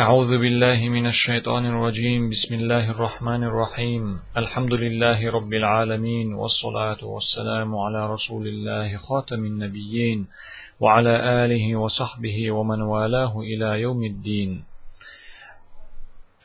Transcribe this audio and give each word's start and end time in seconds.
أعوذ 0.00 0.38
بالله 0.38 0.88
من 0.88 1.06
الشيطان 1.06 1.66
الرجيم. 1.66 2.30
بسم 2.30 2.54
الله 2.54 2.90
الرحمن 2.90 3.44
الرحيم. 3.44 4.20
الحمد 4.36 4.72
لله 4.72 5.30
رب 5.30 5.52
العالمين 5.52 6.34
والصلاة 6.34 7.04
والسلام 7.04 7.76
على 7.76 8.10
رسول 8.10 8.48
الله 8.48 8.96
خاتم 8.96 9.44
النبيين 9.44 10.26
وعلى 10.80 11.44
آله 11.44 11.76
وصحبه 11.76 12.50
ومن 12.50 12.80
والاه 12.82 13.40
إلى 13.40 13.80
يوم 13.80 14.04
الدين. 14.04 14.64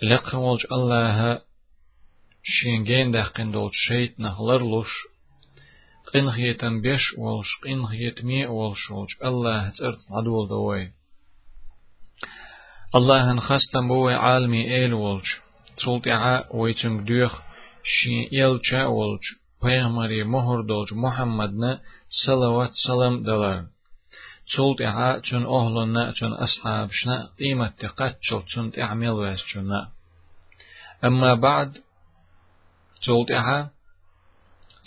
لقوج 0.01 0.65
الله 0.71 1.41
شينجين 2.43 3.11
دهقن 3.11 3.51
دول 3.51 3.71
شيت 3.73 4.19
نخلرلوش 4.19 4.91
قنخيتن 6.13 6.81
بيش 6.81 7.13
والش 7.17 7.49
قنخيت 7.63 8.25
مي 8.25 8.45
والشوج 8.45 9.07
الله 9.23 9.69
ترت 9.69 9.97
عدول 10.11 10.47
دوي 10.47 10.96
الله 12.95 13.31
هن 13.31 13.39
خستم 13.39 13.87
بوي 13.87 14.13
عالمي 14.13 14.75
إيل 14.75 14.93
ولج 14.93 15.25
تولت 15.83 16.07
إعا 16.07 16.43
ويتم 16.53 17.05
دوخ 17.05 17.41
شي 17.83 18.29
إيل 18.33 18.59
چا 18.59 18.85
ولج 18.85 19.21
پیغمبر 19.61 20.23
مهر 20.23 20.61
دوج 20.61 20.93
محمد 20.93 21.53
نا 21.53 21.79
صلوات 22.25 22.71
سلام 22.87 23.23
دلار 23.23 23.65
تولت 24.55 24.81
إعا 24.81 25.19
چون 25.19 25.45
أهلنا 25.45 26.11
چون 26.11 26.33
أصحاب 26.33 26.89
شنا 26.91 27.29
قيمة 27.39 27.73
تقتشل 27.79 28.41
چون 28.53 28.71
تعمل 28.71 29.09
واس 29.09 29.39
چنا 29.53 29.91
أما 31.03 31.33
بعد 31.33 31.77
تولت 33.05 33.31
إعا 33.31 33.69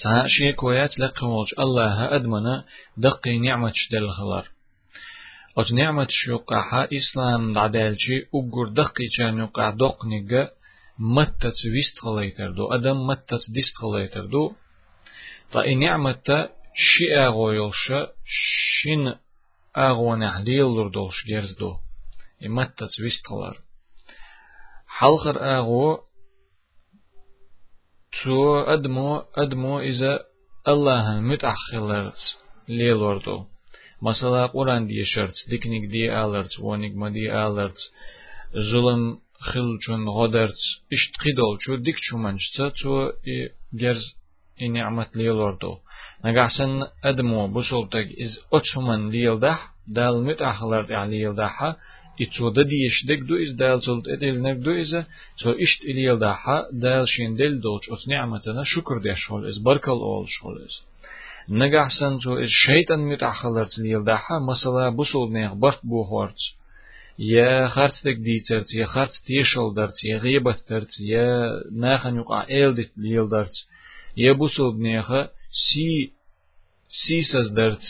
تعاشي 0.02 0.52
كويات 0.52 0.98
لقوالج 0.98 1.48
الله 1.58 2.16
أدمنا 2.16 2.64
دقي 2.96 3.38
نعمة 3.38 3.72
دل 3.92 4.10
خلار 4.10 4.48
أت 5.58 5.72
نعمة 5.72 6.06
شوقها 6.10 6.88
إسلام 6.92 7.52
دعدالجي 7.52 8.28
أقر 8.34 8.68
دقي 8.68 9.06
جان 9.18 9.38
يقع 9.38 9.70
دقنيجا 9.70 10.50
متت 10.98 11.58
ويست 11.72 11.98
خليتر 11.98 12.50
دو 12.50 12.72
أدم 12.72 13.06
متت 13.06 13.50
ديست 13.54 13.76
خليتر 13.76 14.26
دو 14.26 14.52
تا 15.52 15.74
نعمة 15.74 16.48
شي 16.74 17.16
أغويلش 17.16 17.92
شين 18.24 19.14
أغوان 19.76 20.22
أحليل 20.22 20.90
دولش 20.90 21.26
جرز 21.26 21.56
دو 21.58 21.76
متت 22.42 23.00
ويست 23.00 23.26
خلار 23.26 23.58
حلقر 24.86 25.58
أغو 25.58 25.98
تو 28.22 28.60
أدمو 28.60 29.24
أدمو 29.36 29.80
إذا 29.80 30.20
الله 30.68 31.20
متأخلرت 31.20 32.36
ليلوردو. 32.68 33.49
Масала 34.00 34.48
Куран 34.48 34.86
дие 34.86 35.04
шарц, 35.04 35.36
дикник 35.48 35.90
дие 35.90 36.10
аларц, 36.10 36.56
ванигма 36.58 37.10
дие 37.10 37.32
аларц, 37.32 37.78
зулам 38.52 39.20
хилчун 39.52 40.04
годарц, 40.06 40.58
иштхидол 40.88 41.58
чу 41.58 41.76
дик 41.76 41.98
чуманчца 42.00 42.72
чу 42.74 43.10
и 43.24 43.50
герз 43.72 44.02
и 44.56 44.68
ниъмат 44.68 45.14
лиелорду. 45.14 45.80
Нагасан 46.22 46.84
адму 47.02 47.48
бусултак 47.48 48.06
из 48.10 48.38
отсуман 48.50 49.10
лиелдах, 49.10 49.60
дал 49.86 50.22
мит 50.22 50.40
ахлард 50.40 50.90
алиелдаха, 50.90 51.76
и 52.16 52.26
чуда 52.26 52.64
диешдек 52.64 53.26
ду 53.26 53.36
из 53.36 53.54
дал 53.54 53.80
цулт 53.80 54.06
эдилнек 54.08 54.60
ду 54.60 54.72
из 54.72 54.92
цо 55.36 55.52
ишт 55.52 55.84
илиелдаха, 55.84 56.68
дал 56.72 57.06
шиндел 57.06 57.60
долч 57.60 57.88
от 57.90 58.06
ниъматана 58.06 58.64
шукр 58.64 59.00
дешхол 59.02 59.44
из, 59.44 59.58
баркал 59.58 60.02
ол 60.02 60.26
шхол 60.26 60.56
из. 60.56 60.82
نجحسن 61.48 62.18
تو 62.18 62.38
الشيطان 62.38 62.98
متأخلرت 62.98 63.78
ليل 63.78 64.04
داحا 64.04 64.38
مثلا 64.38 64.88
بوصل 64.88 65.32
نيخ 65.32 65.52
برت 65.52 65.80
بوهورت 65.86 66.36
يا 67.18 67.68
خرت 67.68 67.94
تك 68.04 68.16
ديترت 68.16 68.74
يا 68.74 68.86
خرت 68.86 69.10
تيشل 69.26 69.74
درت 69.76 70.04
يا 70.04 70.18
غيبة 70.18 70.56
درت 70.70 71.00
يا 71.00 71.50
ناخن 71.72 72.16
يقع 72.16 72.46
ايل 72.48 72.74
ديت 72.74 72.92
ليل 72.96 73.28
درت 73.28 73.52
يا 74.16 74.32
بوصل 74.32 74.82
نيخ 74.82 75.12
سي 75.72 76.12
سيسز 77.06 77.48
درت 77.48 77.82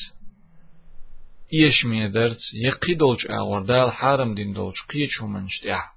يشمي 1.53 2.09
درت 2.09 2.41
يقيدولج 2.55 3.27
اغور 3.31 3.63
دال 3.63 3.93
حارم 3.93 4.35
دين 4.35 4.53
دولج 4.53 4.77
قيچو 4.91 5.27
منشتح 5.27 5.95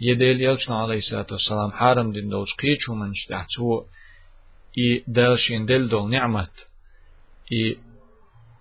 يدل 0.00 0.40
يلچنا 0.40 0.76
عليه 0.76 0.98
الصلاة 0.98 1.26
والسلام 1.30 1.70
حارم 1.70 2.12
دين 2.12 2.28
دولج 2.28 2.48
قيچو 2.58 2.94
منشتح 2.94 3.46
تو 3.56 3.84
и 4.76 5.02
دالشين 5.06 5.66
دل 5.66 5.88
دول 5.88 6.10
نعمت. 6.10 6.50
И 7.50 7.76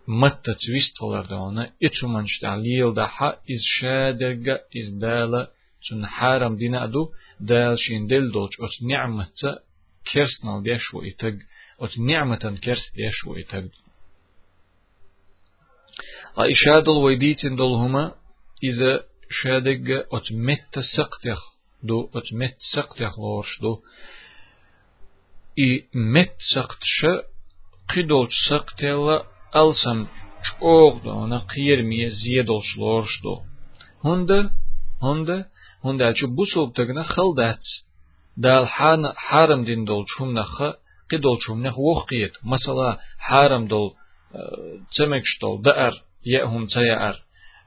متى 0.07 0.53
تويست 0.53 1.01
ولردونا 1.01 1.71
إتشو 1.83 2.07
منش 2.07 2.39
تعليل 2.39 2.93
دحا 2.93 3.29
إز 3.29 3.61
شادرغا 3.79 4.59
إز 4.77 4.89
دالا 5.01 5.47
چون 5.81 6.05
حارم 6.05 6.55
دينا 6.55 6.83
أدو 6.83 7.11
دال 7.39 7.79
شين 7.79 8.07
دل 8.07 8.31
دوش 8.31 8.53
أت 8.61 8.83
نعمة 8.83 9.27
كرسنال 10.13 10.63
ديش 10.63 10.93
و 10.93 11.01
إتگ 11.01 11.35
أت 11.79 11.99
نعمة 11.99 12.59
كرس 12.63 12.91
ديش 12.95 13.25
و 13.27 13.35
إتگ 13.35 13.69
إشاد 16.37 16.89
الويديتين 16.89 17.55
دول 17.55 17.73
هما 17.73 18.15
إذا 18.63 19.03
شادق 19.29 20.15
أت 20.15 20.31
مت 20.31 20.79
سقتيخ 20.97 21.39
دو 21.83 22.09
أت 22.15 22.33
مت 22.33 22.57
سقتيخ 22.75 23.19
لورش 23.19 23.61
دو 23.61 23.81
إي 25.59 25.87
مت 25.93 26.35
سقتش 26.55 27.05
قيدولش 27.94 28.34
سقتيلا 28.50 29.22
ألسم 29.56 30.06
چوغ 30.46 30.98
دو 31.04 31.24
أنا 31.24 31.38
قير 31.38 31.82
مية 31.82 32.08
زيدولش 32.08 32.78
لورش 32.78 33.22
دو 33.22 33.40
هنده 34.04 34.50
هنده 35.02 35.46
هنده 35.84 36.12
چو 36.12 36.26
بوسوب 36.26 36.72
تگنا 36.74 37.02
خلدات 37.02 37.64
دال 38.36 38.66
حان 38.66 39.12
حارم 39.16 39.64
دين 39.64 39.84
دول 39.84 40.04
چوم 40.12 40.38
نخ 40.38 40.62
قيدول 41.10 41.38
چوم 41.46 41.66
نخ 41.66 41.78
وخيت 41.78 42.32
مثلا 42.44 42.98
حارم 43.18 43.66
دول 43.66 43.90
تمكش 44.96 45.38
دول 45.42 45.62
دأر 45.62 45.94
يأهم 46.26 46.66
تيأر 46.66 47.16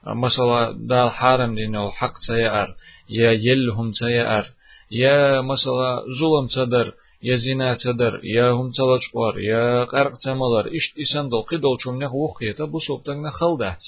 مثلا 0.07 0.71
دال 0.89 1.11
حارم 1.11 1.55
دين 1.55 1.71
دول 1.71 1.91
حق 1.91 2.13
تيأر 2.27 2.75
يا 3.09 3.31
يلهم 3.31 3.91
تيأر 3.91 4.45
يا 4.91 5.41
مثلا 5.41 6.01
ظلم 6.19 6.47
تدر 6.55 6.93
يا 7.23 7.35
زنا 7.35 7.77
تدر 7.83 8.19
يا 8.23 8.51
هم 8.51 8.71
تلاشقار 8.71 9.39
يا 9.39 9.83
قرق 9.83 10.17
تمالر 10.17 10.67
إشت 10.75 10.99
إسان 10.99 11.29
دل 11.29 11.41
قدل 11.41 11.77
چومنه 11.83 12.13
وخيتا 12.15 12.65
بو 12.65 12.79
صوبتنا 12.79 13.29
خلدات 13.29 13.83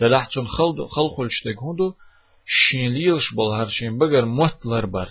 دلح 0.00 0.28
چون 0.28 0.46
خلد 0.46 0.86
خلخلشتك 0.90 1.62
هندو 1.62 1.94
شينليلش 2.46 3.34
بول 3.34 3.54
هر 3.60 3.68
شين 3.68 3.98
بگر 3.98 4.24
مهتلر 4.24 4.86
بر 4.86 5.08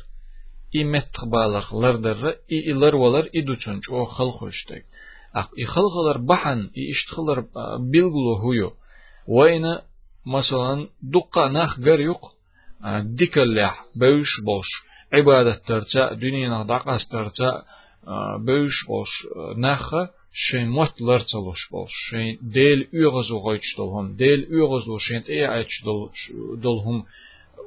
إي 0.75 0.84
متقبالق 0.84 1.75
لردر 1.75 2.36
إي 2.52 2.72
إلر 2.72 2.96
ولر 2.96 3.30
إدو 3.36 3.56
چونچ 3.56 3.90
او 3.90 4.06
خلخلشتك 4.06 4.86
أق 5.36 5.50
إي 5.58 5.66
خلخلر 5.66 6.18
بحن 6.18 6.70
إي 6.78 6.92
إشتخلر 6.92 7.46
بيلغلو 7.80 8.36
هيو 8.44 8.72
وين 9.28 9.78
مثلا 10.25 10.88
دقا 11.02 11.48
ناخ 11.48 11.80
غر 11.80 12.00
يق 12.00 12.22
ديكلح 13.00 13.86
بوش 13.96 14.42
بوش 14.46 14.68
عبادة 15.14 15.62
ترتا 15.68 16.14
دنيا 16.14 16.64
دقاس 16.64 17.08
ترتا 17.08 17.62
بوش 18.38 18.86
بوش 18.88 19.28
نخه 19.58 20.09
شين 20.34 20.70
موت 20.70 21.02
لرتلوش 21.02 21.70
بوش 21.72 21.92
شين 22.09 22.40
ديل 22.42 22.88
يغزو 22.94 23.40
غيتش 23.40 23.78
دولهم 23.78 24.16
ديل 24.16 24.48
يغزو 24.52 24.98
شين 24.98 25.22
اي 25.30 25.56
ايتش 25.56 25.84
دولهم 26.58 27.06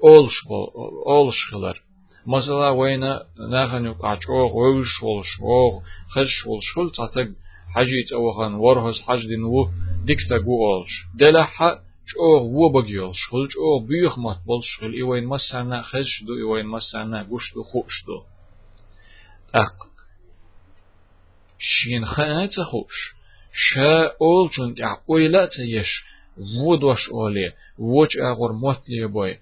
اولش 0.04 0.34
بول 0.48 0.68
اولش 1.06 1.46
خلر 1.50 1.82
مثلا 2.26 2.68
وين 2.70 3.18
نخن 3.52 3.86
يقعج 3.86 4.18
اوغ 4.28 4.56
ووش 4.56 5.02
ولش 5.02 5.40
اوغ 5.40 5.82
خش 6.08 6.46
ولش 6.46 6.72
خل 6.74 6.90
تعتق 6.96 7.28
حجيت 7.74 8.12
اوغن 8.12 8.54
ورهز 8.54 9.00
حج 9.00 9.26
دين 9.26 9.44
و 9.44 9.68
ديكتا 10.04 10.36
جو 12.06 12.20
اولش 12.22 12.40
دلح 12.40 12.50
چوغ 12.50 12.52
و 12.52 12.82
بگیل 12.82 13.12
شخل 13.12 13.46
چوغ 13.46 13.86
بیخ 13.86 14.18
مات 14.18 14.38
بول 14.44 14.60
شخل 14.62 14.94
ایوین 14.94 15.26
مسرنا 15.26 15.82
خش 15.82 16.22
دو 16.26 16.32
ایوین 16.32 16.66
مسرنا 16.66 17.24
گوش 17.24 17.54
دو 17.54 17.62
خوش 17.62 18.04
دو 18.06 18.24
اق 19.54 19.74
شين 21.58 22.04
خانات 22.04 22.62
خوش 22.62 23.14
شا 23.52 24.12
اول 24.18 24.48
چون 24.48 24.74
تع 24.74 24.94
اویلا 25.06 25.46
تیش 25.46 26.02
و 26.66 26.76
دوش 26.76 27.08
اولی 27.08 27.50
وچ 27.78 28.16
اغور 28.22 28.52
موت 28.52 28.82
لی 28.88 29.06
بای 29.06 29.36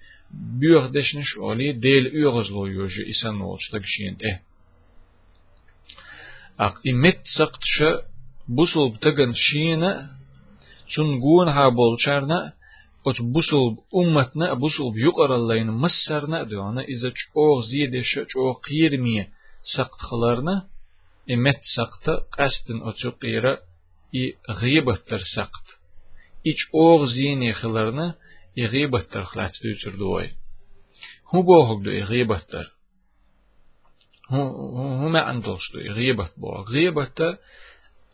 بیخ 0.60 0.90
دشنش 0.90 1.36
اولی 1.36 1.72
دیل 1.72 2.06
ایغز 2.06 2.50
لو 2.50 2.69
یوجی 2.69 3.02
ایسان 3.02 3.38
نولش 3.38 3.69
تک 3.70 3.86
شين 3.86 4.16
ته 4.16 4.40
اق 6.58 6.75
ایمت 6.82 7.19
سقط 7.36 7.60
شا 7.64 8.02
بوصل 8.48 8.88
بتگن 8.88 9.32
شينه 9.32 10.10
چون 10.93 11.19
گون 11.19 11.47
ها 11.47 11.65
بولچارنا 11.79 12.39
ات 13.07 13.17
بوسول 13.33 13.75
امتنا 13.99 14.53
بوسول 14.53 14.93
بيقر 14.93 15.31
اللين 15.35 15.69
مسرنا 15.83 16.43
دوانا 16.43 16.81
إذا 16.81 17.09
چوغ 17.19 17.61
زيدش 17.71 18.19
چوغ 18.31 18.53
قيرمية 18.67 19.25
سقط 19.77 19.99
خلارنا 20.09 20.67
إمت 21.31 21.61
سقط 21.77 22.05
قستن 22.37 22.77
أتو 22.89 23.11
قيرا 23.21 23.57
إي 24.15 24.33
غيبة 24.49 24.95
تر 24.95 25.21
سقط. 25.35 25.65
إيش 26.47 26.61
أوغ 26.73 27.05
زيني 27.05 27.53
خلارنا 27.53 28.15
إي 28.57 28.65
غيبة 28.65 28.99
تر 28.99 29.23
خلات 29.23 29.51
بيوتر 29.63 29.97
دواي 29.99 30.31
هو 31.35 31.41
بوهق 31.41 31.83
دو 31.83 31.91
غيبة 31.91 32.37
تر 32.37 32.73
هو 34.29 34.41
هو 34.77 35.09
ما 35.09 35.21
عندوش 35.21 35.71
دو 35.73 35.79
غيبة 35.79 36.29
بوهق 36.37 36.69
غيبة 36.69 37.05
تر 37.05 37.37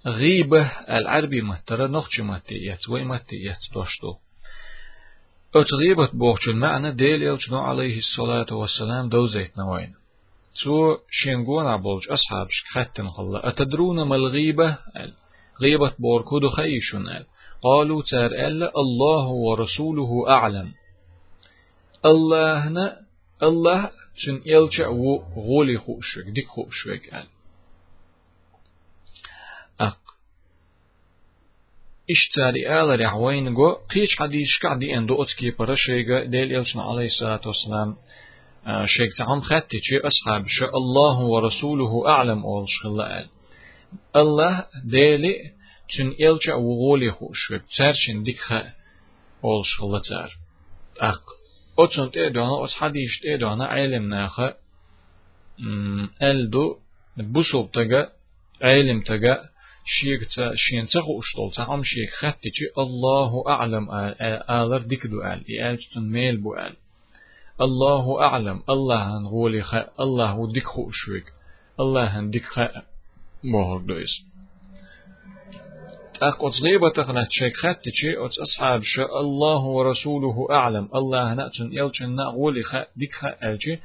غيبة 0.05 0.61
العربي 0.89 1.41
متر 1.41 1.87
نخش 1.87 2.19
متيت 2.19 2.89
وي 2.89 3.03
متيت 3.03 3.57
دوشتو 3.73 4.15
أتغيبت 5.55 6.15
بوغش 6.15 6.47
المعنى 6.47 6.91
ديل 6.91 7.23
يلجنو 7.23 7.59
عليه 7.59 7.97
الصلاة 7.97 8.53
والسلام 8.53 9.09
دو 9.09 9.27
نوين 9.57 9.99
تو 10.63 10.97
شينغون 11.11 11.67
عبولج 11.67 12.09
أصحابش 12.09 12.63
حتى 12.65 13.03
خلا. 13.03 13.47
أتدرون 13.47 14.01
ما 14.03 14.15
الغيبة؟ 14.15 14.77
غيبة 15.61 15.93
بوركود 15.99 16.47
خيشون 16.47 17.25
قالوا 17.63 18.03
تار 18.11 18.31
ألا 18.31 18.71
الله 18.77 19.27
ورسوله 19.27 20.29
أعلم. 20.29 20.73
الله 22.05 22.69
نا 22.69 22.99
الله 23.43 23.91
تن 24.25 24.41
يلجع 24.45 24.87
غولي 25.35 25.77
خوشك 25.77 26.25
ديك 26.27 26.47
خوشك 26.47 27.13
قال 27.13 27.27
أق 29.81 29.99
اشتاري 32.11 32.81
آل 32.81 32.99
رعوين 32.99 33.53
جو 33.53 33.71
قيش 33.73 34.15
حديث 34.19 34.47
قعدي 34.63 34.97
اندو 34.97 35.23
اتكي 35.23 35.51
برشيغا 35.51 36.23
ديل 36.23 36.51
يلشن 36.51 36.79
عليه 36.79 37.05
الصلاة 37.05 37.41
والسلام 37.45 37.95
شيخ 38.85 39.17
تعم 39.17 39.41
خاتي 39.41 39.79
چي 39.79 39.97
أصحاب 40.07 40.47
شا 40.47 40.65
الله 40.65 41.19
ورسوله 41.19 42.07
أعلم 42.07 42.43
أول 42.43 42.65
شخلا 42.69 43.27
الله 44.15 44.65
ديلي 44.85 45.35
تن 45.97 46.13
يلجع 46.19 46.55
وغولي 46.55 47.11
خوشوك 47.11 47.61
تارشن 47.77 48.23
ديكها 48.23 48.73
أول 49.43 49.65
شخلا 49.65 49.99
تار 50.09 50.37
أق 50.99 51.23
أتن 51.79 52.11
تيدونا 52.11 52.65
أت 52.65 52.71
حديث 52.71 53.09
تيدونا 53.21 53.65
علم 53.65 54.09
ناخا 54.09 54.53
ألدو 56.21 56.77
بوصوب 57.17 57.71
تغا 57.71 58.09
علم 58.61 59.01
تغا 59.01 59.49
شيك 59.89 60.23
تا 60.35 60.55
شين 60.55 60.85
تغو 60.87 61.19
اشتول 61.19 61.51
تا 61.51 61.61
عم 61.61 61.83
شيك 61.83 62.09
خاتي 62.13 62.49
الله 62.77 63.43
أعلم 63.47 63.87
آلر 64.49 64.81
ديكدو 64.81 65.21
آل 65.21 65.45
إيال 65.49 65.77
تن 65.93 66.09
ميل 66.09 66.37
بو 66.37 66.53
آل. 66.55 66.75
الله 67.61 68.21
أعلم 68.21 68.61
الله 68.69 69.17
هنغولي 69.17 69.61
خا 69.61 69.87
الله 69.99 70.51
ديك 70.53 70.63
خو 70.63 70.89
شويك 70.91 71.25
الله 71.79 72.19
هن 72.19 72.29
ديك 72.29 72.45
خا 72.45 72.69
مهر 73.43 73.77
دويس. 73.77 74.13
أق 76.23 76.43
أصغيبة 76.43 76.89
تخنا 76.89 77.23
تشيك 77.23 77.53
خات 77.57 77.79
تشي 77.79 78.25
أتس 78.25 78.39
أصحاب 78.39 78.81
شاء 78.83 79.21
الله 79.21 79.63
ورسوله 79.63 80.47
أعلم 80.51 80.89
الله 80.95 81.33
نأتن 81.33 81.69
يلچن 81.73 82.09
نغولي 82.15 82.63
خا 82.63 82.85
ديك 82.95 83.13
خا 83.13 83.29
ألجي 83.43 83.79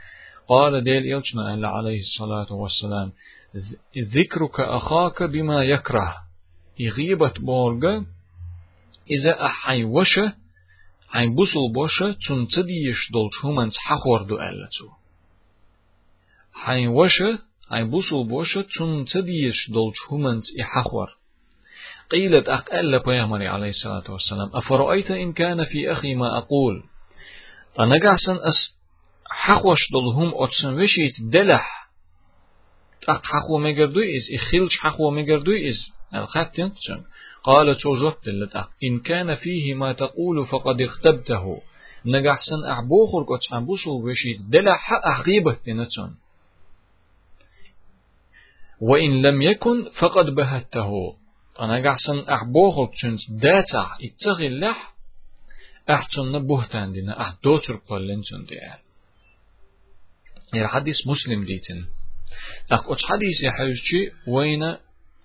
قال 0.48 0.84
ديل 0.84 1.22
أن 1.36 1.64
عليه 1.64 2.00
الصلاة 2.00 2.52
والسلام 2.52 3.12
ذكرك 4.14 4.60
أخاك 4.60 5.22
بما 5.22 5.64
يكره. 5.64 6.14
يغيبة 6.78 7.32
بورغا 7.40 8.06
إذا 9.10 9.46
أحي 9.46 9.84
وشه 9.84 10.32
ein 11.14 11.36
busel 11.36 11.70
bosche 11.72 12.16
zum 12.26 12.48
zediisch 12.48 13.02
dolch 13.12 13.38
humans 13.42 13.76
hachordu 13.86 14.36
ellatu. 14.36 14.86
Ein 16.66 16.88
wasche, 16.92 17.38
ein 17.68 17.88
busel 17.92 18.24
bosche 18.24 18.66
zum 18.74 19.06
zediisch 19.06 19.70
dolch 19.72 20.00
humans 20.10 20.50
i 20.56 20.62
hachor. 20.62 21.10
قيلت 22.10 22.48
أقل 22.48 22.98
بيامري 22.98 23.48
عليه 23.48 23.70
الصلاة 23.70 24.10
والسلام 24.10 24.50
أفرأيت 24.54 25.10
إن 25.10 25.32
كان 25.32 25.64
في 25.64 25.92
أخي 25.92 26.14
ما 26.14 26.38
أقول؟ 26.38 26.82
تنقعسن 27.74 28.36
أس 28.36 28.74
حقوش 29.30 29.78
دلهم 29.92 30.32
أتسن 30.34 30.82
وشيت 30.82 31.14
دلح. 31.32 31.83
أق 33.08 33.24
حقو 33.24 33.58
مجردو 33.58 34.00
إز 34.00 34.34
إخلش 34.34 34.76
حقو 34.78 35.10
مجردو 35.10 35.52
إز 35.52 35.92
الخاتين 36.14 36.72
قال 37.44 37.76
توجبت 37.76 38.28
لتأق 38.28 38.70
إن 38.84 39.00
كان 39.00 39.34
فيه 39.34 39.74
ما 39.74 39.92
تقول 39.92 40.46
فقد 40.46 40.80
اختبته. 40.80 41.62
نجحسن 42.06 42.64
أعبوخر 42.64 43.22
قد 43.22 43.40
حنبوسو 43.50 44.02
بشيت 44.02 44.42
دلع 44.48 44.76
حق 44.76 45.06
أغيبة 45.06 45.52
تنتون 45.52 46.16
وإن 48.80 49.22
لم 49.22 49.42
يكن 49.42 49.84
فقد 50.00 50.26
بهته. 50.26 51.16
نجحسن 51.60 52.28
أعبوخر 52.28 52.90
تنت 53.02 53.20
داتا 53.30 53.88
اتغي 54.02 54.46
اللح 54.46 54.94
أحسن 55.90 56.32
نبهتان 56.32 56.92
دينا 56.92 57.20
أحدوتر 57.20 57.76
قلن 57.76 58.22
تنديال 58.30 58.78
يا 60.54 60.66
حديث 60.66 60.96
مسلم 61.06 61.44
ديتن 61.44 61.84
أخ 62.72 62.82
حديث 63.08 63.42
يحيوشي 63.42 64.10
وين 64.28 64.76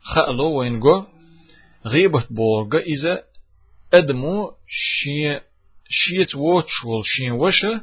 خألو 0.02 0.52
وين 0.60 0.80
جو 0.80 1.06
غيبة 1.86 2.26
بورغا 2.30 2.80
إذا 2.80 3.24
أدمو 3.94 4.52
شي 4.68 5.40
شيت 5.90 6.36
ووتشول 6.36 7.06
شين 7.06 7.32
وشا 7.32 7.82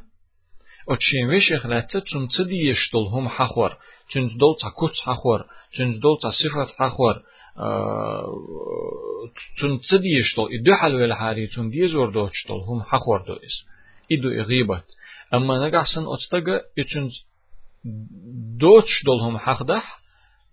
أتشين 0.88 1.28
وشا 1.28 1.58
خلاتا 1.58 1.98
تن 1.98 2.28
تدي 2.38 2.68
يشتل 2.68 2.98
هم 2.98 3.28
حخور 3.28 3.76
تن 4.12 4.28
دول 4.38 4.56
تكوت 4.62 4.96
حخور 5.04 5.44
تن 5.76 6.00
دول 6.00 6.18
تصفة 6.22 6.66
حخور 6.78 7.14
تن 9.60 9.78
تدي 9.90 10.08
يشتل 10.08 10.48
إدو 10.60 10.74
حلوة 10.74 11.04
الحاري 11.04 11.46
تن 11.46 11.70
ديزور 11.70 12.10
دوشتل 12.10 12.52
هم 12.68 12.82
حخور 12.82 13.24
دو 13.26 13.32
إس 13.32 13.64
إدو 14.12 14.28
غيبة 14.28 14.82
أما 15.34 15.68
نقعسن 15.68 16.04
أتتغى 16.14 16.60
إتن 16.78 17.10
دوتش 18.61 18.95
دول 19.07 19.19
هم 19.25 19.37
حقدح 19.47 19.85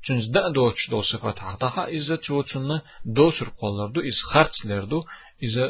Çünkü 0.03 0.35
da 0.35 0.55
doç 0.55 0.79
do 0.91 1.03
sıfat 1.11 1.39
haqtaha 1.47 1.83
izə 1.99 2.17
çoçunna 2.27 2.79
dosur 3.17 3.49
qollardu 3.61 4.01
iz 4.11 4.19
xarçlerdu 4.31 4.99
izə 5.47 5.67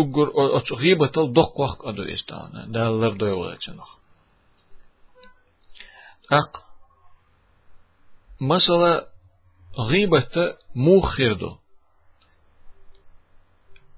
ugur 0.00 0.28
o 0.56 0.60
gıbatal 0.82 1.26
doq 1.38 1.52
vaq 1.62 1.78
adu 1.90 2.04
istana 2.16 2.60
dallar 2.74 3.12
doy 3.20 3.32
olacaq. 3.40 3.88
Aq 6.40 6.52
Mesela 8.40 8.92
gıybette 9.88 10.44
muhirdu. 10.74 11.50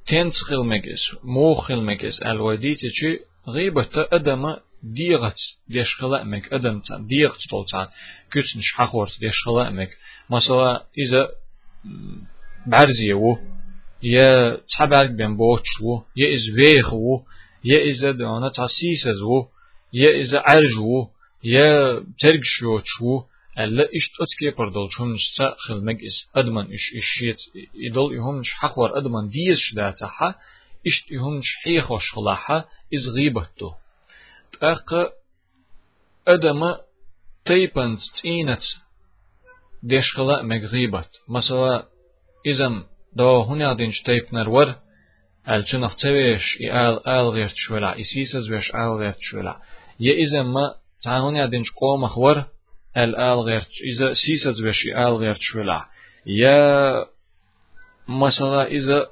Tens 0.08 0.36
xilmegis, 0.48 1.02
muhilmegis 1.22 2.16
elvaditi 2.30 2.88
ki 2.98 3.10
gıybette 3.54 4.02
adama 4.16 4.52
ديغت 4.93 5.37
ديش 5.67 5.95
خلائمك 5.95 6.53
أدم 6.53 6.79
تان 6.79 7.07
ديغت 7.07 7.39
طولتان 7.49 7.87
كتن 8.31 8.61
شحخورت 8.61 9.19
ديش 9.19 9.43
خلائمك 9.45 9.89
مثلا 10.29 10.83
إذا 10.97 11.29
بعرزي 12.67 13.13
و 13.13 13.37
يا 14.03 14.57
تحبالك 14.69 15.11
بين 15.11 15.37
بوتش 15.37 15.81
و 15.81 16.01
يا 16.15 16.33
إز 16.35 16.55
بيخ 16.55 16.93
و 16.93 17.21
يا 17.63 17.79
إذا 17.79 18.11
دعونا 18.11 18.49
تاسيسز 18.49 19.21
و 19.21 19.47
يا 19.93 20.09
إذا 20.09 20.39
عرج 20.39 20.77
و 20.79 21.07
يا 21.43 22.03
ترقشوتش 22.19 23.01
و 23.01 23.21
ألا 23.59 23.83
إشت 23.83 24.11
أتكي 24.21 24.57
بردل 24.57 24.89
شون 24.91 25.13
نشتا 25.13 25.55
خلمك 25.57 25.95
إس 25.95 26.27
أدمن 26.35 26.73
إش 26.73 26.93
إشيت 26.97 27.37
إدل 27.75 28.15
يهم 28.15 28.43
شحخور 28.43 28.97
أدمن 28.97 29.29
ديز 29.29 29.57
شداتها 29.57 30.35
إشت 30.87 31.11
يهم 31.11 31.41
شحيخ 31.43 31.91
وشخلاحا 31.91 32.65
إز 32.93 33.09
غيبتو 33.15 33.71
أق 34.63 35.13
أدم 36.27 36.75
تيبنت 37.45 37.99
تينت 38.21 38.61
ديشخلا 39.83 40.41
مغيبت 40.41 41.09
مثلا 41.29 41.85
إذن 42.45 42.83
دو 43.13 43.41
هنا 43.41 43.73
دينش 43.73 44.01
تيب 44.01 44.23
نرور 44.33 44.75
الجنخ 45.49 45.95
تيش 45.95 46.57
إال 46.61 47.07
آل 47.07 47.29
غير 47.29 47.49
تشولا 47.49 47.99
إسيسز 47.99 48.51
ويش 48.51 48.75
آل 48.75 48.97
غير 48.99 49.13
تشولا 49.13 49.59
يا 49.99 50.13
إذا 50.13 50.43
ما 50.43 50.75
تعاوني 51.03 51.47
دينش 51.47 51.71
قوم 51.71 52.07
خور 52.07 52.45
أل 52.97 53.15
آل 53.15 53.39
غير 53.39 53.61
إذا 53.95 54.13
سيسز 54.13 54.63
ويش 54.63 54.85
آل 54.87 55.15
غير 55.15 55.35
تشولا 55.35 55.85
يا 56.25 57.05
مثلا 58.07 58.67
إذا 58.67 59.07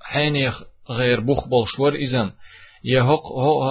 حيني 0.00 0.52
غير 0.90 1.20
بوخ 1.20 1.48
بولشور 1.48 1.94
إذن 1.94 2.32
يهق 2.83 3.25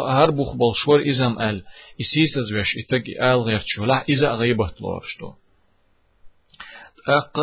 هر 0.08 0.30
بوخ 0.30 0.52
بالشور 0.56 1.10
إزم 1.10 1.40
ال 1.40 1.64
إسيس 2.00 2.52
وش 2.60 2.72
إتق 2.78 3.04
آل 3.22 3.40
غير 3.40 3.60
تشولا 3.60 4.04
إذا 4.08 4.32
غيبة 4.32 4.70
لورشتو 4.80 5.32
أق 7.08 7.36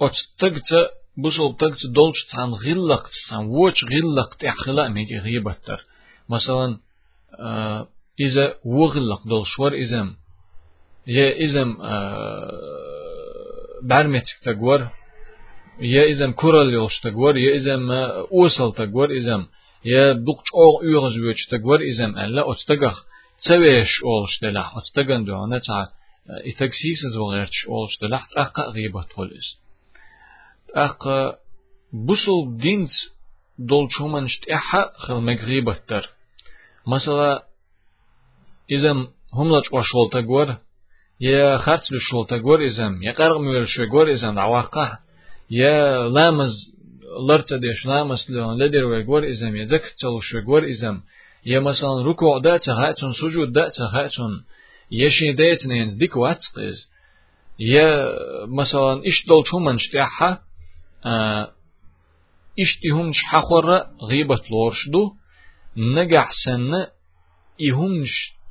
أتتقت 0.00 0.70
بوصل 1.16 1.56
تقت 1.56 1.86
دولش 1.94 2.24
تان 2.32 2.50
غلقت 2.50 3.10
تان 3.30 3.44
ووش 3.46 3.84
غلقت 3.84 4.44
إحخلاء 4.44 4.88
ميجي 4.88 5.18
غيبة 5.18 5.52
تر 5.66 5.84
مثلا 6.28 6.78
إذا 8.20 8.54
وغلق 8.64 9.28
دولشور 9.28 9.80
إزم 9.80 10.14
يا 11.06 11.44
إزم 11.44 11.76
برمتك 13.82 14.38
تقور 14.44 14.88
يا 15.80 16.10
إزم 16.10 16.32
كورال 16.32 16.72
يوش 16.72 17.00
تقور 17.00 17.36
يا 17.38 17.56
إزم 17.56 17.90
أوصل 17.90 18.74
تقور 18.74 19.18
إزم 19.18 19.46
يا 19.84 20.12
دوق 20.12 20.42
أو 20.54 20.82
يغز 20.88 21.18
ويش 21.18 21.46
تقور 21.46 21.80
إزم 21.90 22.18
ألا 22.18 22.52
أتتقخ 22.52 23.04
تسويش 23.38 24.02
أولش 24.04 24.40
دلح 24.42 24.76
أتتقن 24.76 25.24
دعونا 25.24 25.58
تع 25.58 25.86
إتكسيس 26.28 26.98
زوغيرش 27.14 27.66
أولش 27.68 27.98
دلح 28.02 28.26
تأقى 28.34 28.62
غيبة 28.62 29.02
توليس 29.02 29.58
تأقى 30.74 31.38
بوصل 31.92 32.56
دينز 32.56 32.90
دول 33.58 33.88
شومن 33.90 34.28
شتأحا 34.28 34.90
خل 34.96 35.14
مغيبة 35.14 35.76
تر 35.88 36.10
مثلا 36.86 37.42
إزم 38.72 39.06
هم 39.34 39.56
لج 39.56 39.64
وشول 39.72 40.10
تقور 40.12 40.56
يا 41.20 41.56
خرط 41.58 41.82
لشول 41.92 42.26
تقور 42.26 42.66
إزم 42.66 43.02
يا 43.02 43.12
قرغ 43.12 43.38
مير 43.38 43.64
شو 43.66 43.84
قور 43.86 44.12
إزم 44.12 44.34
دعواقه 44.34 44.98
يا 45.50 46.08
لامز 46.08 46.52
lırtadışlamız 47.27 48.29
leder 48.59 48.91
ve 48.91 49.01
gor 49.03 49.23
izem 49.23 49.55
yezek 49.55 49.83
çalış 50.01 50.33
ve 50.33 50.39
gor 50.39 50.63
izem. 50.63 51.03
Ya 51.43 51.61
mesela 51.61 52.03
ruku 52.03 52.43
da 52.43 52.59
tahatun 52.59 53.11
sucud 53.11 53.55
da 53.55 53.71
tahatun 53.71 54.45
yeşi 54.89 55.37
deyetneyiz 55.37 55.99
dik 55.99 56.17
vatqiz 56.17 56.87
ya 57.57 58.09
mesela 58.47 59.01
iş 59.03 59.27
dolçuman 59.29 59.77
ştaha 59.77 60.39
e, 61.05 61.13
iştihum 62.57 63.11
şahora 63.13 63.91
gıybet 64.09 64.51
lorşdu. 64.51 65.11
Negah 65.75 66.29
senne 66.45 66.87
ihum 67.57 68.03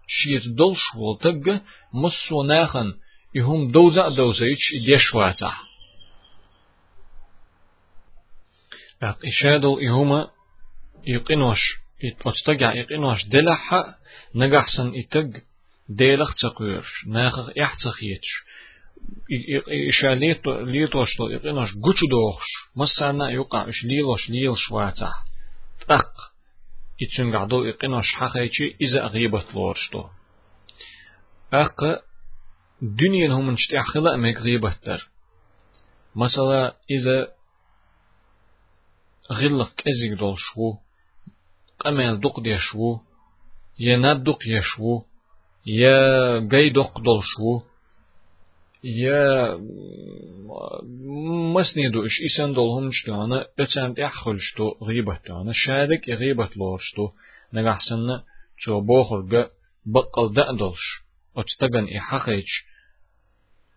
şir 0.06 0.58
dolş 0.58 0.80
voltag 0.94 1.46
musunahan 1.92 2.94
ihum 3.34 3.74
doza 3.74 4.16
doza 4.16 4.46
iç 4.46 4.64
deşvata 4.86 5.52
اق 9.02 9.18
إشادو 9.26 9.78
يهما 9.78 10.30
يقنوش 11.06 11.60
اتستقع 12.04 12.74
يقنوش 12.74 13.24
دلحا 13.24 13.84
نجحسن 14.34 14.92
اتق 14.94 15.42
ديلخ 15.88 16.34
تقويرش 16.34 17.06
ناخ 17.06 17.38
احتخ 17.62 18.02
يتش. 18.02 18.30
إشاليت 19.88 20.46
ليتوش 20.46 21.16
تو 21.16 21.28
يقنوش 21.28 21.72
قوش 21.72 22.00
دوخش 22.10 22.46
مسانا 22.76 23.30
يقع 23.30 23.68
إش 23.68 23.84
ليلوش 23.84 24.30
ليل 24.30 24.58
شواتا 24.58 25.10
تق. 25.88 26.12
إتشن 27.02 27.36
قعدو 27.36 27.70
إقنوش 27.70 28.14
حقيقي 28.14 28.76
إذا 28.80 29.06
غيبت 29.06 29.54
لورشتو. 29.54 30.04
أق. 31.52 31.80
دنيا 32.82 33.32
هم 33.32 33.50
نشتي 33.50 33.82
خلا 33.82 34.16
ميك 34.16 34.38
غيبتر 34.38 35.08
مثلا 36.16 36.74
إذا 36.90 37.28
غلق 39.32 39.72
أزيك 39.88 40.18
دول 40.18 40.34
شو 40.38 40.74
قمال 41.80 42.20
دق 42.20 42.40
دي 42.40 42.58
شو 42.58 42.98
يا 43.78 43.96
ندق 43.96 44.38
يشو 44.46 45.02
يا 45.66 46.38
جاي 46.38 46.70
دق 46.70 47.00
دول 47.00 47.22
شو 47.22 47.60
يا 48.84 49.56
مسندو 51.54 52.06
إش 52.06 52.16
إسان 52.26 52.52
دولهم 52.54 52.90
شتانا 52.92 53.46
أتسان 53.58 53.94
تأخل 53.94 54.40
شتو 54.40 54.74
غيبة 54.82 55.16
تانا 55.16 55.52
شادك 55.54 56.08
غيبة 56.08 56.48
لورشتو 56.56 57.08
نغحسن 57.52 58.20
شو 58.56 58.80
بوخر 58.80 59.48
بقل 59.86 60.34
دأدلش 60.34 60.84
أتتغن 61.36 61.96
إحاقيش 61.96 62.64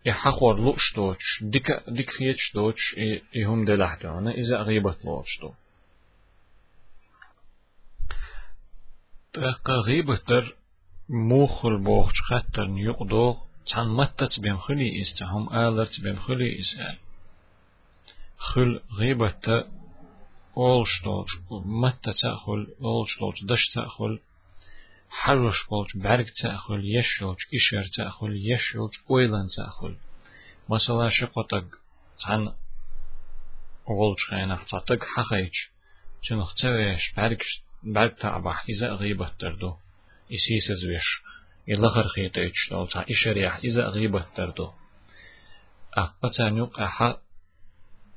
إحاقور 0.08 0.60
لوش 0.60 0.94
دوش 0.96 1.42
ديك 1.42 1.66
ديك 1.88 2.10
خيتش 2.10 2.52
دوش 2.54 2.96
إهم 3.36 3.64
دلح 3.64 3.94
تانا 3.94 4.30
إذا 4.30 4.62
غيبة 4.62 4.96
لورشتو 5.04 5.50
تأقى 9.32 9.72
غيبة 9.72 10.16
تر 10.16 10.54
موخل 11.08 11.78
بوخش 11.78 12.20
خطر 12.20 12.66
نيقدوغ 12.66 13.36
تان 13.66 13.88
متت 13.88 14.40
بين 14.40 14.58
خلي 14.58 15.02
إس 15.02 15.18
تهم 15.18 15.54
آلرت 15.54 16.00
بين 16.00 16.18
خلي 16.18 16.60
إس. 16.60 16.74
آل 16.78 16.98
خل 18.36 18.80
غيبة 18.98 19.64
أول 20.56 20.86
شتوج 20.86 21.26
متى 21.66 22.12
تأخل 22.22 22.66
أول 22.82 23.08
شتوج 23.08 23.34
دش 23.44 23.70
تأخل 23.74 24.18
حرش 25.09 25.67
بولج 25.69 25.89
برق 25.95 26.25
تأخل 26.41 26.81
يشوج 26.85 27.37
إشار 27.55 27.85
تأخل 27.97 28.31
يشوج 28.51 28.91
أويلان 29.09 29.47
تأخل 29.57 29.95
مثلا 30.69 31.09
شقطق 31.09 31.65
تان 32.25 32.53
أول 33.89 34.15
خينا 34.29 34.59
تعتق 34.71 35.03
حقيج 35.03 35.53
تنخ 36.29 36.53
تاويش 36.61 37.13
برق 37.17 37.37
برق 37.83 38.15
تعبح 38.15 38.65
إذا 38.69 38.93
غيبة 38.93 39.29
تردو 39.39 39.73
إسيس 40.33 40.71
زويش 40.81 41.21
يلغر 41.67 42.07
خيط 42.07 42.37
إيش 42.37 42.69
تا 42.91 43.05
إشريح 43.11 43.55
إذا 43.55 43.87
غيبة 43.87 44.25
تردو 44.35 44.71
أقبتا 45.93 46.49
نيوق 46.49 46.79
أحا 46.79 47.17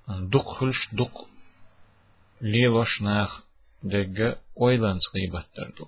دق 0.08 0.49
خلش 0.52 0.88
دق 0.92 1.28
ليوش 2.40 3.02
ناخ 3.02 3.42
دق 3.82 4.38
أويلانس 4.61 5.02
غيبة 5.14 5.44
تردو 5.54 5.87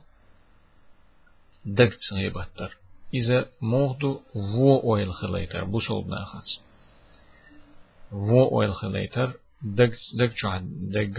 дэгцэн 1.66 2.18
ебаттар. 2.30 2.78
Изэ 3.12 3.50
мохду 3.60 4.24
во 4.34 4.80
ойл 4.82 5.14
хилейтар, 5.14 5.66
бу 5.66 5.82
солбна 5.82 6.26
хац. 6.26 6.60
Во 8.12 8.48
ойл 8.50 8.74
хилейтар, 8.74 9.38
дэг 9.62 10.34
чуан, 10.36 10.92
дэг 10.92 11.18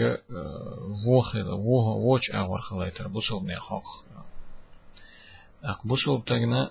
во 1.04 1.22
хила, 1.30 1.56
во 1.56 1.98
воч 2.00 2.30
авар 2.30 2.62
хилейтар, 2.62 3.08
бу 3.08 3.20
солбна 3.22 3.58
хох. 3.58 4.04
Ак 5.62 5.80
бу 5.84 5.96
солбтагна 5.96 6.70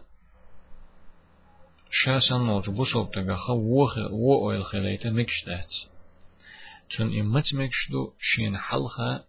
шасан 1.89 2.45
нолч, 2.45 2.67
бу 2.67 2.85
солбтага 2.85 3.35
ха 3.35 3.53
во 3.53 4.45
ойл 4.47 4.63
хилейтар 4.63 5.11
мекштац. 5.11 5.87
Чун 6.87 7.09
иммац 7.19 7.51
мекшду 7.51 8.13
шин 8.19 8.55
халха 8.55 9.25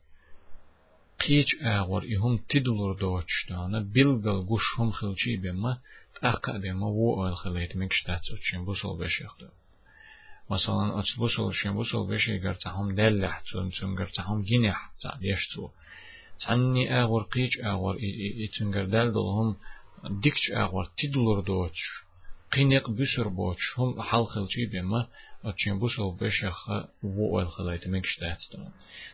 حلخة 1.16 1.28
قيج 1.28 1.64
آغور 1.64 2.04
إهم 2.04 2.40
تدلور 2.50 2.94
دوتش 3.00 3.46
دانا 3.50 3.80
بلغل 3.80 4.46
گوشهم 4.46 4.92
خلچي 4.92 5.38
بما 5.44 5.78
تأقع 6.22 6.58
بما 6.58 6.88
و 6.88 7.14
أويل 7.20 7.36
خليته 7.36 7.80
مكشتات 7.80 8.22
تشين 8.42 8.66
بوسوب 8.66 9.04
بشيخدو 9.04 9.48
مثلا 10.50 11.00
ات 11.00 11.06
بوسول 11.18 11.56
شين 11.56 11.74
بوسول 11.74 12.08
بشي 12.08 12.40
گرتهم 12.40 12.96
دلح 12.96 13.40
تون 13.40 13.70
تون 13.70 13.96
گرتهم 13.96 14.42
جنح 14.42 14.92
تعديشتو 15.02 15.70
تعني 16.40 17.02
أغور 17.02 17.24
قيج 17.24 17.60
أغور 17.66 17.98
إتنجر 18.46 18.86
دال 18.86 19.14
دلهم 19.14 19.56
ديكش 20.24 20.52
أغور 20.52 20.86
تدلور 20.98 21.40
دوتش 21.40 21.82
قينيق 22.52 22.90
بسر 22.90 23.28
بوتش 23.28 23.66
هم 23.78 24.02
حال 24.02 24.26
خلجي 24.26 24.66
بما 24.66 25.08
أتشين 25.46 25.80
بوسو 25.80 26.12
بشخ 26.12 26.70
وو 27.04 27.40
الخلايت 27.40 27.88
مكش 27.88 28.20
داتستون 28.20 28.72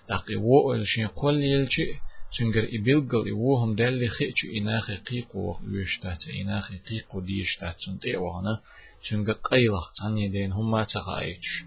داقي 0.10 0.36
وو 0.36 0.74
الشين 0.74 1.08
قول 1.08 1.44
يلجي 1.44 2.00
تنجر 2.38 2.70
إبلغل 2.74 3.30
إوهم 3.30 3.76
دالي 3.76 4.08
خيج 4.08 4.36
إناخي 4.58 4.96
قيقو 4.96 5.56
ويشتات 5.72 6.28
إناخي 6.42 6.78
قيقو 6.78 7.20
ديشتات 7.20 7.76
تنتي 7.86 8.18
وانا 8.18 8.62
تنجر 9.10 9.34
قيلخ 9.34 9.94
تعني 9.94 10.28
دين 10.28 10.52
هم 10.52 10.72
ما 10.72 10.84
تغايش 10.84 11.64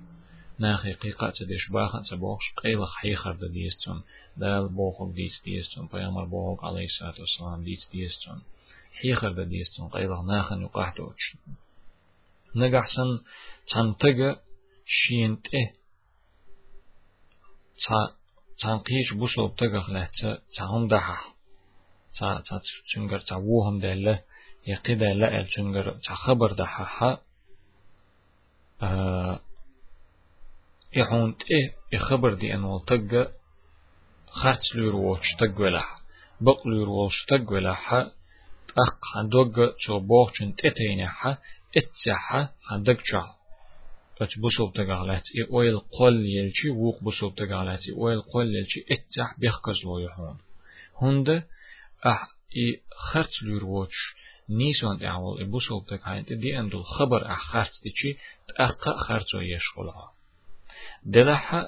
ناخي 0.58 0.92
قيقة 0.92 1.30
تديش 1.30 1.68
باخا 1.70 2.02
تبوخش 2.10 2.52
قيلخ 2.62 2.96
حيخر 2.96 3.32
ديستون 3.32 4.02
دال 4.36 4.68
بوخوك 4.68 5.14
ديس 5.14 5.42
ديستون 5.44 5.88
بيامر 5.92 6.24
بوخوك 6.24 6.64
عليه 6.64 6.84
الصلاة 6.84 7.14
والسلام 7.20 7.64
ديس 7.64 7.88
ديستون 7.92 8.42
حيخر 8.92 9.32
دا 9.32 9.44
ديستون 9.44 9.88
قيلخ 9.88 10.20
ناخن 10.24 10.62
يقاحتوش 10.62 11.36
نقحسن 12.55 13.19
تنتق 13.73 14.41
شينت 14.85 15.47
إيه 15.53 15.75
تنقيش 18.61 19.13
بوصوب 19.13 19.55
تقخ 19.55 19.89
لحتا 19.89 20.39
تهم 20.57 20.87
دحح 20.87 21.35
تا 22.19 22.41
تا 22.49 22.61
تنقر 22.95 23.19
تعوهم 23.19 23.79
دالله 23.79 24.21
يقيدا 24.67 25.13
لا 25.13 25.43
تنقر 25.55 25.99
تخبر 26.07 26.53
دححها 26.53 27.21
آه. 28.81 29.39
يحونت 30.95 31.41
إيه 31.51 31.75
يخبر 31.93 32.33
دي 32.33 32.53
أنو 32.53 32.79
تقى 32.79 33.31
خرج 34.27 34.75
ليروش 34.75 35.35
تقولح 35.39 35.95
بق 36.41 36.67
ليروش 36.67 37.25
تقولح 37.25 37.93
أق 37.93 38.99
عندوغ 39.15 39.71
شو 39.79 39.99
بوخشن 39.99 40.55
تتينح 40.55 41.37
اتسح 41.77 42.49
عندك 42.71 43.01
جع 43.11 43.33
ات 44.21 44.39
بوسوب 44.39 44.73
تقالات 44.73 45.23
اي 45.35 45.43
أويل 45.51 45.79
قل 45.79 46.25
يلشي 46.25 46.69
ووق 46.69 47.03
بوسوب 47.03 47.35
تقالات 47.35 47.79
اي 47.87 47.93
أويل 47.93 48.21
قل 48.21 48.55
يلشي 48.55 48.85
اتسح 48.91 49.39
بيخكز 49.39 49.75
لو 49.83 49.99
يحون 49.99 50.37
هند 51.01 51.29
أح 52.05 52.27
إي 52.57 52.81
خرج 53.11 53.43
ليروش 53.43 54.15
نيسون 54.49 54.99
تعول 54.99 55.39
اي 55.39 55.45
بوسوب 55.45 55.85
تقالات 55.87 56.33
دي 56.33 56.59
اندو 56.59 56.83
خبر 56.83 57.31
أح 57.31 57.39
خرج 57.51 57.69
تيشي 57.83 58.17
تأقى 58.57 58.93
خرج 59.07 59.25
يشغلها 59.33 60.13
دلح 61.05 61.65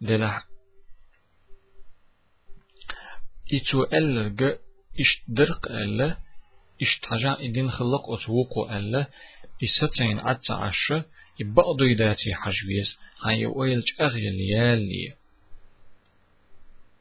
دلح 0.00 0.46
إتو 3.52 3.84
ألرق 3.84 4.60
إشت 5.00 5.22
درق 5.28 5.66
ألا 5.70 6.16
حاجة 7.02 7.32
إدين 7.40 7.70
خلق 7.70 8.10
أتوقو 8.10 8.70
ألا 8.70 9.06
إستين 9.64 10.18
عدس 10.18 10.50
عشرة 10.50 11.04
يبقضو 11.40 11.84
يداتي 11.84 12.34
حجويس 12.34 12.98
هاي 13.22 13.46
ويلج 13.46 13.84
أغيل 14.00 14.40
يالي. 14.40 15.14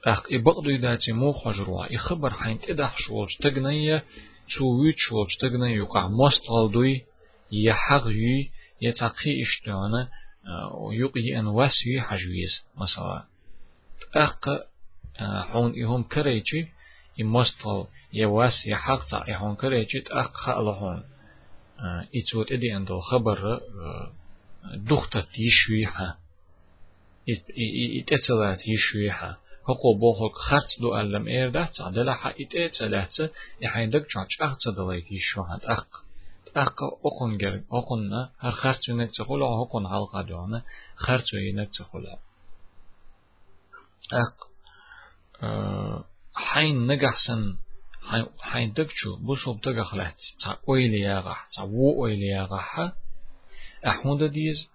أخ 0.05 0.31
يبقضو 0.31 0.69
يداتي 0.69 1.11
مو 1.11 1.31
خجروا 1.31 1.93
يخبر 1.93 2.29
حين 2.29 2.61
تدح 2.61 2.97
شولج 2.97 3.29
تغنية 3.41 4.03
تو 4.57 4.65
ويت 4.65 4.95
شولج 4.97 5.29
تغنية 5.39 5.75
يقع 5.75 6.07
مستغلدوي 6.07 7.05
يحغي 7.51 8.51
يتقي 8.81 9.41
إشتوانا 9.41 10.09
ويقي 10.73 11.39
أن 11.39 11.47
واسي 11.47 12.01
حجويس. 12.01 12.63
مثلا 12.77 13.25
أق 14.15 14.45
حون 15.19 15.83
إهم 15.83 16.03
كريتي 16.03 16.67
يمستل 17.17 17.85
يواس 18.13 18.67
يحق 18.67 19.05
تاع 19.09 19.29
يحون 19.29 19.55
كريتي 19.55 20.03
أق 20.11 20.33
خالهون 20.33 21.03
إتوت 22.15 22.51
إدي 22.51 22.77
أندو 22.77 22.99
خبر 22.99 23.61
دختة 24.75 25.27
يشويها 25.39 26.17
إتأتلات 27.99 28.67
يشويها 28.67 29.37
هقو 29.69 29.93
بوخك 29.99 30.35
خرط 30.35 30.81
دو 30.81 30.99
ألم 30.99 31.27
إيردات 31.27 31.81
دلحا 31.81 32.33
إتأتلات 32.39 33.15
يحين 33.61 33.89
دك 33.89 34.05
جاج 34.15 34.27
أغتا 34.41 34.71
دليت 34.77 35.11
يشوهد 35.11 35.65
أق 35.65 35.87
أق 36.55 36.83
أقن 37.05 37.37
جر 37.37 37.63
أقن 37.71 38.29
هر 38.39 38.51
خرط 38.51 38.89
ينك 38.89 39.09
تقولا 39.17 39.45
هقن 39.45 39.87
حلقة 39.87 40.21
دونا 40.21 40.63
خرط 40.95 41.33
ينك 41.33 41.69
تقولا 41.77 42.17
أق 44.13 44.47
حين 46.35 46.87
نجحسن 46.87 47.57
حين 48.39 48.73
دكتشو 48.73 49.15
بوصوب 49.15 49.61
دقخلت 49.61 50.15
تا 50.43 50.57
ويلي 50.67 50.99
ياغح 50.99 51.49
تا 51.55 51.61
وو 51.61 52.03
ويلي 52.03 52.27
ياغح 52.27 52.91
أحمد 53.87 54.23
ديز 54.23 54.67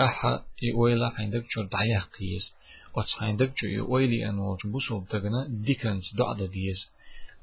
أحا 0.00 0.44
يويلا 0.62 1.10
حين 1.10 1.30
دكتشو 1.30 1.62
دعيا 1.62 2.00
قيس 2.00 2.54
وتس 2.96 3.12
حين 3.14 3.36
دكتشو 3.36 3.66
يويلي 3.66 4.28
أنوج 4.28 4.58
بوصوب 4.64 5.08
دقنا 5.08 5.46
ديكنس 5.48 6.14
دعدا 6.14 6.46
ديز 6.46 6.90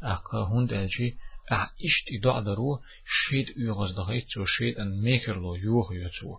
أقا 0.04 0.44
هند 0.44 0.74
أجي 0.74 1.18
أح 1.52 1.74
إشت 1.86 2.24
دعدا 2.24 2.54
رو 2.54 2.80
شيد 3.06 3.48
يغز 3.58 3.92
دغيتو 3.92 4.46
شيد 4.46 4.80
أن 4.80 5.02
ميكر 5.02 5.36
لو 5.36 5.56
يوغ 5.56 5.94
يتو 5.94 6.38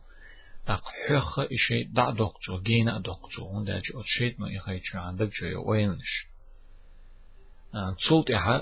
أق 0.69 0.85
حخ 1.09 1.39
إشي 1.39 1.85
دع 1.85 2.11
دقتو 2.11 2.61
جينا 2.61 2.99
دقتو 2.99 3.49
هند 3.53 3.71
أجي 3.71 3.93
أتشيد 3.95 4.41
ما 4.41 4.57
إخيتشو 4.57 4.99
عندك 4.99 5.31
جو 5.41 5.47
يوينش 5.47 6.27
تصوت 7.99 8.31
إحا 8.31 8.61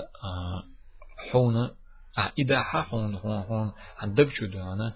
حونا 1.31 1.75
إذا 2.39 2.63
حون 2.63 3.17
حون 3.17 3.43
حون 3.43 3.71
عندك 3.97 4.29
شو 4.29 4.45
دانا 4.45 4.93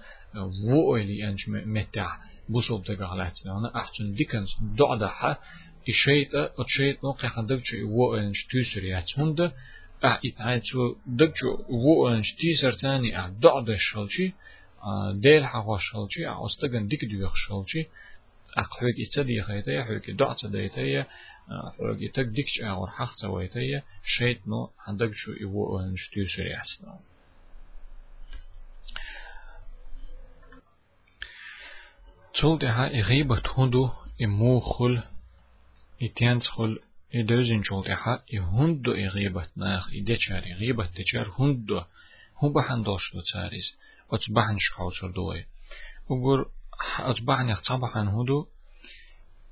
وو 0.66 0.98
إلي 0.98 1.30
أنش 1.30 1.50
متع 1.50 2.18
بوصوب 2.50 2.84
تقالات 2.84 3.38
دانا 3.46 3.76
أحسن 3.76 4.14
ديكنس 4.14 4.50
دعدا 4.62 5.08
ح 5.08 5.38
إشيت 5.90 6.36
أتشيت 6.36 7.04
نوقي 7.04 7.32
عندك 7.38 7.62
شو 7.64 7.88
وو 7.88 8.18
أنش 8.18 8.46
تيسريات 8.52 9.20
هند 9.20 9.52
أح 10.06 10.20
إتعاد 10.26 10.64
شو 10.64 10.96
دك 11.06 11.34
شو 11.36 11.58
وو 11.70 12.10
أنش 12.10 12.34
تيسر 12.34 12.74
تاني 12.74 13.20
أح 13.20 13.28
دعدا 13.28 13.76
شلشي 13.78 14.34
ديل 15.14 15.46
حوا 15.46 15.78
شلشي 15.78 16.30
أح 16.30 16.38
أستغن 16.46 16.88
ديك 16.88 17.06
دوخ 17.06 17.36
شلشي 17.36 17.88
أح 18.60 18.70
حوك 18.70 18.96
إتدي 19.06 19.44
خيتي 19.44 19.84
حوك 19.84 20.10
دعتا 20.10 20.48
ديتي 20.48 21.04
حرق 21.50 22.02
يتك 22.02 22.26
ديكش 22.26 22.62
أور 22.62 22.90
حق 22.90 23.16
سويتية 23.16 23.84
شيت 24.04 24.48
نو 24.48 24.70
عندك 24.88 25.12
شو 25.14 25.32
يبو 25.32 25.82
نشتيو 25.82 26.26
سريعسنا 26.36 27.00
تول 32.34 32.60
ده 32.60 32.70
إغيبة 33.00 33.44
هندو 33.58 33.90
إمو 34.24 34.60
خل 34.60 35.04
إتيانس 36.02 36.48
خل 36.48 36.80
إدوزين 37.16 37.62
جول 37.62 37.84
ده 37.84 38.24
إهندو 38.34 38.92
إغيبة 38.92 39.48
ناخ 39.56 39.90
إديشار 39.94 40.44
إغيبة 40.44 40.86
تجار 40.86 41.30
هندو. 41.40 41.82
هو 42.38 42.50
بحن 42.50 42.84
دوش 42.84 43.14
دو 43.14 43.22
تاريس 43.34 43.76
أتبحن 44.12 44.58
شكاوتر 44.60 45.12
دوي 45.12 45.46
وقر 46.10 46.50
أتبحن 47.00 47.50
يخطبحن 47.50 48.08
هدو 48.08 48.48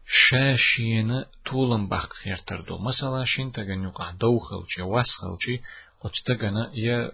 شاشين 0.06 1.24
طولن 1.46 1.88
باق 1.88 2.12
خيرتردو 2.12 2.78
مثلا 2.78 3.24
شين 3.24 3.52
تغن 3.52 3.82
يقع 3.82 4.10
دوخلشي 4.10 4.82
واسخلشي 4.82 5.60
وتتغن 6.04 6.56
يا 6.74 7.10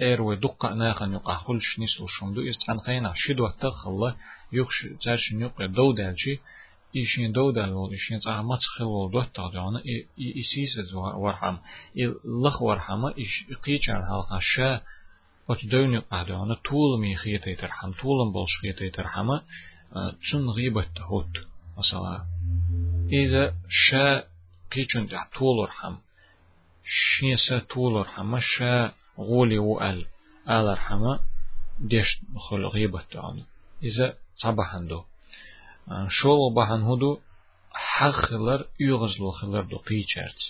ايرو 0.00 0.34
دقة 0.34 0.74
ناقن 0.74 1.12
يقع 1.12 1.36
خلش 1.36 1.78
نسل 1.78 2.04
شمدو 2.08 2.40
يستعن 2.40 2.78
خينا 2.80 3.12
شدو 3.16 3.48
تخلا 3.48 4.16
يخش 4.52 4.86
تارشن 5.02 5.40
يقع 5.40 5.66
دودالشي 5.66 6.38
إيشين 6.96 7.32
دودال 7.32 7.72
ول 7.72 7.90
إيشين 7.90 8.18
تاع 8.20 8.42
ماتخل 8.42 8.84
ول 8.84 9.12
دوت 9.12 9.36
تاعنا 9.36 9.82
إيسيس 10.18 10.94
ورحم 10.94 11.56
لخ 12.44 12.62
ورحم 12.62 13.04
إيش 13.04 13.44
قيش 13.64 13.90
على 13.90 14.04
هالقا 14.04 14.38
شا 14.40 14.80
وتدوني 15.48 15.98
قاعدة 15.98 16.54
طول 16.54 17.00
مي 17.00 17.16
خيتي 17.16 17.54
ترحم 17.54 17.92
طول 17.92 18.32
بولش 18.32 18.50
خيتي 18.62 18.90
ترحم 18.90 19.28
تشن 20.20 20.48
غيبة 20.56 20.86
تهوت 20.96 21.36
مثلا 21.78 22.26
إذا 23.12 23.54
شا 23.68 24.24
قيچون 24.72 25.08
تح 25.08 25.28
طول 25.38 25.68
رحم 25.68 25.96
شين 26.84 27.36
سا 27.36 27.58
طول 27.58 28.06
رحم 28.06 28.38
شا 28.40 28.92
غولي 29.18 29.58
وال 29.58 30.06
آل 30.48 30.66
رحم 30.72 31.16
ديش 31.78 32.20
خل 32.36 32.66
غيبة 32.66 33.02
تعالى 33.10 33.44
إذا 33.82 34.16
صباحن 34.34 34.86
دو 34.86 35.04
شول 36.08 36.54
بحن 36.54 36.82
هدو 36.82 37.20
حق 37.72 38.10
خلر 38.10 38.66
يغزلو 38.80 39.30
خلر 39.30 39.62
دو 39.62 39.76
قيچرت 39.76 40.40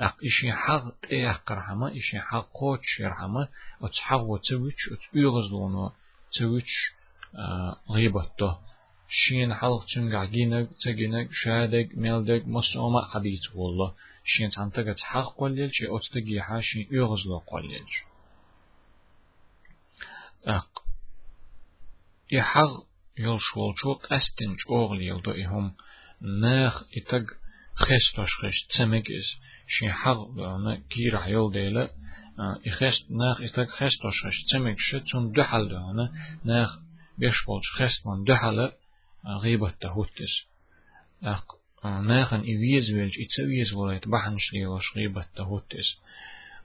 أق 0.00 0.16
إشي 0.24 0.52
حق 0.52 0.84
تيح 1.08 1.40
رحمة 1.50 1.98
إشي 1.98 2.20
حق 2.20 2.48
قوتش 2.54 3.00
رحمة 3.00 3.48
أتحق 3.82 4.20
وتويتش 4.20 4.92
أت 4.92 4.98
يغزلونو 5.14 5.92
تويتش 6.38 6.92
غيبة 7.90 8.30
دو 8.38 8.54
شين 9.09 9.53
حلق 9.53 9.85
تنقع 9.95 10.25
جينك 10.25 10.69
تجينك 10.85 11.29
شادك 11.31 11.89
ميلدك 11.97 12.47
مسوما 12.47 13.05
حديث 13.05 13.41
والله. 13.55 13.93
شين 14.23 14.49
تنتقت 14.49 14.99
حق 14.99 15.37
قليل 15.37 15.69
شي 15.73 15.85
أتتقي 15.87 16.41
حاشين 16.41 16.87
يغزلو 16.91 17.37
قليل 17.37 17.85
أق 20.47 20.83
يحق 22.31 22.89
يلشول 23.17 23.73
شوق 23.75 24.13
أستنج 24.13 24.57
أغلي 24.71 25.05
يلدو 25.07 25.31
إهم 25.31 25.75
ناخ 26.41 26.83
إتق 26.97 27.25
خستوش 27.75 28.29
خش 28.41 28.67
تسمكس 28.69 29.27
شين 29.67 29.91
حق 29.91 30.39
أنا 30.39 30.81
كيرح 30.89 31.27
يلديلا 31.27 31.89
إخست 32.67 33.11
ناخ 33.11 33.41
إتق 33.41 33.69
خستوش 33.69 34.25
خش 34.25 34.43
تسمكس 34.43 35.11
تون 35.11 35.31
دحل 35.31 35.75
أنا 35.75 36.11
ناخ 36.45 36.79
بيشبولش 37.17 37.67
خست 37.71 38.07
من 38.07 38.23
دحل 38.23 38.71
غيبة 39.42 39.70
تهوتس 39.70 40.46
أق 41.22 41.44
ناخن 41.84 42.40
إيويز 42.40 42.90
ويلج 42.90 43.12
إتسويز 43.20 43.72
ولايت 43.72 44.08
بحنش 44.08 44.52
ليوش 44.52 44.96
غيبة 44.96 45.24
تهوتس 45.36 45.98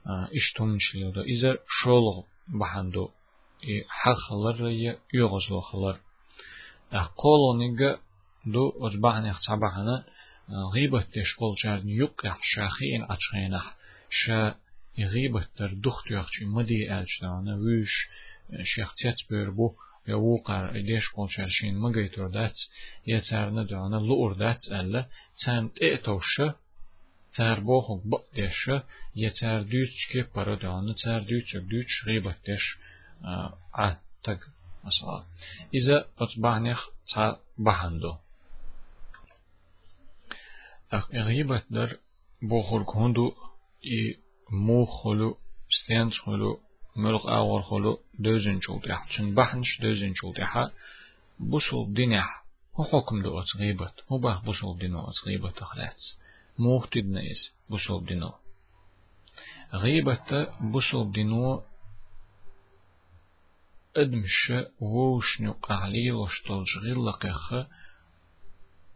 إش 0.06 0.52
تمش 0.56 0.94
ليودا 0.94 1.22
إذا 1.22 1.58
شولغ 1.82 2.22
بحندو 2.60 3.08
حق 3.88 4.12
خلر 4.12 4.68
يا 4.68 4.98
يغز 5.14 5.50
لو 5.50 5.60
خلر 5.60 6.00
أقولو 6.92 7.58
نيجا 7.58 7.98
دو 8.46 8.86
أجبحن 8.86 9.26
يختبحنا 9.26 10.04
غيبة 10.74 11.02
تشبول 11.02 11.56
جارن 11.64 11.88
يقع 11.88 12.36
شاخين 12.42 13.02
أتشغينح 13.10 13.76
شا 14.10 14.54
غيبة 14.98 15.46
در 15.58 15.72
دخت 15.74 16.10
يخشي 16.10 16.44
مدي 16.44 16.92
أجدانا 16.92 17.54
ويش 17.56 18.08
شيختيات 18.64 19.16
بيربو 19.30 19.74
يوقع 20.08 20.70
ليش 20.70 21.10
قول 21.16 21.30
شرشين 21.30 21.78
مجي 21.78 22.08
تردات 22.08 22.58
يتارنا 23.06 23.62
دعنا 23.62 23.96
لوردات 23.96 24.58
ألا 24.72 25.06
تام 25.44 25.68
تأتوشة 25.68 26.54
تار 27.34 27.60
بوخك 27.60 28.06
بقدش 28.06 28.70
يتار 29.16 29.62
دوتش 29.62 30.06
كي 30.12 30.22
برا 30.34 30.54
دعنا 30.54 30.94
تار 31.04 31.20
دوتش 31.20 31.56
دوتش 31.56 32.04
غيبة 32.06 32.34
دش 32.48 32.78
ع 33.74 33.96
تج 34.24 34.38
مثلا 34.84 35.24
إذا 35.74 36.08
أتبعنيخ 36.18 36.88
تا 37.14 37.40
بحندو 37.58 38.14
أخ 40.92 41.10
غيبة 41.10 41.62
در 41.70 41.98
بوخر 42.42 42.82
كهندو 42.82 43.34
إي 43.84 44.18
مو 44.50 44.86
خلو 44.86 45.36
ستيانس 45.70 46.18
خلو 46.18 46.60
ملق 46.95 47.27
أول 47.27 47.63
خلو 47.63 47.99
دوزن 48.19 48.59
شولتح 48.59 49.07
تشن 49.09 49.35
بحنش 49.35 49.81
دوزن 49.81 50.13
شولتح 50.13 50.69
بوصل 51.39 51.93
دينح 51.93 52.45
هو 52.75 52.83
حكم 52.83 53.21
دو 53.21 53.39
أتغيبت 53.39 53.93
باه 54.11 54.41
بوصل 54.45 54.77
دينو 54.77 55.07
أتغيبت 55.09 55.57
أخلات 55.57 56.01
موخ 56.59 56.89
تدنيس 56.89 57.51
بوصل 57.69 58.05
دينو 58.05 58.33
غيبة 59.73 60.47
بصل 60.73 61.11
دينو 61.11 61.63
أدمش 63.97 64.53
ووش 64.79 65.41
نقعلي 65.41 66.11
وشتول 66.11 66.63
شغل 66.67 67.05
لقيخ 67.05 67.53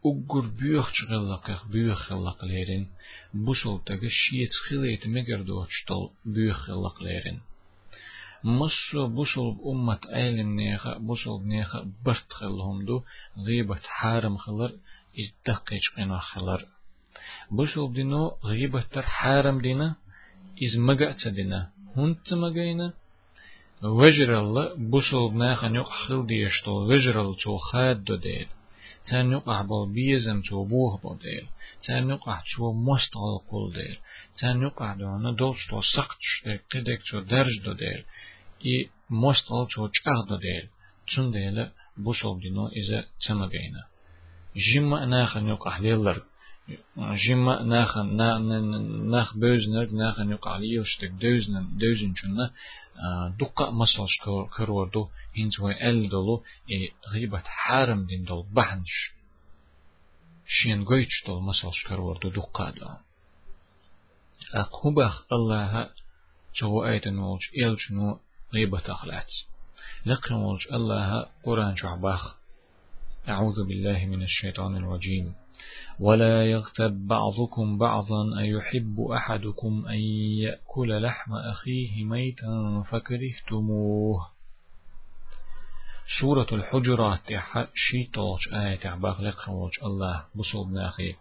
أقر 0.06 0.48
بيوخ 0.60 0.94
شغل 0.94 1.32
لقيخ 1.32 1.68
بيوخ 1.68 2.12
لقليرين 2.12 2.92
بصل 3.34 3.82
تغش 3.86 4.14
شيت 4.30 4.54
خليت 4.70 5.08
مقردو 5.08 5.66
شتول 5.70 6.10
بيوخ 6.26 6.70
لقليرين 6.70 7.42
مصر 8.44 9.06
بوصل 9.06 9.58
أمة 9.66 10.00
عالم 10.10 10.56
نيخا 10.56 10.98
بوصل 10.98 11.48
نيخا 11.48 11.92
برت 12.06 12.34
خلهم 12.34 12.86
دو 12.86 13.04
غيبة 13.48 13.80
حارم 13.84 14.38
خلر 14.38 14.72
إزدقيش 15.20 15.90
قنا 15.98 16.18
خلر. 16.18 16.66
بوصل 17.52 17.94
دينو 17.94 18.38
غيبة 18.46 18.82
تر 18.82 19.02
حارم 19.02 19.62
دينا 19.62 19.96
إز 20.64 20.80
مقعت 20.80 21.28
دينا 21.28 21.72
هنت 21.98 22.34
مقعينا. 22.34 22.94
وجر 23.84 24.40
الله 24.40 24.76
بوصل 24.76 25.38
ناخا 25.38 25.68
نيق 25.68 25.90
خل 25.90 26.26
ديشتو 26.26 26.72
وجر 26.72 27.22
الله 27.22 27.36
تو 27.36 27.58
خاد 27.58 28.04
دو 28.04 28.16
ديل 28.16 28.48
Sen 29.08 29.32
nuk 29.32 29.46
ah 29.48 29.64
bo 29.70 29.78
bizem 29.96 30.42
çu 30.42 30.56
buh 30.72 30.94
bo 31.04 31.12
değil. 31.22 31.46
Sen 31.86 32.02
nuk 32.10 32.24
ah 32.34 32.42
çu 32.50 32.62
most 32.88 33.16
ol 33.16 33.36
kul 33.50 33.74
değil. 33.76 34.00
Sen 34.40 34.56
nuk 34.62 34.82
ah 34.82 35.00
dona 35.00 35.38
dost 35.38 35.74
o 35.74 35.82
sak 35.94 36.12
çdek 36.26 36.70
tedek 36.70 37.00
çu 37.06 37.30
derj 37.30 37.56
do 37.66 37.80
değil. 37.80 38.04
I 38.74 38.76
most 39.10 39.52
ol 39.52 39.68
çu 39.72 39.92
çah 39.98 40.20
do 40.30 40.42
değil. 40.42 40.66
Çun 41.06 41.34
değil 41.34 41.58
bu 41.98 42.16
şol 42.16 42.42
dino 42.42 42.66
ize 42.80 43.06
çama 43.20 43.52
beyna. 43.52 43.84
Jimma 44.56 44.98
ana 45.06 45.22
xan 45.32 45.48
nuk 45.48 45.68
ah 45.68 45.78
leyler 45.84 46.18
جيما 46.98 47.64
ناخن 47.64 48.16
ناخ 49.10 49.38
بوزنر 49.38 49.86
ناخن 49.86 50.32
يقع 50.32 50.58
لي 50.58 50.80
وشتك 50.80 51.10
دوزن 51.10 51.78
دوزن 51.78 52.14
شنا 52.16 52.52
دقة 53.40 53.72
مسوش 53.72 54.18
كروردو 54.58 55.10
هنز 55.38 55.60
ويل 55.60 56.10
دولو 56.10 56.44
غيبة 57.14 57.44
حارم 57.46 58.06
دين 58.06 58.24
دول 58.24 58.46
بحنش 58.54 59.12
شين 60.48 60.86
قويتش 60.86 61.24
دول 61.28 61.44
مسوش 61.44 61.84
كروردو 61.88 62.30
دقة 62.30 62.70
دول 62.70 62.98
أقوبخ 64.54 65.26
الله 65.34 65.90
جو 66.56 66.86
أيتن 66.86 67.18
ولج 67.18 67.42
إلج 67.58 67.80
نو 67.92 68.20
غيبة 68.54 68.84
أخلات 68.88 69.32
لقن 70.06 70.36
ولج 70.36 70.68
الله 70.74 71.26
قرآن 71.44 71.76
شعباخ 71.76 72.36
أعوذ 73.30 73.68
بالله 73.68 74.06
من 74.06 74.24
الشيطان 74.24 74.78
الرجيم 74.78 75.36
ولا 76.00 76.46
يغتب 76.46 77.08
بعضكم 77.08 77.78
بعضا 77.78 78.40
أيحب 78.40 79.02
أحدكم 79.02 79.86
أن 79.88 80.00
يأكل 80.44 81.02
لحم 81.02 81.34
أخيه 81.34 82.04
ميتا 82.04 82.84
فكرهتموه. 82.92 84.28
سورة 86.20 86.48
الحجرات 86.52 87.22
شيطوش 87.76 88.54
آية 88.54 88.88
عباق 88.88 89.22
لقن 89.22 89.70
الله 89.84 90.26
بصوب 90.36 90.72
ناخي 90.72 91.16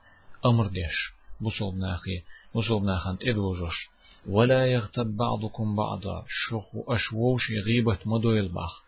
أمر 0.46 0.66
ديش 0.66 1.12
بصوب 1.40 1.74
ناخي 1.74 2.22
بصوب 2.54 2.84
ناخن 2.84 3.18
تدوجوش. 3.18 3.88
ولا 4.28 4.66
يغتب 4.66 5.16
بعضكم 5.16 5.76
بعضا 5.76 6.24
شخ 6.28 6.64
أشووش 6.88 7.50
غيبة 7.66 7.98
مدويل 8.06 8.48
باخ. 8.48 8.82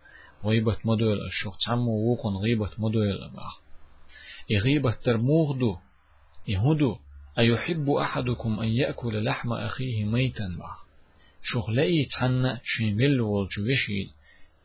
غيبة 0.45 0.77
مدويل 0.85 1.27
الشخ 1.27 1.59
تعمو 1.67 1.93
ووقن 1.93 2.37
غيبة 2.37 2.71
مدويل 2.79 3.29
باخ. 3.29 3.61
غيبة 4.59 4.91
ترموغدو 4.91 5.77
يهدو 6.49 6.97
أيحب 7.39 7.91
أحدكم 7.91 8.61
أن 8.61 8.69
يأكل 8.69 9.25
لحم 9.25 9.53
أخيه 9.53 10.05
ميتا؟ 10.05 10.57
شخ 11.43 11.71
لأي 11.71 12.07
تحنى 12.13 12.61
شين 12.65 13.21
والجوشي 13.21 14.11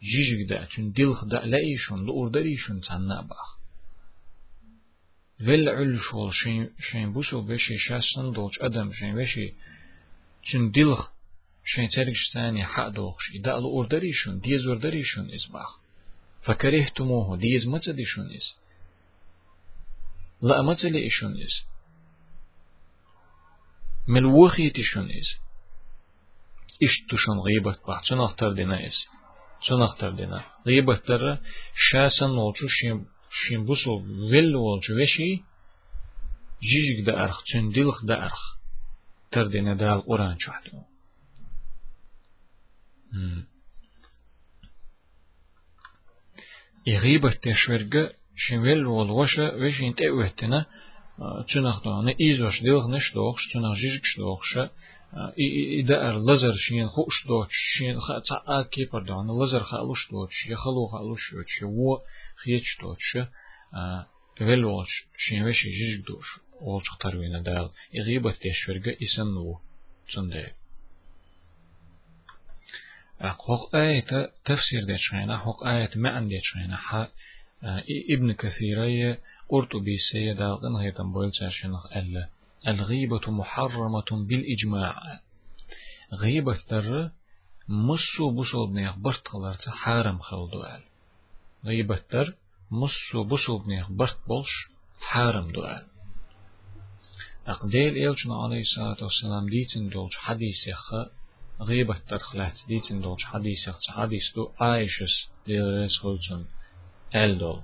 جيجك 0.03 0.49
دا 0.49 0.67
تن 0.75 0.91
دلخ 0.91 1.25
دا 1.25 1.45
لأيشون 1.45 2.05
لأور 2.05 2.29
دريشون 2.29 2.81
تحنى 2.81 3.27
باخ 3.29 3.55
vel 5.39 5.67
ul 5.67 5.99
shol 6.07 6.31
shin 6.31 6.61
shin 6.79 7.11
buso 7.13 7.41
beshi 7.47 7.75
shasan 7.87 8.27
dolch 8.35 8.57
adam 8.67 8.87
shin 8.97 9.15
beshi 9.15 9.47
شن 10.45 10.71
دلخ 10.71 11.11
شن 11.65 11.87
ترجش 11.87 12.29
تاني 12.33 12.65
حق 12.65 12.87
دوخش. 12.87 13.31
إذا 13.35 13.57
ألو 13.57 13.81
أردريشون 13.81 14.39
ديز 14.39 14.67
أردريشون 14.67 15.33
إز 15.33 15.45
باخ 15.53 15.79
فكرهتموه 16.41 17.37
ديز 17.37 17.67
متديشون 17.67 18.25
متلي 18.25 18.39
The 20.41 20.63
motivation 20.63 21.37
is. 21.45 21.53
Milwaukee-tishun 24.07 25.07
is. 25.19 25.27
Ish-tishun 26.85 27.37
ghibat 27.45 27.79
bah. 27.87 27.99
Çınaqtar 28.07 28.51
dina 28.57 28.79
is. 28.89 28.97
Çınaqtar 29.65 30.11
dina. 30.17 30.39
Ghibatlara 30.65 31.33
şəsən 31.89 32.33
olçu 32.45 32.67
şimbusul 33.43 33.99
velli 34.31 34.57
olçu 34.57 34.95
veşi 34.97 35.29
jijik 36.69 37.05
da 37.07 37.13
arx, 37.23 37.37
çündilx 37.51 37.97
da 38.07 38.15
arx. 38.25 38.39
Tar 39.31 39.51
dina 39.53 39.79
da 39.79 39.91
al-Quran 39.91 40.35
çuhdu. 40.43 40.71
Hmm. 43.11 43.41
E, 46.85 46.93
Ghibat-tishvergi 47.03 48.03
شويل 48.35 48.85
والوشة 48.85 49.55
ويش 49.55 49.79
ينتقى 49.79 50.09
وهتنا 50.09 50.65
تنخ 51.53 51.83
دعنا 51.83 52.15
إيزوش 52.21 52.61
ديوغ 52.61 52.91
نشدوخش 52.91 53.43
تنخ 53.53 53.75
جيجك 53.75 54.05
شدوخش 54.05 54.57
إذا 55.79 56.09
اللزر 56.09 56.55
شين 56.55 56.87
خوش 56.87 57.27
دوتش 57.27 57.55
شين 57.77 57.99
خا 57.99 58.19
تعا 58.19 58.61
كيبر 58.71 59.03
دعنا 59.03 59.31
لزر 59.31 59.63
خالوش 59.63 60.11
دوتش 60.11 60.47
يخلو 60.49 60.87
خالوش 60.87 61.33
دوتش 61.33 61.63
وو 61.63 61.99
خيتش 62.43 62.77
دوتش 62.81 63.17
vel 64.39 64.63
olç, 64.63 64.89
şin 65.17 65.45
ve 65.45 65.53
şey 65.53 65.71
jizik 65.71 66.05
duş, 66.07 66.27
olçuktar 66.59 67.21
vene 67.21 67.45
dağıl, 67.45 67.69
iğibat 67.91 68.41
teşverge 68.41 68.95
isen 68.99 69.25
u, 69.25 69.61
tünde. 70.07 70.53
Hok 73.19 73.73
ayeti 73.73 74.29
tefsirde 74.45 74.97
çıkayna, 74.97 75.39
hok 75.45 75.65
ayeti 75.65 75.99
me'an 75.99 76.29
de 76.31 76.41
çıkayna, 76.41 76.79
ابن 78.09 78.31
كثيرية 78.31 79.19
قرطبي 79.49 79.97
سيدا 79.97 80.47
غنغي 80.47 80.91
تنبويل 80.91 81.31
ساشنخ 81.33 81.85
ألا 81.95 82.29
الغيبة 82.67 83.31
محرمة 83.31 84.05
بالإجماع. 84.11 85.19
غيبة 86.13 86.59
در 86.69 87.11
مسو 87.69 88.31
بسو 88.31 88.65
بنيخ 88.67 88.95
برت 88.97 89.27
خلارت 89.27 89.69
حارم 89.69 90.19
خلدو 90.19 90.63
أل. 90.63 90.83
غيبة 91.65 92.01
در 92.11 92.33
مسو 92.71 93.23
بسو 93.23 93.57
بنيخ 93.57 93.91
برت 93.91 94.17
بولش 94.27 94.67
حارم 95.01 95.51
دو 95.51 95.63
أل. 95.63 95.85
أقديل 97.47 97.95
إيلشنا 97.95 98.35
عليه 98.43 98.61
الصلاة 98.61 99.03
والسلام 99.03 99.49
ديتن 99.49 99.89
دولش 99.89 100.15
حديث 100.15 100.67
يخ 100.67 100.93
غيبة 101.61 101.97
ترخلات 102.07 102.57
ديتن 102.67 103.01
دولش 103.01 103.25
حديث 103.25 103.67
يخ 103.67 103.77
حديث 103.89 104.35
دو 104.35 104.51
عايشس 104.59 105.29
ديرس 105.47 106.05
خلصن 107.15 107.23
ألدول 107.23 107.61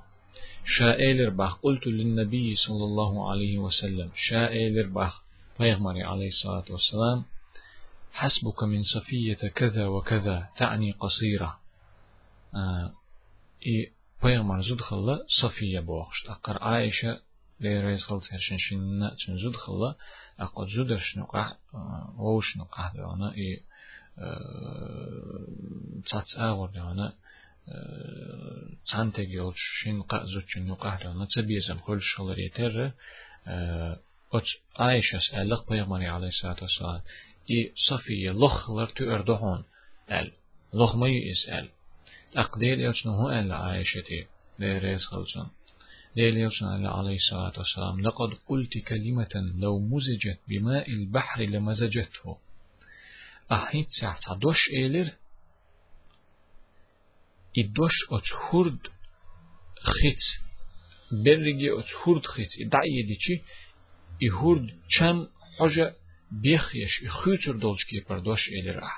شائلر 0.66 1.30
بخ 1.30 1.58
قلت 1.62 1.88
للنبي 1.88 2.56
صلى 2.56 2.84
الله 2.84 3.32
عليه 3.32 3.58
وسلم 3.58 4.12
شائلر 4.16 4.88
بخ 4.88 5.24
بيغمري 5.60 6.04
عليه 6.04 6.28
الصلاة 6.28 6.66
والسلام 6.70 7.26
حسبك 8.14 8.64
من 8.64 8.84
صفية 8.84 9.50
كذا 9.56 9.88
وكذا 9.88 10.50
تعني 10.58 10.92
قصيرة 10.92 11.60
آه 12.56 12.94
إي 13.68 13.92
بيغمر 14.24 14.62
زود 14.62 14.82
خلا 14.82 15.26
صفية 15.42 15.80
بوخش 15.80 16.26
أقر 16.28 16.64
عائشة 16.64 17.22
ليريز 17.60 18.04
خلط 18.04 18.24
هرشن 18.32 18.58
شن 18.58 19.12
تن 19.28 19.38
زود 19.38 19.56
خلا 19.56 19.96
أقد 20.40 20.68
زود 20.68 20.98
شنو 20.98 21.26
قح 21.26 21.58
ووش 22.18 22.58
نقح 22.58 22.92
دوانا 22.96 23.34
إي 23.34 23.64
تاتس 26.10 26.38
آغر 26.38 26.70
دوانا 26.70 27.14
قا 30.10 30.26
زود 30.26 30.44
شنو 30.48 30.76
قح 30.76 31.04
دوانا 31.04 31.28
تبيزم 31.36 31.80
خل 31.80 32.00
شغل 32.02 32.40
يتر 32.40 32.92
أت 34.34 34.44
عائشة 34.76 35.20
سألق 35.32 35.70
بيغمري 35.70 36.08
عليه 36.08 36.28
الصلاة 36.28 36.58
والسلام 36.62 37.02
إي 37.52 37.74
صفية 37.90 38.32
لخ 38.32 38.72
لرتو 38.72 39.12
أردهون 39.12 39.64
أل 40.12 40.32
لخ 40.74 40.96
ما 40.96 41.08
يسأل 41.10 41.70
أقديل 42.36 42.80
يوشنو 42.80 43.12
هو 43.14 43.30
أن 43.30 43.52
عائشتي 43.52 44.28
ليريز 44.60 45.06
خلصن 45.06 45.48
ديل 46.16 46.38
يوشن 46.38 46.86
عليه 46.86 47.16
الصلاة 47.16 47.54
والسلام 47.58 48.02
لقد 48.02 48.34
قلت 48.48 48.78
كلمة 48.78 49.54
لو 49.60 49.80
مزجت 49.80 50.40
بماء 50.48 50.90
البحر 50.90 51.42
لمزجته 51.42 52.38
أحيت 53.52 53.88
ساعة 54.02 54.36
دوش 54.36 54.70
إيلر 54.74 55.10
идош 57.54 57.94
оцхурд 58.10 58.92
хиц 59.84 60.22
берриги 61.12 61.68
оцхурд 61.68 62.26
хиц 62.28 62.52
идаидичи 62.58 63.44
ихурд 64.20 64.70
чам 64.88 65.30
хожа 65.58 65.96
бехеш 66.32 67.02
ихучур 67.02 67.58
долчки 67.58 68.02
пардош 68.02 68.48
элера 68.50 68.92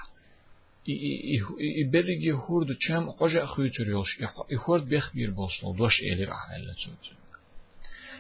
и 0.86 1.84
берриги 1.84 2.32
хурд 2.32 2.78
чам 2.80 3.12
хожа 3.12 3.48
хучур 3.48 3.88
ёлш 3.88 4.20
ихурд 4.50 4.86
бех 4.86 5.12
бир 5.14 5.32
болсну 5.32 5.74
дош 5.76 6.00
элера 6.02 6.38
эле 6.56 6.74
сөз 6.74 7.14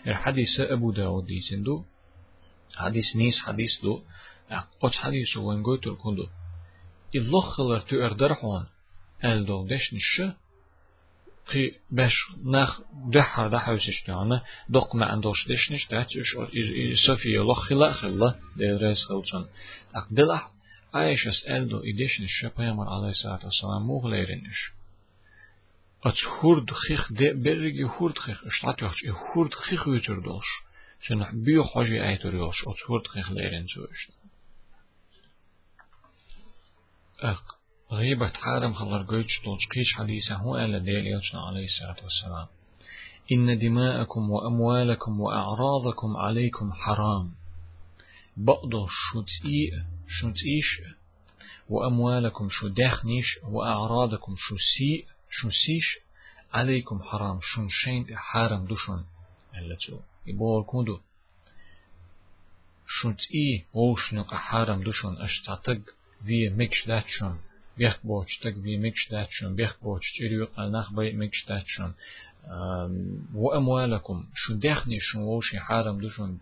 эр 0.05 0.15
хадис 0.15 0.59
абу 0.59 0.91
дауд 0.93 1.25
дисенду 1.25 1.85
хадис 2.71 3.13
нис 3.13 3.39
хадис 3.41 3.79
ду 3.81 4.03
оч 4.81 4.95
хадис 4.97 5.35
уенгойтур 5.35 5.97
кунду 5.97 6.29
иллохлар 7.11 7.83
ту 7.83 7.95
эрдархон 7.95 8.67
eldo 9.23 9.69
deşnişi 9.69 10.25
ki 11.51 11.63
beş 11.91 12.13
nach 12.43 12.73
daha 13.13 13.51
da 13.51 13.59
hüsüştüğünü 13.67 14.41
dokma 14.73 15.05
andoş 15.05 15.39
deşniş 15.49 15.91
de 15.91 16.07
çüş 16.11 16.29
sofiye 17.05 17.41
lokhila 17.49 17.89
khilla 17.99 18.29
devres 18.59 19.01
kılçın 19.07 19.43
akdela 19.93 20.39
ayşes 20.93 21.39
eldo 21.55 21.77
ideşniş 21.91 22.31
şepayamar 22.41 22.87
aleyhissalatu 22.87 23.47
vesselam 23.47 23.83
muğleyriniş 23.89 24.59
Ats 26.07 26.21
hurd 26.35 26.69
khikh 26.83 27.05
de 27.19 27.27
bergi 27.45 27.85
hurd 27.95 28.17
khikh 28.23 28.41
iştat 28.51 28.77
yox 28.83 28.95
ki 29.05 29.11
hurd 29.23 29.53
khikh 29.63 29.83
ötürdüş. 29.95 30.47
Çünə 31.05 31.25
büyük 31.45 31.67
hoji 31.73 31.97
aytır 32.09 32.33
yox, 32.43 32.57
ats 32.69 32.81
hurd 32.87 33.05
khikh 33.13 33.29
leyrin 33.35 33.67
çoş. 33.73 33.99
Aq 37.31 37.43
غيبة 37.91 38.27
حارم 38.27 38.73
خلر 38.73 39.01
دولش 39.01 39.67
قيش 39.75 39.93
حديثة 39.93 40.35
هو 40.35 40.57
ألا 40.57 40.77
ديل 40.77 41.07
يلشنا 41.07 41.41
عليه 41.41 41.65
الصلاة 41.65 42.03
والسلام. 42.03 42.47
إن 43.31 43.59
دماءكم 43.59 44.29
وأموالكم 44.29 45.19
وأعراضكم 45.19 46.17
عليكم 46.17 46.71
حرام. 46.71 47.31
بقضوا 48.37 48.87
شتئي 48.87 49.71
شتئيش 50.07 50.81
وأموالكم 51.69 52.49
شو 52.49 52.69
وأعراضكم 53.43 54.35
شو 54.37 54.55
سيء 54.57 55.05
شو 55.29 55.49
سيش 55.49 55.97
عليكم 56.53 57.01
حرام. 57.01 57.39
شون 57.41 57.69
شين 57.69 58.17
حرام 58.17 58.65
دوشون. 58.65 59.05
ألتو 59.57 59.99
يبول 60.25 60.63
كودو. 60.63 60.99
شتئي 62.87 63.65
ووشنق 63.73 64.33
حرام 64.33 64.83
دوشون. 64.83 65.21
أشتاتق 65.21 65.81
في 66.25 66.49
مكش 66.49 66.87
داتشون. 66.87 67.39
بیخ 67.77 67.97
بوچ 67.99 68.27
تک 68.41 68.55
وی 68.63 68.77
میکش 68.77 69.07
داتشون 69.07 69.55
بیخ 69.55 69.73
بوچ 69.73 70.01
چری 70.17 70.37
وی 70.37 70.45
قناخ 70.45 70.93
بای 70.93 71.11
میکش 71.11 71.43
داتشون 71.43 71.93
و 73.33 73.47
اموالکم 73.53 74.27
شو 74.35 74.53
دخنی 74.53 74.99
شو 74.99 75.19
ووشی 75.19 75.57
حرم 75.57 75.97
دوشون 75.97 76.39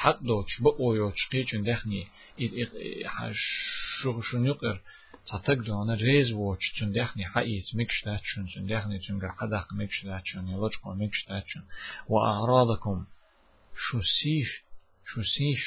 حد 0.00 0.18
دوچ 0.22 0.60
با 0.60 0.70
اویوچ 0.78 1.18
قیچون 1.30 1.62
دخنی 1.62 2.06
اید 2.36 2.52
اید 2.54 2.70
شوشون 4.02 4.44
یقر 4.44 4.78
تطق 5.26 5.54
دوانا 5.54 5.94
ریز 5.94 6.30
ووچ 6.30 6.60
چون 6.78 6.90
دخنی 6.90 7.22
حقیت 7.22 7.74
میکش 7.74 8.02
داتشون 8.02 8.46
چون 8.46 8.66
دخنی 8.66 8.98
چون 8.98 9.18
گر 9.18 9.28
قدق 9.40 9.66
میکش 9.72 10.04
داتشون 10.04 10.48
یا 10.48 10.66
لچکو 10.66 10.94
میکش 10.94 11.26
و 12.08 12.14
اعراضکم 12.14 13.06
شو 13.74 14.02
سیش 14.02 14.62
شو 15.04 15.22
سیش 15.36 15.60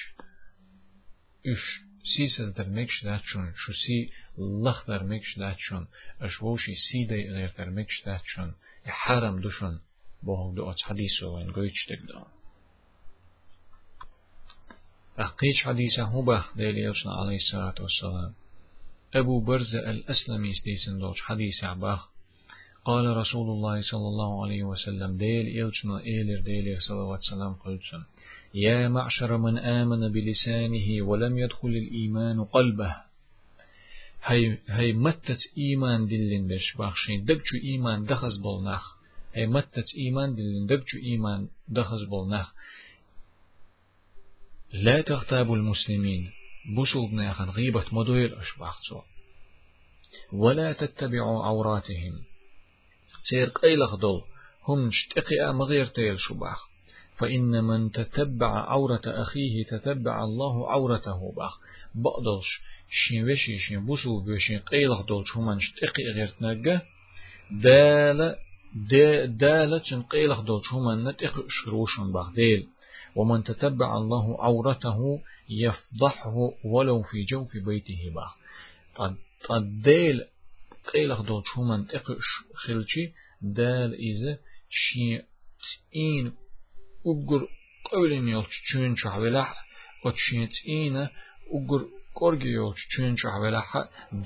سيسز 2.06 2.54
در 2.54 2.70
مكش 2.70 3.04
داتشون 3.04 3.54
شو 3.56 3.74
سي 3.74 4.12
لخ 4.38 4.88
در 4.88 5.04
مكش 5.04 5.38
داتشون 5.38 5.88
أشوشي 6.22 6.76
سي 6.76 7.06
دي 7.06 7.30
غير 7.30 7.52
در 7.58 7.70
مكش 7.70 8.04
داتشون 8.06 8.54
يحرم 8.86 9.42
دوشون 9.42 9.80
بوهم 10.24 10.56
دو 10.56 10.72
أت 10.72 10.82
حديثو 10.82 11.36
وين 11.36 11.52
قويتش 11.52 11.86
تقدا 11.86 12.26
أقيش 15.18 15.64
حديثة 15.64 16.04
هو 16.04 16.22
بخ 16.22 16.58
ديلي 16.58 16.82
يوسنا 16.82 17.14
عليه 17.14 17.36
الصلاة 17.36 17.76
والسلام 17.80 18.34
أبو 19.16 19.40
برزة 19.40 19.80
الأسلمي 19.92 20.54
ستيسن 20.54 21.00
دوش 21.00 21.22
حديث 21.22 21.64
عباخ 21.64 22.10
قال 22.86 23.18
رسول 23.18 23.50
الله 23.50 23.82
صلى 23.82 24.08
الله 24.08 24.44
عليه 24.44 24.64
وسلم 24.64 25.18
ديل 25.18 25.48
يلشنا 25.48 26.00
إيلر 26.00 26.42
ديل 26.42 26.78
عليه 26.90 27.18
وسلم 27.18 27.54
قلتشن 27.54 28.04
يا 28.56 28.88
معشر 28.88 29.38
من 29.38 29.58
آمن 29.58 30.12
بلسانه 30.12 31.02
ولم 31.02 31.38
يدخل 31.38 31.68
الإيمان 31.68 32.44
قلبه. 32.44 32.96
هاي 34.24 34.60
هاي 34.68 34.94
متت 34.94 35.40
إيمان 35.58 36.08
دلين 36.08 36.48
بش 36.48 36.76
بخشين. 36.78 37.26
دقشو 37.26 37.58
إيمان 37.64 38.06
دخز 38.06 38.38
بولناخ. 38.38 38.96
هاي 39.36 39.48
متت 39.48 39.86
إيمان 39.98 40.36
دلين 40.36 40.66
دقشو 40.66 40.98
إيمان 40.98 41.48
دخز 41.68 42.04
بولناخ. 42.04 42.54
لا 44.74 45.02
تغتابوا 45.02 45.56
المسلمين. 45.56 46.32
بوسوب 46.76 47.14
ناخن. 47.14 47.50
غيبة 47.50 47.86
مدوير 47.92 48.42
أشباحتو 48.42 49.02
ولا 50.34 50.74
تتبعوا 50.74 51.44
عوراتهم. 51.44 52.24
سير 53.30 53.50
قيلخ 53.50 53.96
دول. 53.96 54.22
هم 54.64 54.90
شتقي 54.92 55.54
مغير 55.54 55.86
تيل 55.86 56.20
شباخ 56.20 56.75
فإن 57.18 57.64
من 57.64 57.92
تتبع 57.92 58.70
عورة 58.72 59.02
أخيه 59.06 59.64
تتبع 59.64 60.24
الله 60.24 60.72
عورته 60.72 61.34
بخ 61.38 61.60
بقدلش 61.96 62.62
شين 62.90 63.32
وشي 63.32 63.58
شين 63.58 63.86
بوسو 63.86 64.20
بوشين 64.20 64.60
قيلخ 64.60 65.02
دولش 65.02 65.38
همان 65.38 65.60
شتقي 65.60 66.04
غير 66.04 66.28
تنقى 66.28 66.82
دالة 67.52 68.36
دالة 69.26 69.84
شن 69.84 70.02
قيلخ 70.02 70.40
دولش 70.42 70.74
همان 70.74 71.08
نتقي 71.08 71.44
شروشن 71.50 72.12
بخ 72.12 72.32
ديل. 72.34 72.68
ومن 73.16 73.44
تتبع 73.44 73.98
الله 73.98 74.42
عورته 74.42 75.22
يفضحه 75.50 76.52
ولو 76.64 77.02
في 77.02 77.24
جوف 77.24 77.48
بيته 77.66 78.14
بخ 78.16 78.38
ديل 79.84 80.24
قيلخ 80.94 81.22
دولش 81.22 81.48
همان 81.58 81.88
تقي 81.88 82.16
خلشي. 82.56 83.12
دال 83.42 83.94
إذا 83.94 84.38
شين 84.70 85.22
إين 85.96 86.34
ugur 87.12 87.42
qoviliniyoq 87.90 88.50
çünçü 88.70 89.08
havelah 89.16 89.50
o 90.06 90.10
çintina 90.24 91.06
ugur 91.58 91.82
korgiyoq 92.20 92.78
çünçü 92.94 93.28
havelah 93.36 93.68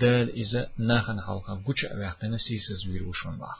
del 0.02 0.28
ize 0.44 0.64
nahan 0.90 1.20
halka 1.28 1.54
guç 1.66 1.80
avaqını 1.94 2.40
sisiz 2.48 2.80
bir 2.94 3.02
uşunlar 3.12 3.58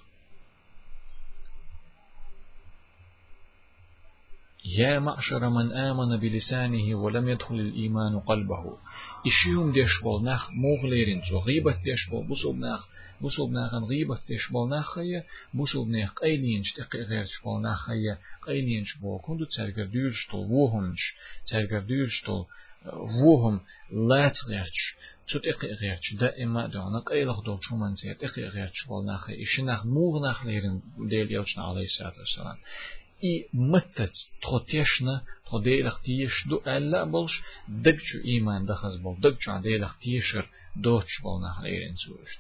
يا 4.78 5.00
معشر 5.00 5.50
من 5.50 5.72
آمن 5.72 6.18
بلسانه 6.18 6.96
ولم 6.96 7.30
يدخل 7.30 7.56
الإيمان 7.56 8.20
قلبه. 8.20 8.78
إشيهم 9.28 9.72
ديش 9.72 10.02
بول 10.04 10.24
نخ 10.24 10.50
موغليرين 10.52 11.22
زو 11.30 11.40
غيبة 11.40 11.84
ديش 11.84 12.10
بول 12.10 12.28
بوسوب 12.28 13.52
نخ 13.52 13.74
غيبة 13.90 14.20
ديش 14.28 14.52
بول 14.52 14.70
نخ 14.70 14.96
خيا 14.96 15.24
بوسوب 15.54 15.90
نخ 15.90 16.14
قيلينش 16.14 16.74
تقي 16.74 17.02
غيرش 17.02 17.42
بول 17.44 17.62
نخ 17.62 17.86
خيا 17.86 18.18
قيلينش 18.48 18.98
بول 18.98 19.20
كندو 19.24 19.46
تسرقر 19.46 19.86
ديرش 19.86 20.28
تول 20.32 20.52
ووهمش 20.52 21.14
تسرقر 21.46 21.80
ديرش 21.80 22.22
تول 22.22 22.46
ووهم 23.26 23.60
لا 24.10 24.30
تغيرش 24.30 24.96
تتقي 25.30 25.68
غيرش 25.68 26.14
دائما 26.14 26.68
دعنا 26.68 27.00
قيلخ 27.00 27.40
دول 27.42 27.60
شو 27.62 27.76
من 27.76 27.96
سيت 27.96 28.22
تقي 28.22 28.42
غيرش 28.42 28.86
بول 28.88 29.06
نخ 29.06 29.30
إشي 29.30 29.62
نخ 29.62 29.86
موغ 29.86 30.30
نخ 30.30 30.46
ليرين 30.46 30.82
ديل 31.10 31.32
يوشنا 31.32 31.64
عليه 31.64 31.88
والسلام. 32.20 32.58
и 33.21 33.49
маттац 33.53 34.15
тхотешна 34.43 35.25
тходейлах 35.47 36.01
тиеш 36.03 36.45
ду 36.47 36.63
алла 36.65 37.07
болш 37.07 37.33
дагчу 37.69 38.19
иман 38.37 38.67
дахаз 38.67 38.99
бол 38.99 39.17
дагчу 39.17 39.51
аделах 39.53 39.99
тиешер 39.99 40.49
доч 40.75 41.09
бол 41.23 41.39
нахлерен 41.41 41.97
суш 41.97 42.31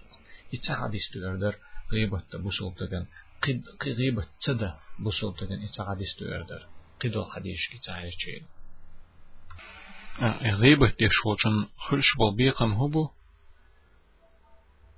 ица 0.50 0.74
хадис 0.74 1.08
туердер 1.12 1.54
гыйбатта 1.90 2.38
бусултаган 2.38 3.06
قد 3.44 3.62
غيبة 3.84 4.24
تدا 4.44 4.74
بصوتك 4.98 5.52
إنت 5.52 5.80
عادس 5.80 6.16
تؤردر 6.18 6.66
قدو 7.00 7.24
حديش 7.24 7.68
كي 7.68 7.78
تعيشين 7.86 8.44
غيبة 10.60 10.88
تشوشن 10.88 11.66
خلش 11.76 12.06
بالبيقم 12.18 12.72
هبو 12.72 13.08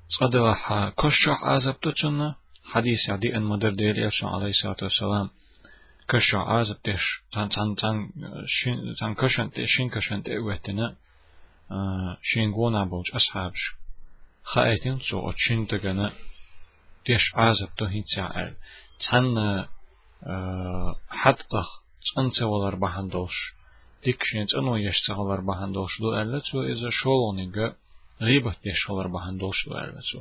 صدوح 0.09 0.89
كشح 0.89 1.45
عزبتوشن 1.45 2.35
حديث 2.65 3.11
عدي 3.11 3.37
أن 3.37 3.43
مدر 3.43 3.71
دير 3.71 3.99
يرشن 3.99 4.27
عليه 4.27 4.51
الصلاة 4.51 4.77
والسلام 4.83 5.31
köşö 6.12 6.40
azıptı 6.58 6.96
tan 7.34 7.50
tan 7.50 7.76
tan 7.76 7.98
e, 8.04 8.30
şin 8.48 8.96
tan 9.00 9.16
köşönte 9.16 9.68
şin 9.68 9.90
köşönte 9.90 10.32
üvetine 10.42 10.88
şin 12.30 12.52
gona 12.52 12.92
bolç 12.92 13.10
ashabş 13.18 13.62
haytin 14.44 14.98
so 15.08 15.18
o 15.28 15.34
çin 15.42 15.66
tegene 15.66 16.08
deş 17.08 17.24
azıptı 17.36 17.86
hitsa 17.96 18.26
el 18.42 18.54
tan 19.04 19.26
hatta 21.24 21.62
çanse 22.08 22.46
olar 22.46 22.74
e, 22.74 22.82
bahandolş 22.82 23.38
dikşin 24.04 24.46
çano 24.52 24.78
yeşse 24.78 25.14
olar 25.14 25.48
bahandolş 25.48 25.94
do 26.02 26.10
elle 26.20 26.40
ço 26.48 26.58
eze 26.72 26.92
şoloni 27.00 27.46
gö 27.56 27.68
gıybet 28.20 28.58
deş 28.66 28.90
olar 28.90 29.08
bahandolş 29.14 29.60
do 29.68 29.74
elle 29.84 30.02
ço 30.10 30.20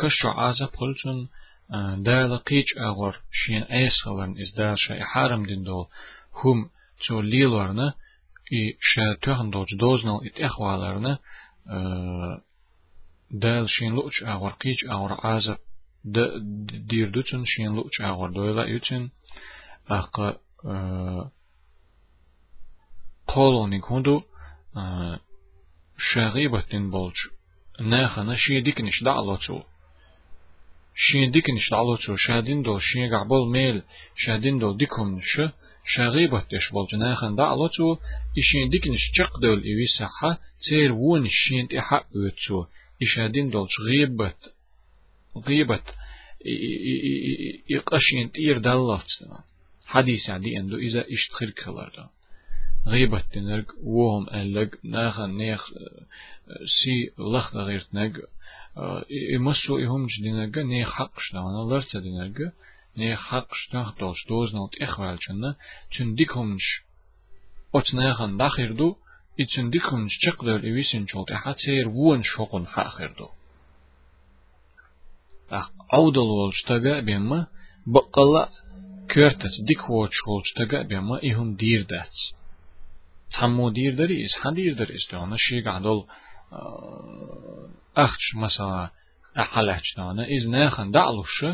köşö 0.00 0.30
azap 0.46 0.82
olsun 0.82 1.18
دال 1.97 2.37
قيج 2.37 2.65
أغور 2.77 3.19
شين 3.31 3.63
أيس 3.63 3.93
خلن 4.03 4.35
إز 4.41 4.53
دال 4.57 4.79
شاي 4.79 5.03
حارم 5.03 5.45
دين 5.45 5.63
دول 5.63 5.85
هم 6.33 6.69
تو 7.07 7.21
ليلورنا 7.21 7.93
إي 8.53 8.77
شا 8.81 9.17
تهن 9.21 9.49
دوج 9.49 9.75
دوزنال 9.79 10.25
إت 10.25 10.41
إخوالرنا 10.41 11.19
دال 13.31 13.69
شين 13.69 13.95
لوچ 13.95 14.23
أغور 14.23 14.51
قيج 14.51 14.85
أغور 14.89 15.13
عازب 15.13 15.57
د 16.05 16.17
دير 16.89 17.09
دوتن 17.09 17.45
شين 17.45 17.75
لوچ 17.75 18.01
أغور 18.01 18.29
دويلا 18.29 18.63
يوتن 18.63 19.09
أق 19.89 20.39
قولوني 23.27 23.79
كوندو 23.79 24.21
شغيبتن 25.97 26.89
بولج 26.89 27.15
ناخنا 27.79 28.35
شي 30.99 31.27
ديكنش 31.27 31.69
دعلوتو 31.71 32.15
شين 32.15 32.15
ديكنش 32.15 32.15
دعلوتو 32.15 32.15
شادين 32.15 32.61
دو 32.63 32.79
شين 32.79 33.09
قعبول 33.13 33.51
ميل 33.51 33.81
شادين 34.15 34.59
دو 34.59 34.71
ديكم 34.71 35.19
ش 35.19 35.41
شغيبتش 35.85 36.71
بولج 36.71 36.95
ناخن 36.95 37.35
دعلوتو 37.35 37.97
إشين 38.37 38.69
ديكنش 38.69 39.11
چقدول 39.17 39.63
إيوي 39.63 39.85
صحة 39.99 40.39
تير 40.69 40.91
وون 40.91 41.27
شين 41.29 41.67
تحق 41.67 42.07
ويتسو 42.15 42.65
إشادين 43.01 43.49
دولش 43.49 43.79
غيبت 43.87 44.53
غيبت 45.47 45.95
يقشين 47.69 48.31
تير 48.31 48.57
دلفت 48.57 49.07
حديث 49.85 50.29
عدي 50.29 50.59
أندو 50.59 50.77
إذا 50.77 51.05
إشتخير 51.13 51.49
كلار 51.49 52.09
غيبت 52.87 53.25
تنرق 53.33 53.65
وهم 53.83 54.29
ألق 54.29 54.69
ناخن 54.83 55.29
نيخ 55.37 55.69
سي 56.83 57.11
لخ 57.17 57.55
غيرت 57.57 57.89
نق 57.93 58.13
эмоссу 58.76 59.78
ихумж 59.78 60.12
динага 60.20 60.62
не 60.62 60.84
хакшна 60.84 61.42
вана 61.42 61.62
лэрца 61.62 62.00
динага 62.00 62.52
не 62.96 63.16
хакшна 63.16 63.84
хтолш 63.84 64.24
дознал 64.28 64.68
техвалчна 64.68 65.56
чундикумж 65.90 66.62
отнахан 67.72 68.36
дахирду 68.36 68.98
и 69.36 69.46
чундикумж 69.46 70.12
чакдал 70.20 70.58
ивисин 70.58 71.06
чолт 71.06 71.30
хацер 71.30 71.88
вуон 71.88 72.22
шокун 72.22 72.66
хахирду. 72.66 73.30
Ах 75.50 75.72
аудал 75.88 76.28
волштага 76.28 77.02
бемма 77.02 77.48
бақала 77.86 78.50
көртәт 79.08 79.64
дик 79.66 79.88
воч 79.88 80.14
волштага 80.26 80.84
бемма 80.84 81.18
ихум 81.18 81.56
дирдәт 81.56 82.14
Tammo 83.30 83.70
dirdir 83.70 84.10
is, 84.10 84.32
ha 84.42 84.50
dirdir 84.56 84.88
is, 84.96 85.04
ona 85.14 85.38
şey 85.38 85.60
gadol 85.62 86.00
حدير 87.99 88.05
دريس 88.07 88.35
دانا 88.35 88.35
شي 88.35 88.35
قعدول 88.35 88.35
أخش 88.35 88.35
مثلا 88.35 88.89
أحلحش 89.39 89.95
دانا 89.97 90.27
إز 90.37 90.49
ناخن 90.49 90.91
دعلوش 90.91 91.45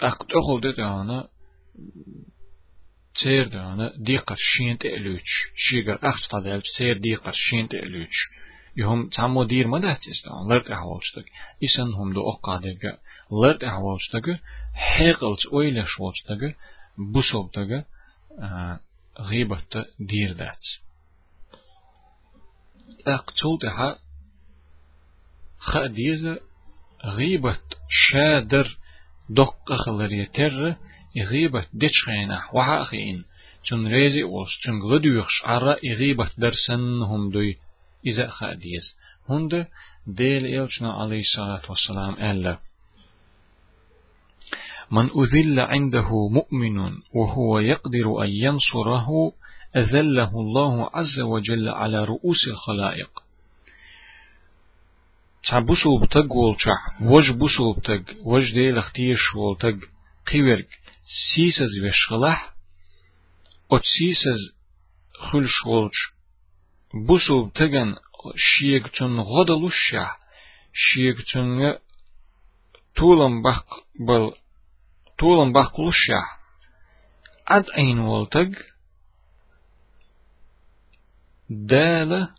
أقد 0.00 0.26
أخل 0.32 0.72
دانا 0.72 1.28
تير 3.22 3.48
دانا 3.48 3.92
ديقر 3.96 4.36
شين 4.38 4.78
تألوش 4.78 5.22
شيقر 5.56 5.98
أخش 6.02 6.28
تدالش 6.28 6.64
تير 6.78 6.98
ديقر 6.98 7.32
شين 7.32 7.68
تألوش 7.68 8.28
يهم 8.76 9.08
تمو 9.08 9.44
دير 9.44 9.66
ما 9.66 9.78
داتس 9.78 10.24
دانا 10.24 10.54
لرد 10.54 10.70
أحوالشتك 10.70 11.24
إسان 11.64 11.92
هم 11.94 12.12
دو 12.12 12.30
أقادك 12.30 12.98
لرد 13.32 13.64
أحوالشتك 13.64 14.40
حيقلت 14.74 15.46
أويلش 15.46 16.00
والشتك 16.00 16.56
بوسوبتك 16.98 17.86
غيبة 19.20 19.62
دير 20.00 20.32
دات 20.32 20.66
أقتل 23.07 23.57
دها 23.61 23.99
خديزة 25.59 26.39
غيبة 27.05 27.59
شادر 27.89 28.77
دق 29.29 29.73
خلر 29.73 30.11
يتر 30.11 30.75
غيبة 31.17 31.65
دتشخينا 31.73 32.43
وحاخين 32.53 33.23
تن 33.69 33.87
ريزي 33.87 34.23
وش 34.23 34.59
تن 34.63 34.81
غدوخش 34.81 35.41
عرا 35.45 35.75
غيبة 35.83 36.29
درسن 36.37 37.01
هم 37.01 37.31
دوي 37.31 37.57
إذا 38.05 38.27
خديز. 38.27 38.95
هند 39.29 39.67
ديل 40.07 40.45
إلشنا 40.45 40.93
عليه 40.93 41.19
الصلاة 41.19 41.61
والسلام 41.69 42.13
ألا. 42.31 42.59
من 44.91 45.09
أذل 45.09 45.59
عنده 45.59 46.09
مؤمن 46.31 46.77
وهو 47.13 47.59
يقدر 47.59 48.23
أن 48.23 48.29
ينصره 48.29 49.07
أذله 49.75 50.31
الله 50.39 50.89
عز 50.93 51.19
وجل 51.19 51.69
على 51.69 52.03
رؤوس 52.05 52.47
الخلائق. 52.47 53.09
تعبسو 55.43 55.99
بتق 55.99 56.31
والشح 56.35 57.01
وج 57.01 57.31
بسو 57.31 57.73
بتق 57.73 58.03
وج 58.23 58.53
دي 58.53 58.71
لختيش 58.71 59.35
والتق 59.35 59.77
قيورك 60.31 60.69
سيسز 61.35 61.83
وشغلح 61.85 62.53
أت 63.71 63.81
سيسز 63.99 64.55
خلش 65.19 65.65
والش 65.65 65.97
بسو 67.09 67.45
بتقن 67.45 67.95
شيكتن 68.35 69.19
غدلوشح 69.19 70.19
شيكتن 70.73 71.77
طولن 72.97 73.41
بق 73.41 73.65
بل 74.07 74.31
طولن 75.19 75.53
بقلوشا 75.53 76.21
عد 77.47 77.65
عين 77.73 77.99
والتق 77.99 78.51
دالة 81.49 82.35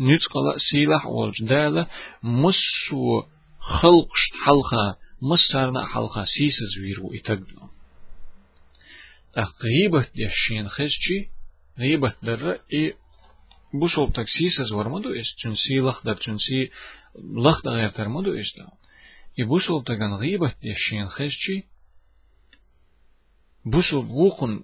نتقل 0.00 0.60
سيلح 0.70 1.06
والج 1.06 1.44
دالة 1.44 1.86
مسو 2.22 3.22
خلقش 3.58 4.30
حلقة 4.44 4.98
مسرنا 5.22 5.86
حلقة 5.86 6.24
سيسز 6.24 6.78
ويرو 6.82 7.14
إتقدو 7.14 7.68
غيبة 9.36 10.06
ديشين 10.14 10.68
خزجي 10.68 11.30
غيبة 11.78 12.14
در 12.22 12.60
إي 12.72 12.94
بوشوب 13.74 14.12
تك 14.12 14.26
سيسز 14.28 14.72
ورمدو 14.72 15.12
إس 15.20 15.36
تنسي 15.42 15.78
لخ 15.80 16.06
در 16.06 16.14
تنسي 16.14 16.70
لخ 17.34 17.62
در 17.64 17.70
غير 17.70 17.88
ترمدو 17.88 18.32
إس 18.40 18.56
دو 18.56 18.66
يبوسل 19.38 19.84
تغن 19.86 20.14
غيبة 20.14 20.54
يشين 20.62 21.08
خششي 21.08 21.62
بوسل 23.64 23.96
وقن 23.96 24.62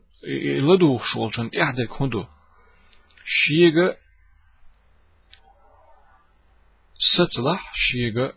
لدو 0.60 0.98
شولشن 0.98 1.50
احدك 1.62 2.02
هدو. 2.02 2.24
شيغا 3.24 3.96
ستلح 7.12 7.72
شيغا 7.74 8.32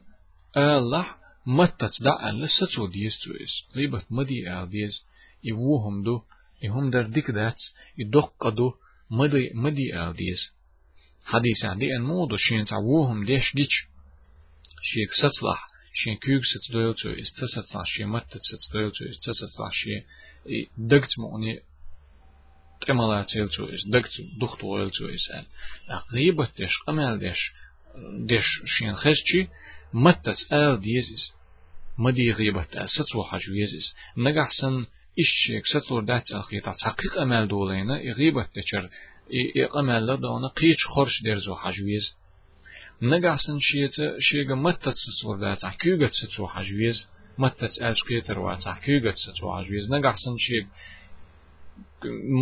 الله 0.58 1.06
متت 1.46 2.02
دا 2.02 2.30
الله 2.30 2.48
ستو 2.48 2.88
ديس 2.88 3.20
تويس 3.24 3.54
غيبة 3.76 4.04
مدي 4.10 4.52
آل 4.54 4.70
ديس 4.70 5.06
يوهم 5.44 6.04
دو 6.04 6.22
يهم 6.64 6.90
در 6.90 7.08
ديك 7.08 7.32
دات 7.32 7.60
يدق 7.98 8.50
دو 8.50 8.74
مدي 9.12 9.52
مدي 9.54 9.96
آل 10.04 10.14
ديس 10.14 10.56
حديث 11.26 11.66
عدي 11.66 11.96
أن 11.96 12.02
مودو 12.02 12.38
شين 12.38 12.66
تعوهم 12.66 13.26
ديش 13.26 13.56
ديش. 13.56 13.88
شيك 14.82 15.12
ستلح 15.14 15.68
شين 15.94 16.16
كيوك 16.18 16.44
ست 16.44 16.72
دويلتو 16.72 17.10
استسات 17.10 17.76
لاشي 17.76 18.06
متت 18.06 18.42
ست 18.50 18.74
دويلتو 18.74 19.06
استسات 19.06 19.54
لاشي 19.60 19.96
دقت 20.78 21.20
موني 21.20 21.60
تملا 22.82 23.26
تيلتو 23.34 23.66
اس 23.66 23.88
دقت 23.88 24.12
دخت 24.42 24.64
ويلتو 24.64 25.06
اس 25.08 25.32
ال 25.32 25.46
غيبة 26.14 26.48
ديش 26.58 26.78
قمال 26.88 27.20
ديش 27.20 27.52
ديش 28.28 28.46
شين 28.66 28.96
خششي 28.96 29.48
متت 29.94 30.54
ال 30.54 30.80
ديزيس 30.80 31.34
مدي 31.98 32.32
غيبة 32.32 32.68
ال 32.76 32.90
ستو 32.90 33.24
حاجو 33.24 33.54
يزيس 33.54 33.96
نجح 34.18 34.50
سن 34.62 34.86
إشيك 35.20 35.66
ستور 35.66 36.04
دات 36.04 36.32
أخيطا 36.32 36.76
تحقيق 36.82 37.22
أمال 37.22 37.48
دولينا 37.48 37.96
غيبة 38.18 38.48
ديشر 38.56 38.90
إقامال 39.58 40.06
لدونا 40.08 40.48
قيش 40.48 40.86
خورش 40.86 41.22
ديرزو 41.24 41.56
حاجو 41.56 41.88
يزيس 41.88 42.16
نجاسن 43.02 43.60
شيتا 43.60 44.20
شيغا 44.20 44.56
متت 44.56 44.94
سسور 44.96 45.40
دا 45.40 45.56
تحكيغت 45.56 46.12
ستو 46.14 46.48
حجويز 46.48 47.08
متت 47.38 47.82
ألش 47.82 48.04
كيتر 48.08 48.40
وا 48.40 48.56
تحكيغت 48.56 49.16
ستو 49.16 49.58
حجويز 49.58 49.92
نجاسن 49.92 50.38
شيغ 50.38 50.66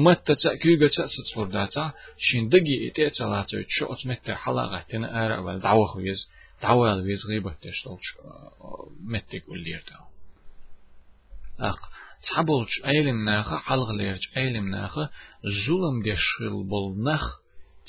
متت 0.04 0.32
تحكيغت 0.44 0.90
ستو 0.92 1.44
دا 1.44 1.66
تا 1.66 1.92
شين 2.18 2.48
دقي 2.48 2.88
إتي 2.88 3.10
تلاتو 3.10 3.62
تشو 3.62 3.92
أتمت 3.92 4.30
حلقة 4.30 4.80
تنا 4.88 5.26
أرى 5.26 5.38
ولا 5.38 5.58
دعوة 5.58 5.86
خويز 5.86 6.28
دعوة 6.62 6.92
الويز 6.92 7.26
غيبة 7.26 7.54
تشتولش 7.62 8.06
متك 9.00 9.48
وليرتا 9.48 9.98
أق 11.60 11.78
تعبولش 12.22 12.84
أيلم 12.86 13.24
ناخا 13.24 13.58
حلق 13.58 13.90
ليرج 13.90 14.28
أيلم 14.36 14.68
ناخا 14.68 15.08
ظلم 15.66 16.02
ديشل 16.02 16.64
بول 16.64 17.02
نخ 17.02 17.38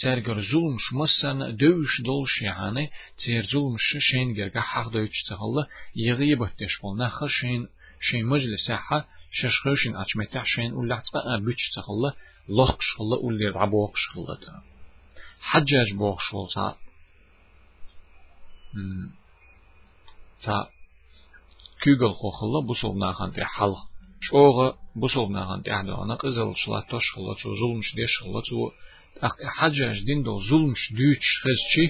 ترجر 0.01 0.41
ظلم 0.41 0.78
شمسن 0.80 1.55
دوش 1.55 2.01
دولش 2.01 2.41
يعني 2.41 2.89
تير 3.18 3.43
ظلم 3.53 3.76
شين 3.99 4.34
جرجع 4.34 4.62
حق 4.62 4.89
دوش 4.89 5.24
تهلا 5.30 5.68
يغيب 5.95 6.45
تش 6.57 6.80
بول 6.82 6.97
نخ 6.97 7.26
شين 7.28 7.68
شين 8.01 8.26
مجلس 8.26 8.72
حا 8.72 9.05
ششخوشين 9.34 9.95
أجمتع 9.95 10.43
شين 10.43 10.74
ولا 10.74 11.01
تبقى 11.12 11.41
بيتش 11.45 11.70
تهلا 11.76 12.14
لخش 12.49 12.93
خلا 12.97 13.18
ولا 13.26 13.51
رعبوخش 13.55 14.07
خلا 14.14 14.36
تا 14.36 14.64
حجاج 15.41 15.93
بوخش 15.97 16.30
خلا 16.30 16.47
تا 16.55 16.76
تا 20.43 20.70
كيغل 21.84 22.14
خو 22.14 22.30
خلا 22.32 22.60
بوصل 22.68 22.97
ناخن 22.97 23.32
تي 23.32 23.43
حل 23.45 23.76
شوغا 24.22 24.78
بوصل 24.95 25.32
ناغن 25.32 25.64
تعدو 25.64 26.03
أنا 26.03 26.16
قزل 26.16 26.53
شلا 26.55 26.82
تشخلت 26.82 27.45
وظلم 27.45 27.82
شديش 27.82 28.12
شخلت 28.20 28.53
و 28.53 28.72
حاجة 29.57 29.93
دين 30.05 30.24
دو 30.24 30.39
ظلم 30.49 30.74
شديش 30.76 31.28
خزشي 31.43 31.88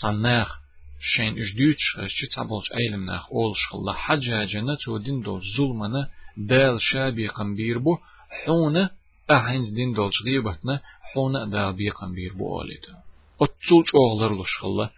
تناخ 0.00 0.60
شين 1.00 1.38
إش 1.38 1.54
ديوتش 1.54 1.96
خزشي 1.96 2.26
تابلش 2.26 2.72
أيلم 2.80 3.06
ناخ 3.06 3.26
أول 3.32 3.56
شخلا 3.56 3.92
حاجة 3.92 4.44
جنة 4.44 4.78
ودين 4.88 5.20
دو 5.22 5.40
ظلمنا 5.56 6.10
دال 6.38 6.80
شابي 6.80 7.28
قنبير 7.28 7.78
بو 7.78 7.98
حونة 8.44 8.90
أهينز 9.30 9.68
دين 9.68 9.92
دولش 9.92 10.22
غيبتنا 10.24 10.80
حونة 11.02 11.44
دال 11.44 11.72
بي 11.72 11.90
قنبير 11.90 12.32
بو 12.32 12.60
أوليتا 12.60 13.02
أتسولش 13.42 13.88
أغلر 13.94 14.42
لشخلا 14.42 14.90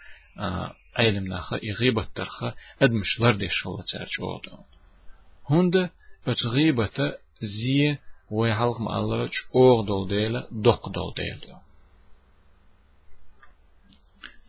أيلم 0.98 1.26
ناخ 1.26 1.52
إغيبت 1.52 2.08
ترخا 2.14 2.54
أدمشلر 2.82 3.36
دي 3.36 3.48
شخلا 3.50 3.84
تارش 3.92 4.20
أوضو 4.20 4.50
هند 5.50 5.90
أتغيبت 6.26 7.18
زي 7.42 7.98
ويحلق 8.30 8.80
ما 8.80 8.98
الله 8.98 9.30
أوغ 9.54 9.86
دول 9.86 10.08
ديلا 10.08 10.48
دوق 10.52 10.88
دول 10.88 11.14
ديلا 11.16 11.60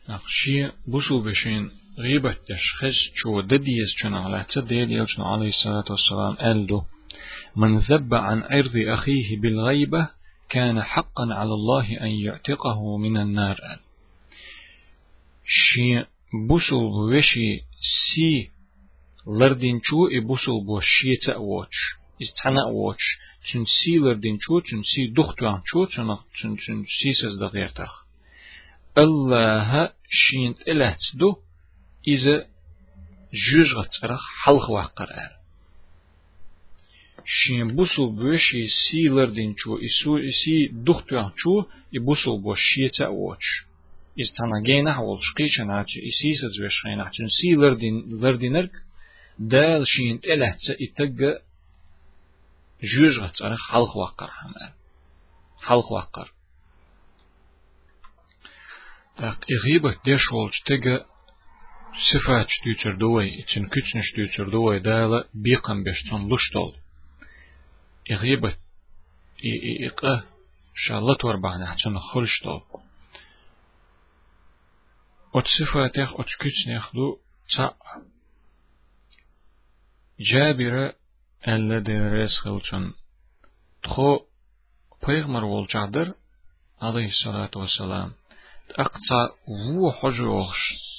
نقشي 0.09 0.71
بوسو 0.88 1.21
بشين 1.21 1.71
غيبة 1.99 2.32
تشخص 2.32 2.95
شو 3.14 3.40
دديس 3.40 3.88
شن 3.97 4.14
على 4.14 4.47
تديل 4.55 4.93
يلشن 4.93 5.22
عليه 5.22 5.49
الصلاة 5.49 5.84
والسلام 5.90 6.51
ألدو. 6.51 6.82
من 7.57 7.78
ذب 7.78 8.14
عن 8.14 8.43
عرض 8.43 8.76
أخيه 8.76 9.40
بالغيبة 9.40 10.11
كان 10.49 10.82
حقا 10.82 11.24
على 11.30 11.55
الله 11.55 12.01
أن 12.01 12.11
يعتقه 12.11 12.97
من 12.97 13.16
النار. 13.16 13.57
شي 15.45 16.05
بوسو 16.49 16.90
بوشي 16.90 17.61
سي 18.14 18.51
لردين 19.40 19.80
شو 19.84 20.07
إبوسو 20.07 20.61
بوشي 20.61 21.16
تأوش 21.26 21.76
استحنا 22.22 22.62
أوش 22.68 23.03
تن 23.53 23.64
سي 23.64 23.99
لردين 23.99 24.38
شو 24.40 24.61
تن 24.61 24.82
سي 24.82 25.07
دختوان 25.16 25.61
شو 25.64 25.84
تن 25.84 26.16
تن 26.43 26.84
سي 26.99 27.12
سزدغيرتخ 27.12 27.93
الله 28.99 29.93
شين 30.11 30.55
إلهت 30.68 30.99
دو 31.14 31.36
إذا 32.07 32.47
جوجغت 33.33 34.03
رخ 34.03 34.21
حلق 34.43 34.69
وقر 34.69 35.09
آل 35.11 35.38
شين 37.25 37.75
بوسل 37.75 38.09
بوشي 38.15 38.67
سي 38.67 39.09
لردين 39.09 39.55
چو 39.55 39.77
إسو 39.85 40.17
إسي 40.17 40.67
دختوان 40.73 41.31
چو 41.31 41.65
إبوسل 41.95 42.41
بو 42.41 42.55
شيتا 42.55 43.07
ووش 43.07 43.65
إز 44.21 44.31
تناجينا 44.38 44.93
حول 44.93 45.19
شقيشا 45.23 45.63
ناتش 45.63 45.91
إسي 45.97 46.35
سزوش 46.41 46.81
خينا 46.83 47.05
حتن 47.05 47.27
سي 47.27 47.55
لردين 47.55 48.21
لردينرك 48.21 48.71
دال 49.39 49.88
شين 49.88 50.19
إلهت 50.25 50.59
إتق 50.81 51.41
جوجغت 52.83 53.41
رخ 53.41 53.71
حلق 53.71 53.97
وقر 53.97 54.27
حمال 54.27 54.71
حلق 55.61 55.91
وقر 55.91 56.31
Так 59.17 59.45
إغيبة 59.51 59.95
ديش 60.05 60.31
ولج 60.31 61.01
sifa 61.97 62.47
çütüçür 62.47 63.01
duvay 63.01 63.28
için 63.28 63.64
küçnüş 63.64 64.12
tüçür 64.12 64.53
duvay 64.53 64.84
dala 64.84 65.24
biqan 65.34 65.84
beşton 65.84 66.30
luştol. 66.30 66.74
İğribe 68.09 68.55
iqa 69.86 70.24
şallat 70.74 71.24
var 71.24 71.43
bahne 71.43 71.64
haçan 71.64 71.95
xulştol. 71.95 72.61
Ot 75.32 75.47
sifa 75.57 75.90
tek 75.93 76.20
ot 76.20 76.30
küçnüx 76.40 76.84
du 76.95 77.07
ça 77.55 77.66
Jabira 80.18 80.86
elle 81.53 81.78
deres 81.86 82.12
res 82.12 82.34
Tho 83.82 84.26
Txo 85.03 85.47
olcadır 85.57 86.09
aleyhissalatu 86.80 87.62
vesselam. 87.62 88.14
Aqsa 88.84 89.20
vu 89.47 89.93
hocu 89.93 90.28
olsun. 90.28 90.91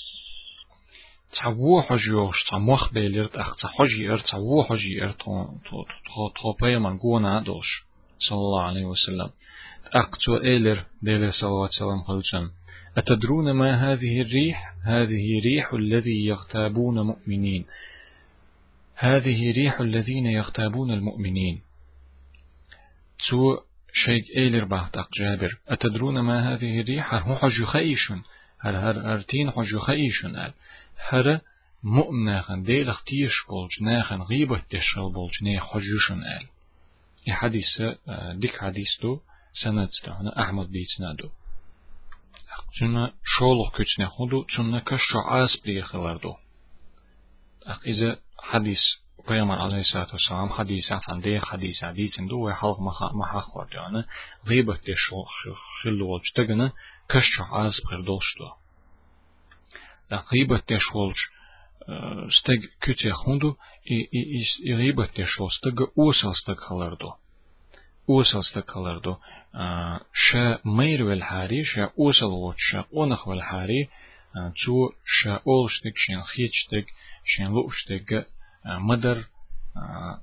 حجوغش 1.82 2.44
تا 2.50 2.58
مخ 2.58 2.94
بيلرت 2.94 3.36
أقطع 3.36 3.70
حجي 3.70 4.14
إر 4.14 4.20
تا 4.20 4.38
وو 4.38 4.64
حجي 4.64 5.04
إر 5.04 5.12
تو 5.12 5.46
تو 5.70 5.84
تو 5.84 6.30
تو 6.30 6.54
بيمان 6.62 6.98
قونا 6.98 7.40
دوش 7.40 7.84
صلى 8.20 8.38
الله 8.38 8.64
عليه 8.64 8.86
وسلم. 8.86 9.30
أقطع 9.94 10.44
إيلر 10.44 10.84
ديلر 11.02 11.32
عليه 11.44 11.48
وسلم 11.48 12.04
خلصا 12.04 12.50
أتدرون 12.98 13.52
ما 13.52 13.74
هذه 13.74 14.22
الريح؟ 14.22 14.74
هذه 14.86 15.42
ريح 15.44 15.74
الذي 15.74 16.26
يغتابون 16.26 17.00
مؤمنين. 17.00 17.66
هذه 18.96 19.52
ريح 19.52 19.80
الذين 19.80 20.26
يغتابون 20.26 20.92
المؤمنين. 20.92 21.62
تو 23.30 23.58
شيء 23.94 24.24
إيلر 24.38 24.66
بعتق 24.66 25.08
جابر. 25.20 25.52
أتدرون 25.68 26.20
ما 26.20 26.54
هذه 26.54 26.80
الريح؟ 26.82 27.14
هو 27.14 27.36
حج 27.36 27.64
خيشن؟ 27.64 28.22
هر 28.62 28.78
هر 28.78 29.14
أرتين 29.14 29.52
حج 29.52 29.78
خيشن 29.78 30.36
هر 30.36 30.54
هر 31.10 31.40
مؤمناخن 31.84 32.64
ديل 32.64 32.90
اختيش 32.90 33.32
بولج 33.50 33.72
ناخن 33.82 34.22
غيبة 34.22 34.62
تشغل 34.70 35.14
بولج 35.14 35.44
نه 35.44 35.60
حجوشن 35.60 36.24
آل. 36.24 36.48
إي 37.28 37.34
حديث 37.34 37.82
ديك 38.36 38.58
حديث 38.60 38.88
دو 39.02 39.20
سند 39.54 39.90
تاعنا 40.04 40.42
أحمد 40.44 40.72
بيتنا 40.72 41.14
دو 41.14 41.30
تنا 42.80 43.14
شولخ 43.24 43.72
كتنا 43.78 44.08
خودو 44.10 44.44
تنا 44.44 44.80
كشو 44.80 45.20
عاس 45.20 45.58
بريخلر 45.66 46.18
دو. 46.18 46.36
إذا 47.86 48.20
حديث 48.40 48.80
پیامبر 49.28 49.56
علیه 49.56 49.80
الصلاة 49.80 50.12
والسلام 50.12 50.50
حدیثات 50.50 51.10
عن 51.10 51.20
ده 51.20 51.40
حدیث 51.40 51.84
حدیث 51.84 52.20
دو 52.30 52.52
حلق 52.52 52.80
مخ 52.80 53.04
مخ 53.04 53.38
خورد 53.38 53.72
يعني 53.72 54.06
غيبة 54.48 54.76
تشو 54.76 55.24
خلو 55.84 56.20
تجنا 56.36 56.72
كشو 57.10 57.44
عاز 57.44 57.74
بردوشتو 57.92 58.63
لا 60.11 60.25
غيبة 60.33 60.59
تشولج 60.59 61.19
steg 62.39 62.61
kütje 62.85 63.13
hundu 63.25 63.57
i 63.85 63.99
i 64.19 64.23
is 64.41 64.51
i 64.71 64.75
riba 64.81 65.07
te 65.17 65.25
šo 65.25 65.49
steg 65.57 65.77
usal 66.07 66.35
steg 66.41 66.59
halardo 66.69 67.11
usal 68.17 68.43
steg 68.51 68.67
halardo 68.75 69.15
ša 70.25 70.45
meir 70.79 71.05
vel 71.09 71.23
hari 71.31 71.61
ša 71.71 71.85
usal 71.97 72.33
wot 72.43 72.59
ša 72.69 72.81
onach 73.03 73.25
vel 73.31 73.43
hari 73.51 73.81
tu 74.61 74.77
ša 75.17 75.35
ol 75.55 75.65
steg 75.77 75.95
shen 76.05 76.23
khich 76.31 76.59
steg 76.67 76.85
shen 77.31 77.49
lu 77.57 77.63
steg 77.81 78.07
مدر 78.69 79.25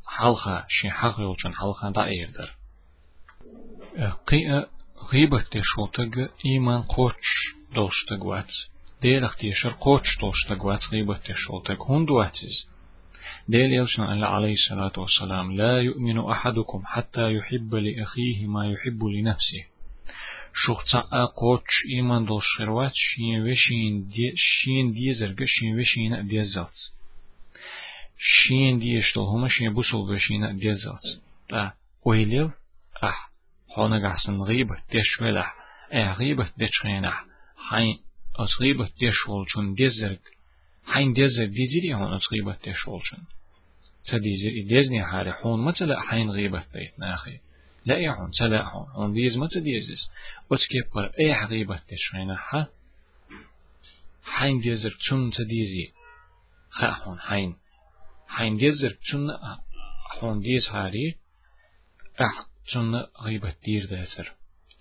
حلقة 0.07 0.65
شي 0.69 0.89
حق 0.89 1.19
يولشن 1.19 1.53
حلقة 1.53 1.89
دا 1.89 2.05
إيردر 2.05 2.55
قيئة 4.27 4.69
غيبة 5.13 5.41
تشوتك 5.51 6.31
إيمان 6.45 6.81
قوتش 6.81 7.31
دوشتك 7.75 8.25
وات 8.25 8.51
ديرخ 9.02 9.36
تيشر 9.36 9.72
قوتش 9.80 10.18
دوشتك 10.20 10.64
وات 10.64 10.80
غيبة 10.92 11.16
تشوتك 11.16 11.78
هندو 11.90 12.18
واتز 12.18 12.68
ديل 13.48 13.72
يلشن 13.72 14.02
الله 14.02 14.26
عليه 14.26 14.52
الصلاة 14.52 14.92
والسلام 14.96 15.52
لا 15.52 15.78
يؤمن 15.78 16.18
أحدكم 16.18 16.82
حتى 16.86 17.32
يحب 17.32 17.74
لأخيه 17.74 18.46
ما 18.46 18.70
يحب 18.72 19.04
لنفسه 19.04 19.64
شخصا 20.66 21.00
قوتش 21.24 21.74
إيمان 21.88 22.24
دوش 22.24 22.44
خيروات 22.58 22.92
شين 22.94 23.42
وشين 23.50 24.08
دي 24.08 24.32
شين 24.36 24.92
ديزرق 24.92 25.36
شين 25.46 25.80
وشين 25.80 26.26
ديزلت 26.26 26.92
شين 28.18 28.78
ديشتو 28.78 29.24
هما 29.24 29.48
شين 29.48 29.74
بوسول 29.74 30.14
بشين 30.14 30.56
ديزلت 30.58 31.22
تا 31.48 31.72
ويليل 32.04 32.50
أح 33.04 33.30
حونا 33.68 34.08
قحسن 34.08 34.36
غيبة 34.42 34.76
ديش 34.92 35.20
ولح 35.20 35.54
أه 35.92 36.12
غيبة 36.12 36.48
ديش 36.58 36.84
غينح 36.84 37.24
حين 37.68 37.98
أس 38.36 38.60
غيبة 38.60 38.90
ديش 39.00 39.28
ولشون 39.28 39.74
ديزرق 39.74 40.20
حين 40.86 41.12
ديزرق 41.12 41.48
ديزيري 41.48 41.94
هون 41.94 42.14
أس 42.14 42.22
غيبة 42.32 42.56
ديش 42.64 42.88
ولشون 42.88 43.24
تديزير 44.04 44.66
ديزني 44.66 45.04
حاري 45.04 45.32
حون 45.32 45.64
مثلا 45.64 46.00
حين 46.00 46.30
غيبة 46.30 46.64
ديت 46.74 46.98
ناخي. 46.98 47.40
لا 47.86 47.98
يحون 47.98 48.30
تلا 48.30 48.68
حون 48.68 48.86
هون 48.90 49.12
ديز 49.12 49.36
ما 49.36 49.48
تديزس 49.50 50.10
وتكبر 50.50 51.12
أي 51.18 51.44
غيبة 51.44 51.80
ديش 51.88 52.14
غينح 52.14 52.66
حين 54.24 54.60
ديزر 54.60 54.96
تون 55.08 55.30
تديزي. 55.30 55.92
خاحون 56.70 57.18
حين 57.20 57.56
حين 58.28 58.56
ديزر 58.56 58.98
تون 59.10 59.30
حون 60.10 60.40
ديز 60.40 60.68
هاري 60.68 61.16
أح 62.20 62.46
تون 62.72 62.94
غيبة 63.22 63.54
دير 63.64 63.86
داتر. 63.86 64.32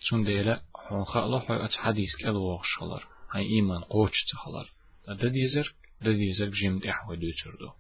تون 0.10 0.24
ديلا 0.24 0.62
حون 0.76 1.06
خالا 1.06 1.39
حي 1.39 1.66
أت 1.66 1.74
حديث 1.74 2.16
كالو 2.16 2.41
وغشالر 2.41 3.18
ай 3.34 3.45
иман 3.59 3.84
қочца 3.84 4.36
халар 4.38 4.67
дадизер 5.07 5.73
дадизер 6.01 6.51
жим 6.53 6.80
дихва 6.80 7.17
дючурду 7.17 7.73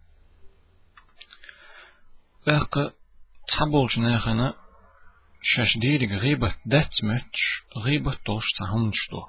Эхка 2.45 2.93
цаболжная 3.47 4.17
хана 4.19 4.55
шашдирик 5.41 6.21
гибат 6.21 6.55
датмеч 6.65 7.65
гибат 7.75 8.19
толш 8.23 8.45
тахунчту. 8.57 9.27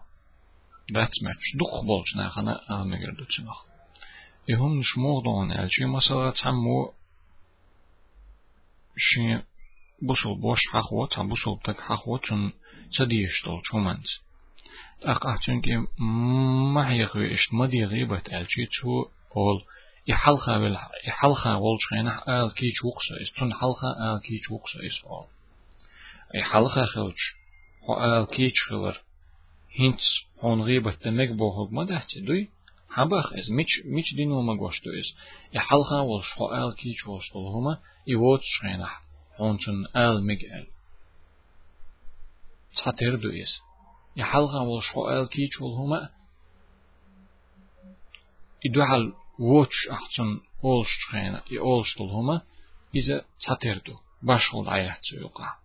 Датмеч 0.89 1.41
дух 1.55 1.85
болжная 1.85 2.29
хана 2.29 2.63
амегерду 2.69 3.27
чинах. 3.27 3.67
И 4.47 4.55
хун 4.55 4.79
ниш 4.79 4.95
мордон 4.97 5.51
элчи 5.53 5.85
масала 5.85 6.33
цамму 6.33 6.95
ши 8.97 9.45
бусул 10.01 10.37
бош 10.37 10.61
хахвот, 10.71 11.13
а 11.17 11.25
бусул 11.25 11.61
так 11.65 11.81
хахвот 11.81 12.23
чун 12.25 12.55
цадиеш 12.93 13.43
тол 13.43 13.61
чуманц. 13.63 14.07
أقع 15.04 15.36
تنكي 15.46 15.78
ما 16.74 16.92
هي 16.92 17.04
غيشت 17.04 17.54
ما 17.54 17.66
دي 17.66 17.86
غيبة 17.86 18.22
ألشي 18.34 18.66
تو 18.66 19.06
أول 19.38 19.62
يحلخا 20.08 20.58
بال 20.58 20.78
يحلخا 21.08 21.56
ولش 21.56 21.86
خينا 21.90 22.24
آل 22.28 22.54
كي 22.54 22.72
چوقس 22.72 23.12
إس 23.22 23.32
تون 23.40 23.54
حلخا 23.54 23.92
آل 24.14 24.22
كي 24.22 24.40
چوقس 24.40 24.76
إس 24.76 25.06
أول 25.06 25.28
يحلخا 26.36 26.86
خلش 26.86 27.36
هو 27.90 28.04
آل 28.04 28.26
كي 28.26 28.52
چخلر 28.52 29.02
هنتس 29.80 30.26
هون 30.40 30.62
غيبة 30.62 30.92
تمك 30.92 31.30
بوهوك 31.30 31.74
ما 31.74 31.84
دهتي 31.84 32.20
دوي 32.20 32.50
حبخ 32.90 33.34
إز 33.34 33.50
ميش 33.52 33.82
ميش 33.86 34.16
دينو 34.16 34.42
ما 34.42 34.60
قوشتو 34.60 34.90
إز 34.90 35.18
يحلخا 35.54 36.00
ولش 36.00 36.38
هو 36.38 36.54
آل 36.54 36.76
كي 36.76 36.94
چوقس 36.94 37.36
هما 37.36 37.80
يوت 38.08 38.42
شخينا 38.44 38.90
هون 39.40 39.58
تون 39.58 39.86
آل 39.96 40.26
مجال 40.26 40.68
تاتر 42.84 43.16
دو 43.16 43.30
إز 43.30 43.54
يحلغا 44.20 44.62
والشو 44.62 45.10
آل 45.10 45.30
كيچ 45.30 45.62
والهما 45.62 46.10
إدوحل 48.66 49.14
ووتش 49.40 49.88
أحسن 49.92 50.40
أولش 50.64 50.90
تخينا 51.08 51.44
يأولش 51.52 51.98
هما 52.02 52.42
إذا 52.96 53.26
تاتردو 53.48 53.98
باشغل 54.22 54.70
عيات 54.70 55.12
يقع 55.14 55.58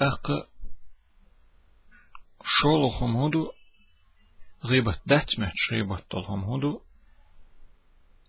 أق 0.00 0.48
شولهم 2.44 3.16
هدو 3.16 3.52
غيبة 4.64 4.98
داتمت 5.06 5.52
غيبة 5.72 6.00
طلهم 6.10 6.44
هدو 6.44 6.80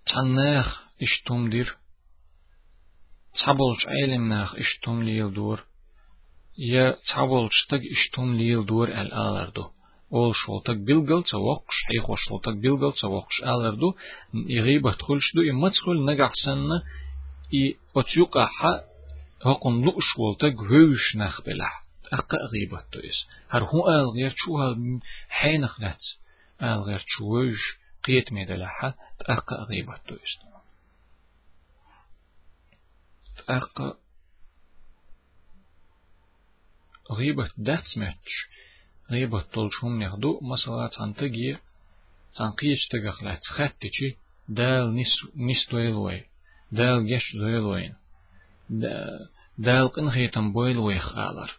تناخ 0.05 0.83
اشتم 0.83 0.86
iş 1.00 1.22
tumdir. 1.26 1.68
Çabolç 3.40 3.82
eylemnaq 3.96 4.50
iş 4.62 4.70
tumliyil 4.82 5.34
dur. 5.34 5.58
Ya 6.56 6.86
çabolçtag 7.08 7.82
iş 7.94 8.02
tumliyil 8.14 8.66
dur 8.66 8.88
el 8.88 9.10
alardu. 9.12 9.64
Ol 10.10 10.32
şoltak 10.42 10.78
bilgal 10.88 11.22
çavaqş 11.30 11.76
hey 11.88 12.00
xoş 12.06 12.20
şoltak 12.28 12.56
bilgal 12.64 12.92
çavaqş 13.00 13.36
alardu. 13.52 13.88
Iğiba 14.56 14.92
txulşdu 15.00 15.40
imatxul 15.52 15.98
nagahsanna 16.08 16.76
i 17.60 17.62
otyuqa 17.98 18.44
ha 18.58 18.72
hoqumlu 19.48 19.90
uş 20.00 20.08
bolta 20.18 20.48
gövüş 20.48 21.04
naxbela. 21.20 21.70
Aqqa 22.18 22.36
iğiba 22.56 22.80
tuyis. 22.92 23.18
Har 23.52 23.62
hu 23.70 23.78
alğir 23.96 24.32
çuha 24.40 24.68
haynaxlat. 25.40 26.02
Alğir 26.70 27.02
çuvuj 27.12 27.56
qiyetmedela 28.04 28.68
ha 28.78 28.88
aqqa 29.34 29.56
iğiba 29.72 29.94
tuyis. 30.06 30.32
is 33.47 33.47
أق 33.49 33.97
غيبة 37.11 37.49
داتمتش 37.57 38.49
غيبة 39.11 39.41
طولشهم 39.41 40.01
يخدو 40.01 40.39
مثلا 40.41 40.89
تنتجي 40.97 41.57
تنقيش 42.35 42.87
تغخلات 42.87 43.43
خاتتشي 43.43 44.17
دال 44.49 44.95
نس 44.95 45.13
نس 45.35 45.69
دويلوي 45.71 46.23
دال 46.71 47.07
جش 47.07 47.35
دويلوين 47.35 47.93
دال 49.57 49.87
قن 49.87 50.11
خيتم 50.11 50.53
بويلوي 50.53 50.99
خالر 50.99 51.57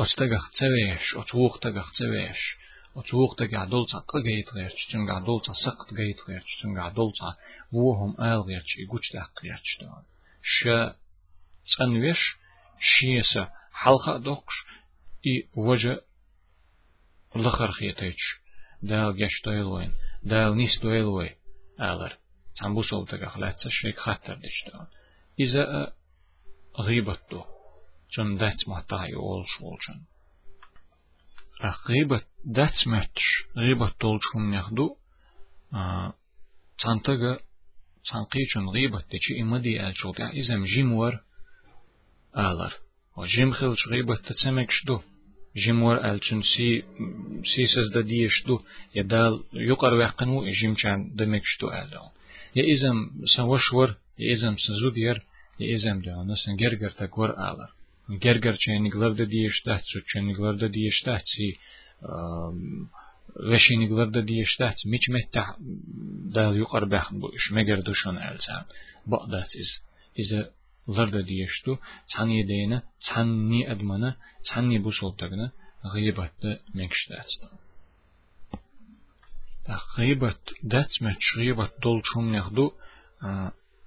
أتغخ 0.00 0.50
تسويش 0.50 1.16
أتوق 1.16 1.58
تغخ 1.58 1.92
تسويش 1.92 2.56
أتوق 2.96 3.34
تغع 3.34 3.64
دولتا 3.64 3.98
قغيت 3.98 4.54
غيرش 4.54 4.86
تنغع 4.92 5.18
دولتا 5.18 5.52
سقط 5.64 5.92
غيت 5.92 6.16
غيرش 6.28 6.62
تنغع 6.62 6.88
دولتا 6.88 7.34
وهم 7.72 8.20
آل 8.20 8.40
غيرش 8.40 8.76
يقوش 8.78 9.08
تاق 9.12 9.30
غيرش 9.44 9.78
دون 9.80 10.04
ش 10.44 10.68
تنويش 11.78 12.36
شيسا 12.80 13.52
حلقة 13.72 14.16
دوقش 14.16 14.54
إي 15.26 15.48
وجه 15.56 16.00
لخر 17.36 17.70
خيتيش 17.72 18.40
دال 18.82 19.16
جش 19.16 19.42
دويلوين 19.44 19.92
دال 20.22 20.56
نيس 20.56 20.78
دويلوي 20.82 21.30
آلر 21.80 22.16
تنبو 22.56 22.82
صوتك 22.82 23.22
أخلاتsa 23.22 23.68
شيك 23.68 23.98
خطر 23.98 24.34
دشتان 24.34 24.86
إذا 25.40 25.92
غيبتو 26.80 27.44
جن 28.16 28.36
دات 28.36 28.68
مهتاي 28.68 29.14
أولش 29.14 29.48
أولشن 29.62 30.04
غيبت 31.88 32.26
دات 32.44 32.86
ماتش 32.86 33.22
غيبت 33.56 33.94
تولشون 34.00 34.54
يخدو 34.54 34.96
تنتغا 36.78 37.38
تنقيشن 38.10 38.68
غيبت 38.68 39.04
تشي 39.10 39.42
إمدي 39.42 39.86
ألشوتع 39.86 40.30
إذا 40.30 40.56
جيمور 40.74 41.20
آلر 42.36 42.72
وجيم 43.16 43.52
خلش 43.52 43.88
غيبت 43.88 44.20
تتسمكش 44.26 44.84
دو 44.86 45.00
جيمور 45.56 45.96
ألشن 46.10 46.42
سي 46.42 46.82
سيسز 47.54 47.88
دا 47.94 48.00
ديش 48.00 48.44
دو 48.46 48.60
يدال 48.94 49.44
يقر 49.52 49.94
ويقنو 49.94 50.48
جيم 50.60 50.74
كان 50.74 51.14
دمكش 51.14 51.58
دو 51.60 51.68
آلون 51.68 52.10
يا 52.56 52.62
إذا 52.62 52.92
سوشور 53.36 53.96
يا 54.18 54.34
إذا 54.34 54.56
سزودير 54.66 55.26
يا 55.60 55.76
إذا 55.76 56.00
دعونا 56.04 56.34
سنجرجر 56.34 56.90
تكور 56.90 57.30
آلر 57.30 57.70
جرجر 58.22 58.56
چينيگلر 58.56 59.12
دا 59.12 59.24
ديش 59.24 59.60
تحت 59.62 59.84
سو 59.84 60.00
چينيگلر 60.12 60.54
دا 60.54 60.66
ديش 60.66 61.00
تحت 61.06 61.24
سي 61.24 61.48
وشينيگلر 63.36 64.04
دا 64.04 64.20
ديش 64.20 64.56
تحت 64.56 64.86
ميش 64.86 65.10
متح 65.10 65.56
دال 66.34 66.56
يقر 66.56 66.84
بخن 66.84 67.18
بو 67.18 67.28
إش 67.28 67.52
مگر 67.52 67.80
دوشون 67.80 68.18
ألزام 68.18 68.64
بقدات 69.06 69.50
إز 69.56 69.82
إذا 70.18 70.50
لرد 70.88 71.16
ديشتو 71.16 71.76
تعني 72.14 72.42
دينا 72.42 72.82
تعني 73.06 73.70
أدمنا 73.72 74.16
تعني 74.48 74.78
بوصلتنا 74.78 75.52
غيبت 75.94 76.32
دا 76.42 76.60
مكشتات 76.74 77.30
غيبت 79.98 80.40
دات 80.62 81.02
متش 81.02 81.36
غيبت 81.36 81.72
دول 81.82 82.02
شوم 82.04 82.36
نخدو 82.36 82.72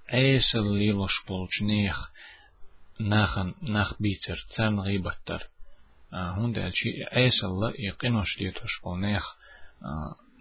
عيسل 0.08 0.72
ليلوش 0.72 1.24
بولش 1.28 1.62
نيخ 1.62 2.10
ناخن 3.00 3.54
ناخ 3.62 4.02
بيتر 4.02 4.46
تان 4.56 4.80
غيبتر 4.80 5.48
هون 6.14 6.52
ده 6.52 6.70
شيء 6.70 7.14
عيسل 7.14 7.46
لا 7.46 7.72
يقينوش 7.78 8.38
ديتوش 8.38 8.80
بول 8.84 9.00
نيخ 9.00 9.36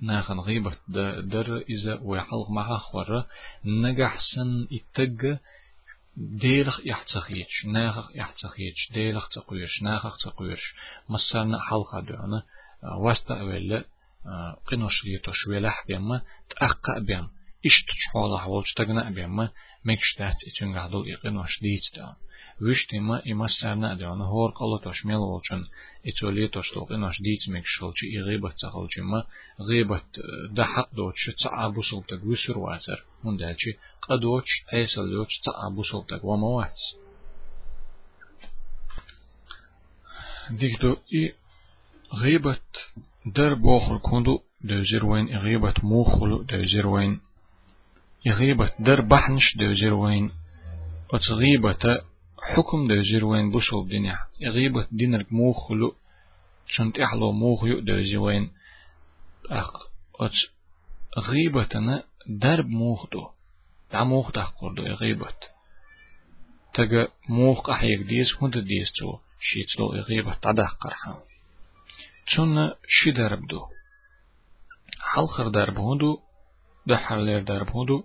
ناخن 0.03 0.41
غيبة 0.41 0.77
در 1.21 1.57
إذا 1.57 1.99
ويحلق 2.03 2.51
معها 2.51 2.79
خورة. 2.79 3.27
نجح 3.65 4.19
سن 4.35 4.67
يتج 4.71 5.37
ديلخ 6.17 6.81
يحتخيش 6.85 7.67
ناخ 7.67 8.11
يحتخيش 8.15 8.93
ديلخ 8.93 9.29
تقويش 9.29 9.83
ناخ 9.83 10.19
تقويش. 10.25 10.75
مسرنا 11.09 11.61
حلقة 11.61 12.01
دعنا 12.01 12.43
واستا 12.99 13.43
ولا 13.43 13.85
قنوش 14.67 15.05
ليتوش 15.05 15.47
ولح 15.47 15.85
بيما 15.87 16.23
تأقى 16.51 17.01
بيم. 17.01 17.29
إش 17.67 17.85
تشحولا 17.85 18.39
حولش 18.39 18.73
تغنى 18.73 19.15
بيما 19.15 19.51
مكشتات 19.85 20.37
إتون 20.49 20.79
قعدو 20.79 21.05
يقنوش 21.05 21.61
ديت 21.61 21.83
دعنا 21.97 22.17
وشتما 22.63 23.23
إما 23.31 23.47
سرنا 23.61 23.95
دعنا 23.95 24.25
هور 24.25 24.51
قلت 24.51 24.87
أشمل 24.87 25.17
والشن 25.17 25.65
إتولي 26.07 26.49
تشتوق 26.49 26.93
إناش 26.93 27.23
ديت 27.23 27.49
مكشلش 27.49 28.05
إي 28.05 28.21
غيبة 28.21 28.51
تخلش 28.51 28.99
ما 28.99 29.25
غيبة 29.61 30.01
ده 30.51 30.65
حق 30.65 30.95
دوتش 30.95 31.31
تعابو 31.45 31.83
سلطك 31.83 32.25
وسر 32.25 32.59
واتر. 32.59 33.05
من 33.25 33.37
دالشي 33.37 33.77
قدوتش 34.03 34.51
أيسل 34.73 35.11
دوتش 35.11 35.39
تعابو 35.45 35.83
سلطك 35.83 36.25
وما 36.25 36.47
واتس. 36.47 36.97
ديكدو 40.51 40.97
إي 41.15 41.35
غيبة 42.15 42.61
در 43.27 43.55
بوخل 43.55 43.99
كوندو 43.99 44.43
دوزير 44.61 45.07
وين. 45.07 45.39
غيبة 45.39 45.75
موخل 45.83 46.47
دوزير 46.47 46.87
وين. 46.87 47.21
غيبة 48.31 48.73
در 48.81 49.01
بحنش 49.01 49.57
دوزير 49.57 49.95
وين 49.95 50.33
وتغيبة 51.13 52.03
حكم 52.43 52.89
ده 52.89 53.03
جيروين 53.03 53.51
بوشل 53.51 53.77
الدنيا 53.77 54.19
غيبة 54.43 54.87
دينك 54.93 55.33
موخلو 55.33 55.95
شنت 56.69 56.99
إحلو 56.99 57.33
موخ 57.33 57.65
يؤدر 57.65 58.01
جوين 58.01 58.51
أخ 59.51 59.71
أتش 60.21 60.51
غيبتنا 61.19 62.05
درب 62.27 62.67
موخ 62.67 63.07
دو. 63.13 63.29
دا 63.93 64.05
موخ 64.05 64.33
تحقر 64.33 64.73
دو 64.73 64.83
غيبة. 64.83 65.29
تجا 66.75 67.09
موخ 67.29 67.71
أحيك 67.71 68.01
ديس 68.01 68.29
هند 68.43 68.59
ديس 68.59 68.93
تو 68.93 69.19
شيت 69.41 69.81
لو 69.81 69.89
غيبة 69.93 70.35
تدح 70.35 70.73
قرحان. 70.73 71.17
چون 72.27 72.75
شي 72.89 73.11
درب 73.11 73.47
دو. 73.49 73.67
حلخر 75.01 75.49
درب 75.49 75.79
هندو 75.79 76.21
دحر 76.89 77.41
درب 77.41 77.69
هندو 77.77 78.05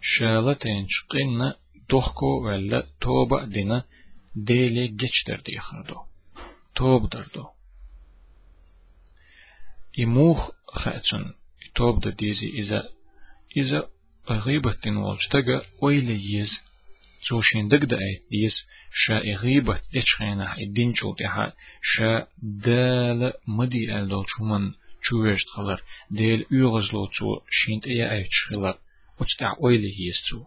شالتين 0.00 0.86
شقين 0.88 1.52
دخكو 1.90 2.46
ولا 2.46 2.86
توبة 3.00 3.44
دينا 3.44 3.84
ديلي 4.36 4.96
دردي 5.26 5.60
خردو 5.60 6.00
توب 6.74 7.10
دردو 7.10 7.46
إموخ 10.00 10.50
خاتون 10.66 11.34
توب 11.74 12.00
دا 12.00 12.10
ديزي 12.10 12.48
إذا 12.48 12.88
إذا 13.56 13.88
غيبة 14.30 14.76
تجا 15.30 15.62
ويلي 15.82 16.34
يز 16.34 16.50
توشين 17.28 17.68
دق 17.68 17.84
دا 17.84 17.98
ديز 18.30 18.54
شا 18.94 19.18
غيبة 19.18 19.80
تشخينا 19.92 20.58
الدين 20.58 20.92
جولتها 20.92 21.52
شا 21.82 22.26
دال 22.42 23.32
مدي 23.48 23.96
ألدول 23.96 24.24
شومن 24.28 24.72
чуэшт 25.04 25.48
халар, 25.54 25.80
дел 26.10 26.40
югызло 26.50 27.08
цу 27.16 27.42
шинт 27.58 27.84
я 27.86 28.06
айч 28.16 28.34
халар, 28.48 28.76
учта 29.18 29.54
ойли 29.58 29.90
есту. 30.10 30.46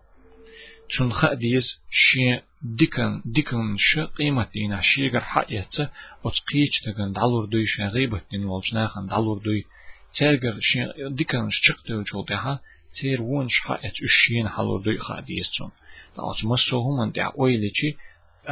Чун 0.89 1.11
ха 1.11 1.35
диез 1.35 1.67
ши 1.89 2.41
дикан 2.61 3.21
дикан 3.25 3.77
ш 3.77 4.07
қиматина 4.17 4.79
шигер 4.81 5.23
ха 5.31 5.41
яца 5.49 5.91
оч 6.23 6.35
қичтаган 6.49 7.11
далур 7.11 7.47
дуй 7.47 7.65
ша 7.67 7.89
гибатин 7.93 8.47
волчнахан 8.47 9.05
далур 9.07 9.41
дуй 9.41 9.67
цергер 10.11 10.55
ши 10.61 10.79
дикан 11.19 11.51
шчықты 11.51 11.93
жолда 12.09 12.37
ха 12.37 12.53
цер 12.95 13.21
вон 13.21 13.47
ша 13.49 13.73
эт 13.87 13.95
үшшин 14.07 14.47
халур 14.47 14.81
дуй 14.81 14.97
ха 14.97 15.21
диез 15.21 15.49
чун. 15.55 15.71
Та 16.15 16.21
оч 16.23 16.43
массохуман 16.43 17.11
да 17.11 17.31
ойли 17.35 17.69
чи 17.77 17.97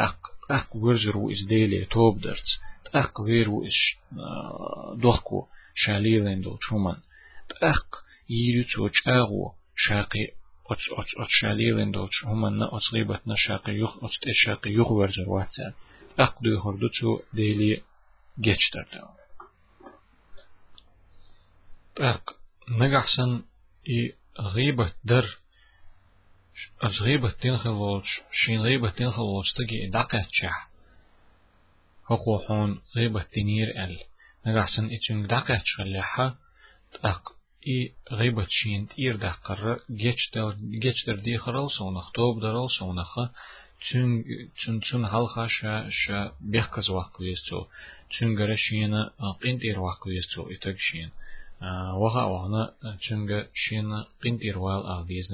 ақ 0.08 0.20
ақ 0.49 0.68
вержеру 0.84 1.32
издели 1.34 1.86
тобдерц. 1.86 2.47
ақ 2.93 3.14
веру 3.26 3.64
иш 3.64 3.97
э, 4.12 4.16
дохку 4.97 5.49
شاليلين 5.76 6.41
دول 6.41 6.57
چومن 6.69 6.97
اق 7.61 7.88
يرو 8.30 8.63
تو 8.73 8.89
چاغو 8.89 9.53
شاقي 9.76 10.26
أت 10.71 10.78
أت 10.99 11.07
أت 11.17 11.28
شاليلين 11.30 11.91
دوتش 11.91 12.26
هما 12.26 12.49
نا 12.49 12.78
أصغيبت 12.78 13.28
نشاقي 13.28 13.73
يخ 13.76 14.03
أت 14.03 14.11
تشاقي 14.21 14.71
يخ 14.71 14.91
ورزر 14.91 15.30
واتساب 15.30 15.73
أقدو 16.19 16.49
يخردوتو 16.49 17.19
ديلي 17.34 17.82
جيتشتر 18.39 18.86
داو 18.93 19.09
أق 22.09 22.36
نجحسن 22.69 23.43
إي 23.89 24.15
غيبة 24.39 24.93
در 25.05 25.26
از 26.82 27.01
غيبة 27.01 27.32
تنخل 27.32 27.69
وولش 27.69 28.21
شين 28.32 28.61
غيبة 28.61 28.89
تنخل 28.89 29.21
وولش 29.21 29.53
تجي 29.53 29.88
دقة 29.88 30.28
شح 30.32 30.69
حقوحون 32.05 32.82
غيبة 32.95 33.23
تنير 33.23 33.84
ال 33.84 33.99
نجحسن 34.47 34.91
إتشن 34.95 35.26
دقة 35.26 35.62
شخليحة 35.64 36.36
أق 37.05 37.32
и 37.66 37.93
غيبة 38.12 38.47
شين 38.49 38.88
تير 38.88 39.16
ده 39.16 39.30
قرر 39.30 39.78
جيش 39.91 40.30
در 40.34 40.55
جيش 40.82 41.05
در 41.07 41.16
دي 41.16 41.38
خرال 41.38 41.70
سونخ 41.70 42.11
توب 42.12 42.41
درال 42.41 42.68
سونخ 42.78 43.18
چون 43.80 44.24
چون 44.57 44.80
چون 44.80 45.07
حلقه 45.07 45.49
شا 45.49 45.88
شا 45.91 46.32
بيحكز 46.41 46.91
وقت 46.91 47.20
ليستو 47.20 47.66
چون 48.09 48.38
غره 48.38 48.57
شين 48.57 48.95
قنتير 49.43 49.80
وقت 49.80 50.07
ليستو 50.07 50.51
اتك 50.51 50.76
شين 50.78 51.11
وها 52.01 52.24
وانا 52.24 52.74
چون 53.09 53.47
شين 53.55 54.03
قنتير 54.24 54.59
وال 54.59 54.86
اغديز 54.86 55.32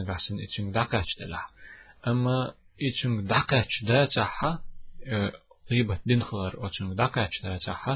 gıybet 5.72 6.02
din 6.10 6.22
kılar 6.28 6.54
o 6.64 6.66
çün 6.76 6.98
da 6.98 7.08
kaçlara 7.16 7.60
çaha 7.66 7.94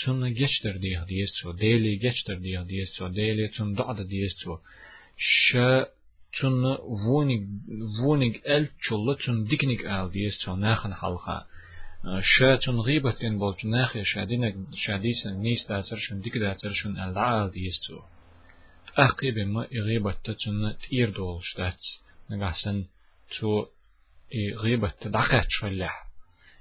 çün 0.00 0.18
geçtir 0.40 0.74
diye 0.82 1.00
diye 1.10 1.26
çu 1.36 1.48
deli 1.62 1.92
geçtir 2.04 2.38
diye 2.44 2.60
diye 2.70 2.86
çu 2.94 3.04
deli 3.18 3.44
çün 3.54 3.68
da 3.76 3.84
da 3.98 4.04
diye 4.12 4.28
çu 4.40 4.52
şe 5.16 5.68
çün 6.36 6.56
vunig 7.04 7.42
vunig 8.00 8.34
el 8.54 8.64
çullu 8.84 9.12
çün 9.22 9.36
diknik 9.50 9.80
el 9.96 10.06
diye 10.14 10.30
çu 10.42 10.50
nahan 10.64 10.92
halka 11.00 11.36
şe 12.32 12.48
çün 12.62 12.76
gıybet 12.86 13.16
din 13.22 13.34
bol 13.40 13.52
çün 13.58 13.70
nahi 13.76 14.00
şadine 14.12 14.48
şadisen 14.84 15.36
nis 15.44 15.62
da 15.68 15.76
çer 15.88 15.98
şun 16.04 16.18
dik 16.24 16.34
da 16.42 16.50
çer 16.60 16.72
şun 16.80 16.94
el 17.02 17.10
da 17.18 17.26
diye 17.54 17.72
çu 17.86 17.96
Akibe 18.96 19.44
mi 19.44 19.62
gıybette 19.70 20.32
çün 20.42 20.58
tir 20.82 21.08
doluştat. 21.14 21.80
Nagasen 22.30 22.78
çu 23.34 23.50
gıybette 24.62 25.12
da 25.12 25.22
kaçfallah. 25.30 26.05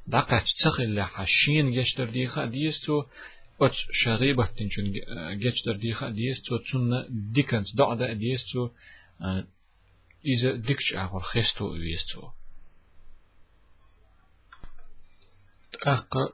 دقت 0.07 0.45
تخل 0.63 1.01
حشين 1.01 1.71
جشتر 1.81 2.09
ديخا 2.09 2.45
ديستو 2.45 3.03
أتش 3.61 3.87
شغيبة 3.91 4.45
تنشون 4.45 4.93
جشتر 5.39 5.75
ديخا 5.75 6.09
ديستو 6.09 6.57
تون 6.57 7.05
ديكنت 7.31 7.75
دعدا 7.75 8.13
ديستو 8.13 8.69
إذا 10.25 10.55
ديكش 10.55 10.93
أغور 10.93 11.21
خستو 11.21 11.71
ويستو 11.71 12.29
تأقى 15.71 16.33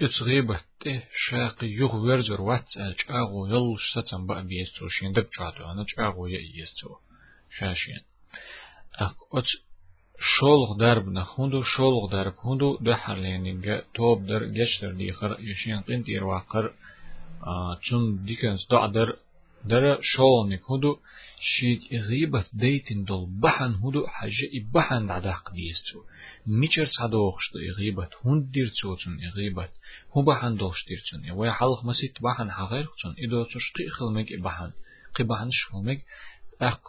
يتغيبة 0.00 0.60
ته 0.80 1.02
شاقي 1.28 1.66
يغ 1.66 1.96
ورزر 1.96 2.40
وات 2.40 2.66
أغو 3.10 3.46
يلش 3.46 3.92
ستن 3.98 4.26
بقى 4.26 4.46
بيستو 4.46 4.88
شين 4.88 5.12
دب 5.12 5.28
جاتو 5.38 5.64
أنا 5.72 5.84
أغو 5.98 6.26
يأيستو 6.26 6.96
شاشين 7.58 8.00
أك 8.94 9.16
أتش 9.32 9.65
شولغ 10.23 10.77
درب 10.77 11.09
نخوندو 11.09 11.63
شولغ 11.63 12.11
درب 12.11 12.35
هوندو 12.43 12.77
ده 12.85 12.95
حرلينينجا 12.95 13.83
توب 13.93 14.25
در 14.25 14.45
گشتر 14.57 14.91
ديخر 14.91 15.37
يشين 15.39 15.81
قنت 15.81 16.09
إرواقر 16.09 16.65
چون 17.85 18.25
ديكنس 18.25 18.67
دعدر 18.71 19.09
در 19.69 20.01
شولنك 20.01 20.61
هدو 20.71 20.99
شيد 21.39 21.81
إغيبت 21.93 22.49
ديتن 22.53 23.03
دول 23.03 23.29
بحن 23.43 23.73
هدو 23.83 24.07
حاجة 24.07 24.47
إبحن 24.57 25.07
دعداق 25.07 25.51
ديستو 25.53 25.99
ميچر 26.47 26.85
صدوخش 26.97 27.45
دو 27.53 27.59
إغيبت 27.71 28.11
هند 28.25 28.51
ديرتو 28.51 28.95
تون 28.95 29.23
إغيبت 29.23 29.71
هو 30.13 30.21
بحن 30.21 30.55
دوش 30.57 30.85
ديرتون 30.87 31.31
ويا 31.31 31.51
حلق 31.51 31.85
مسيت 31.85 32.21
بحن 32.21 32.51
حغير 32.51 32.87
تون 33.01 33.15
إدو 33.23 33.43
تش 33.43 33.65
قي 33.75 33.89
خلمك 33.89 34.27
إبحن 34.31 34.71
قي 35.15 35.23
بحن 35.23 35.49
شخلمك 35.51 35.99
أق 36.61 36.81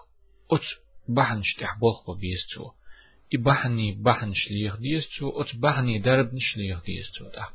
أت 0.52 0.66
بحن 1.08 1.42
شتح 1.42 1.78
بوخ 1.78 2.10
بيستو 2.10 2.70
إبحني 3.33 3.91
بحن 3.91 4.33
شليخ 4.33 4.77
ديستو 4.77 5.41
أت 5.41 5.55
بحني 5.55 5.99
درب 5.99 6.37
شليخ 6.39 6.83
ديستو 6.83 7.25
دق 7.25 7.53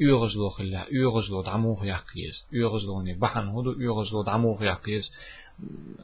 يغزلو 0.00 0.48
خلا 0.48 0.86
يغزلو 0.90 1.42
دعموخ 1.42 1.84
يقيس 1.84 2.46
يغزلوني 2.52 3.14
بحن 3.14 3.48
هدو 3.48 3.80
يغزلو 3.80 4.22
دعموخ 4.22 4.62
يقيس 4.62 5.12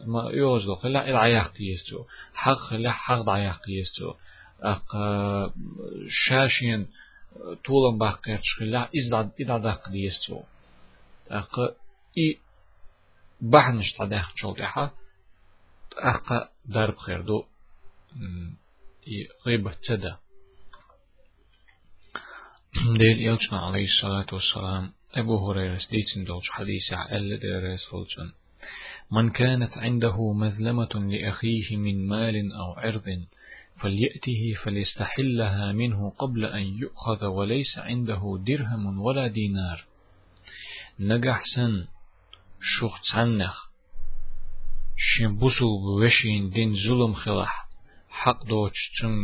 ما 0.06 0.30
يغزلو 0.30 0.74
خلا 0.74 1.10
العياق 1.10 1.52
ديستو 1.52 2.04
حق 2.34 2.52
خلا 2.52 2.92
حق 2.92 3.20
دعياق 3.22 3.66
ديستو 3.66 4.14
أق 4.62 4.96
شاشين 6.08 6.86
طولن 7.64 7.98
باقيت 7.98 8.40
شخلا 8.42 8.88
إزداد 8.98 9.30
إدادق 9.40 9.88
ديستو 9.88 10.42
أق 11.30 11.76
إي 12.18 12.38
بحنش 13.40 13.92
تدخ 13.92 14.32
شولتها 14.36 14.92
أق 15.98 16.50
درب 16.64 16.96
خير 16.96 17.20
دو 17.20 17.44
غيبة 19.46 19.74
تدا 19.88 20.18
ديل 22.98 23.20
يلجنا 23.20 23.60
عليه 23.60 23.84
الصلاة 23.84 24.26
والسلام 24.32 24.92
أبو 25.14 25.50
هريرة 25.50 25.80
ديتن 25.90 26.24
دوش 26.24 26.50
حديث 26.50 26.92
عقل 26.92 27.38
ديريس 27.38 27.80
من 29.10 29.30
كانت 29.30 29.78
عنده 29.78 30.32
مذلمة 30.32 30.88
لأخيه 30.94 31.76
من 31.76 32.08
مال 32.08 32.52
أو 32.52 32.72
عرض 32.72 33.26
فليأته 33.80 34.54
فليستحلها 34.64 35.72
منه 35.72 36.10
قبل 36.10 36.44
أن 36.44 36.62
يؤخذ 36.62 37.24
وليس 37.24 37.78
عنده 37.78 38.38
درهم 38.46 39.00
ولا 39.00 39.26
دينار 39.26 39.84
نجح 41.00 41.42
سن 41.56 41.86
شخص 42.60 43.14
عنخ 43.14 43.66
شين 44.96 45.36
بوسو 45.36 45.78
بوشين 45.78 46.50
دين 46.50 46.74
ظلم 46.74 47.14
خلح 47.14 47.69
حق 48.24 48.44
دوش 48.44 48.78
تم 49.00 49.14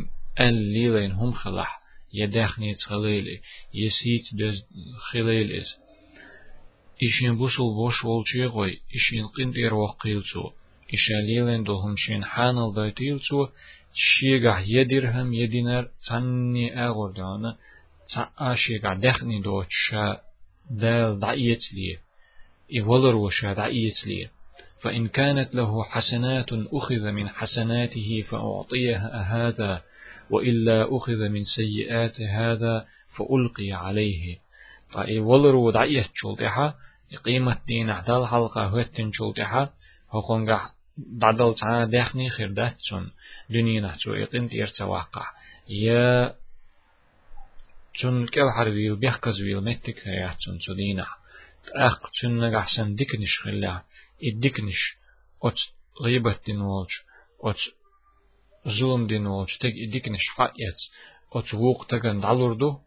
ال 0.41 0.55
ليلين 0.55 1.13
هم 1.13 1.33
خلح 1.33 1.81
يدخني 2.15 2.75
تخليلي 2.75 3.41
يسيت 3.75 4.27
دز 4.33 4.67
خليل 5.11 5.53
إز 5.61 5.71
إشين 7.03 7.37
بوصل 7.37 7.75
بوش 7.79 8.05
والشي 8.05 8.47
غوي 8.47 8.81
إشين 8.97 9.27
قنتير 9.27 9.75
وقيلتو 9.75 10.51
إشاليلين 10.95 11.63
دوهم 11.65 11.97
شين 11.97 12.25
حانل 12.25 12.75
دايتيلتو 12.75 13.49
شيغا 13.95 14.65
يدرهم 14.67 15.33
يدينار 15.33 15.91
تاني 16.09 16.87
أغور 16.87 17.11
دانا 17.13 17.57
تأشيغا 18.15 18.95
دخني 18.95 19.41
دوتشا 19.41 20.21
دال 20.71 21.19
دعيت 21.19 21.65
لي 21.75 21.99
إولر 22.81 23.17
وشا 23.17 23.53
دعيت 23.53 24.07
لي 24.07 24.31
فإن 24.81 25.09
كانت 25.09 25.55
له 25.55 25.85
حسنات 25.85 26.49
أخذ 26.53 27.11
من 27.11 27.29
حسناته 27.29 28.25
فأعطيها 28.29 29.23
هذا 29.23 29.83
وإلا 30.31 30.97
أخذ 30.97 31.29
من 31.29 31.45
سيئات 31.45 32.21
هذا 32.21 32.87
فألقي 33.17 33.73
عليه. 33.73 34.39
طيب 34.93 35.25
ولرو 35.25 35.71
دعية 35.71 36.07
شلتها 36.15 36.75
قيمة 37.25 37.59
دين 37.67 37.91
عدال 37.91 38.27
حلقة 38.27 38.65
هوتن 38.65 39.11
شلتها 39.13 39.73
هقونغا 40.11 40.61
دعدل 40.99 41.55
تعالى 41.55 41.91
داخني 41.91 42.31
خرداتون 42.31 43.11
دنيا 43.51 43.81
نحتو 43.81 44.15
إقنت 44.15 44.53
يرتواقع 44.53 45.27
يا 45.69 46.35
تون 48.01 48.27
كل 48.27 48.51
حربيل 48.57 48.97
بيحكز 48.97 49.41
ويل 49.43 49.61
متك 49.61 50.09
هيا 50.09 50.37
تون 50.45 50.59
تدينا 50.67 51.07
أخ 51.75 52.01
تون 52.21 52.49
نجحسن 52.49 52.97
иддикниш 54.21 54.99
от 55.41 55.57
гъибат 56.03 56.41
дин 56.47 56.63
волч, 56.63 56.93
от 57.39 57.57
зулм 58.65 59.07
дин 59.07 59.29
волч, 59.29 59.59
тег 59.59 59.75
иддикниш 59.77 60.23
хак 60.37 60.53
яц, 60.57 60.79
от 61.31 61.51
вук 61.53 61.87
таган 61.87 62.21
далурду, 62.21 62.81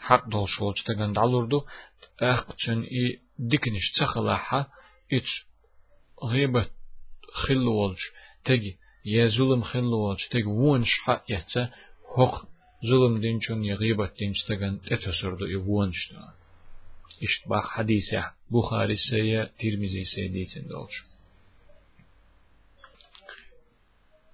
хак 0.00 0.28
долш 0.28 0.58
волч 0.60 0.82
таган 0.84 1.12
далурду, 1.12 1.66
ахкцен 2.20 2.82
и 2.82 3.20
дикниш 3.38 3.92
цахалаха, 3.98 4.66
иц 5.10 5.26
гъибат 6.22 6.70
хиллу 7.46 7.72
волч, 7.72 8.00
теги 8.44 8.78
я 9.04 9.28
зулм 9.28 9.62
хиллу 9.64 9.98
волч, 9.98 10.28
тег 10.28 10.46
вуанш 10.46 10.90
хак 11.04 11.24
яца, 11.28 11.72
хок 12.02 12.46
зулм 12.82 13.20
динчун 13.20 13.62
я 13.62 13.76
гъибат 13.76 14.14
динч 14.18 14.44
таган 14.46 14.80
тетасурду 14.80 15.46
и 15.46 15.56
вуанш. 15.56 16.12
Ишт 17.20 17.46
бах 17.46 17.64
хадисях. 17.64 18.35
ترمزي 19.59 20.03
سيا 20.15 20.27
ديتن 20.27 20.67
دولش 20.67 21.03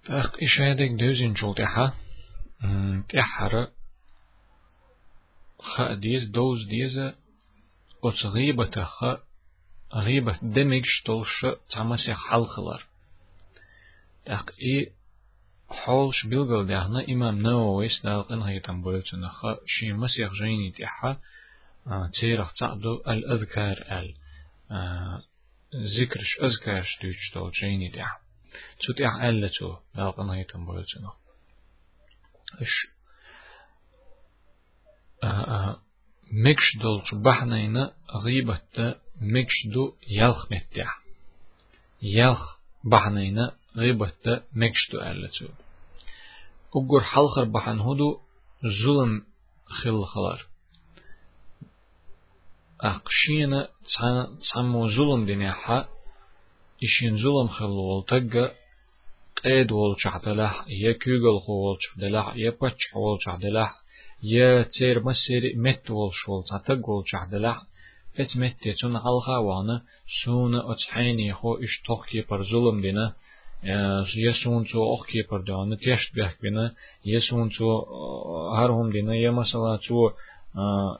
تاق 0.05 0.37
إش 0.43 0.59
هادك 0.61 0.89
دوزين 0.99 1.33
جول 1.33 1.55
تحا 1.55 1.93
تحر 3.09 3.67
خا 5.59 5.93
ديز 5.93 6.29
دوز 6.29 6.67
ديز 6.67 6.97
أتس 8.03 8.25
غيبة 8.25 8.83
خا 8.83 9.23
غيبة 9.93 10.39
دمجش 10.41 11.01
تولش 11.05 11.45
تعمسي 11.71 12.13
حلخلر 12.13 12.85
تاق 14.25 14.51
إي 14.61 14.91
حولش 15.69 16.25
بيلغل 16.25 16.67
دهنا 16.67 17.05
إمام 17.09 17.41
نووي 17.41 17.89
سدالقن 17.89 18.41
هيتم 18.41 18.81
بولتنا 18.81 19.29
خا 19.29 19.57
شي 19.65 19.93
مسيح 19.93 20.31
جيني 20.33 20.71
تحا 20.71 21.17
تيرخ 22.20 22.52
تعدو 22.60 22.94
الأذكار 22.94 23.76
ال 23.98 24.14
ذكرش 25.74 26.38
أذكارش 26.42 26.98
دوش 27.02 27.30
تو 27.34 27.50
جيني 27.50 27.88
تحا 27.90 28.18
تو 28.86 28.92
تحا 28.92 29.28
ألتو 29.28 29.76
دالقن 29.94 30.30
هيتم 30.30 30.66
بولتنا 30.66 31.12
إش. 32.60 32.86
مكش 36.32 36.76
دولش 36.82 37.14
بحنينا 37.14 37.94
غيبة 38.24 38.60
مكش 39.20 39.66
دو 39.74 39.96
يلخ 40.08 40.52
متح 40.52 41.00
يلخ 42.02 42.58
بحنينا 42.84 43.54
غيبة 43.76 44.42
مكش 44.52 44.90
دو 44.92 45.00
ألتو 45.00 45.48
أجر 46.76 47.04
حلخر 47.04 47.44
بحن 47.44 47.78
هدو 47.80 48.20
ظلم 48.84 49.26
خل 49.64 50.04
خلار. 50.04 50.51
أقشينا 52.82 53.68
تسمو 54.40 54.88
ظلم 54.88 55.26
دنيا 55.26 55.54
إشين 56.84 57.16
ظلم 57.16 57.48
خل 57.48 57.64
والتجا 57.64 58.52
قيد 59.44 59.72
والشح 59.72 60.16
دلح 60.24 60.64
يا 60.68 60.92
كيغل 60.92 61.40
والشح 61.48 61.98
دلح 61.98 62.36
يا 62.36 62.50
بتش 62.50 62.82
والشح 62.94 63.34
دلح 63.36 63.74
يا 64.22 64.62
تير 64.62 65.04
مسير 65.04 65.52
مت 65.56 65.90
والشول 65.90 66.44
تتج 66.50 66.88
والشح 66.88 67.24
دلح 67.32 67.62
ات 68.20 68.36
مت 68.36 68.68
تون 68.80 68.98
حلخا 68.98 69.36
وانا 69.36 69.82
سونا 70.24 70.72
أتحيني 70.72 71.34
خو 71.34 71.54
إش 71.54 71.82
توخي 71.86 72.20
بر 72.20 72.42
ظلم 72.44 72.80
دينا 72.80 73.14
يسون 74.16 74.64
تو 74.64 74.94
أخ 74.94 75.06
كي 75.06 75.22
بردان 75.30 75.78
تيشت 75.78 76.14
بيح 76.14 76.34
بنا 76.42 76.74
يسون 77.06 77.50
تو 77.50 77.84
هرهم 78.56 78.90
دينا 78.90 79.14
يا 79.14 79.30
مثلا 79.30 79.78
تو 79.88 80.10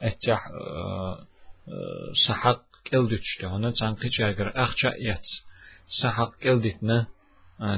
اتح 0.01 0.49
سحق 2.26 2.60
قلدتش 2.92 3.38
دانا 3.42 3.70
تانقي 3.80 4.08
جاگر 4.08 4.52
أخشا 4.64 4.92
يت 4.98 5.26
سحق 6.02 6.30
قلدتنا 6.44 7.06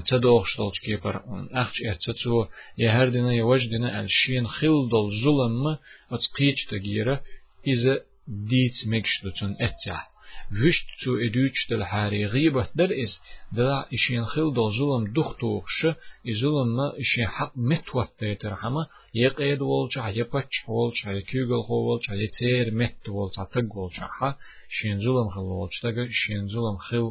تدوخش 0.06 0.56
دولش 0.56 0.80
كيبر 0.80 1.22
أخش 1.52 1.80
يت 1.80 2.10
تو 2.10 2.46
يهر 2.78 3.08
دينا 3.08 3.32
يوج 3.32 3.66
دينا 3.66 4.00
الشين 4.00 4.46
خل 4.46 4.88
دول 4.90 5.12
ظلم 5.24 5.76
اتقيش 6.10 6.64
تغيرا 6.70 7.20
إذا 7.66 8.00
ديت 8.28 8.78
مكش 8.86 9.22
دوتون 9.24 9.56
اتح 9.60 10.10
وشت 10.51 10.85
تو 11.03 11.11
ادوچ 11.25 11.55
دل 11.69 11.81
هاري 11.81 12.25
غيبة 12.25 12.67
در 12.75 12.91
إس 13.03 13.13
دلا 13.53 13.85
إشين 13.93 14.25
خيل 14.25 14.53
دو 14.53 14.71
ظلم 14.71 15.13
دختوخش 15.13 15.85
إظلم 16.31 16.67
ما 16.77 16.87
إشين 16.99 17.27
حق 17.27 17.51
متوت 17.55 18.09
تيتر 18.19 18.53
هما 18.61 18.87
يقيد 19.13 19.61
والجا 19.61 20.07
يبتش 20.07 20.55
والجا 20.67 21.11
يكيغل 21.11 21.63
خو 21.67 21.73
والجا 21.73 22.13
يتير 22.13 22.73
مت 22.73 23.09
والجا 23.09 23.43
تق 23.43 23.77
والجا 23.77 24.07
ها 24.21 24.37
شين 24.69 24.99
ظلم 24.99 25.29
خيل 25.29 25.43
والجا 25.59 25.79
تق 25.83 26.07
شين 26.11 26.47
ظلم 26.47 26.77
خيل 26.77 27.07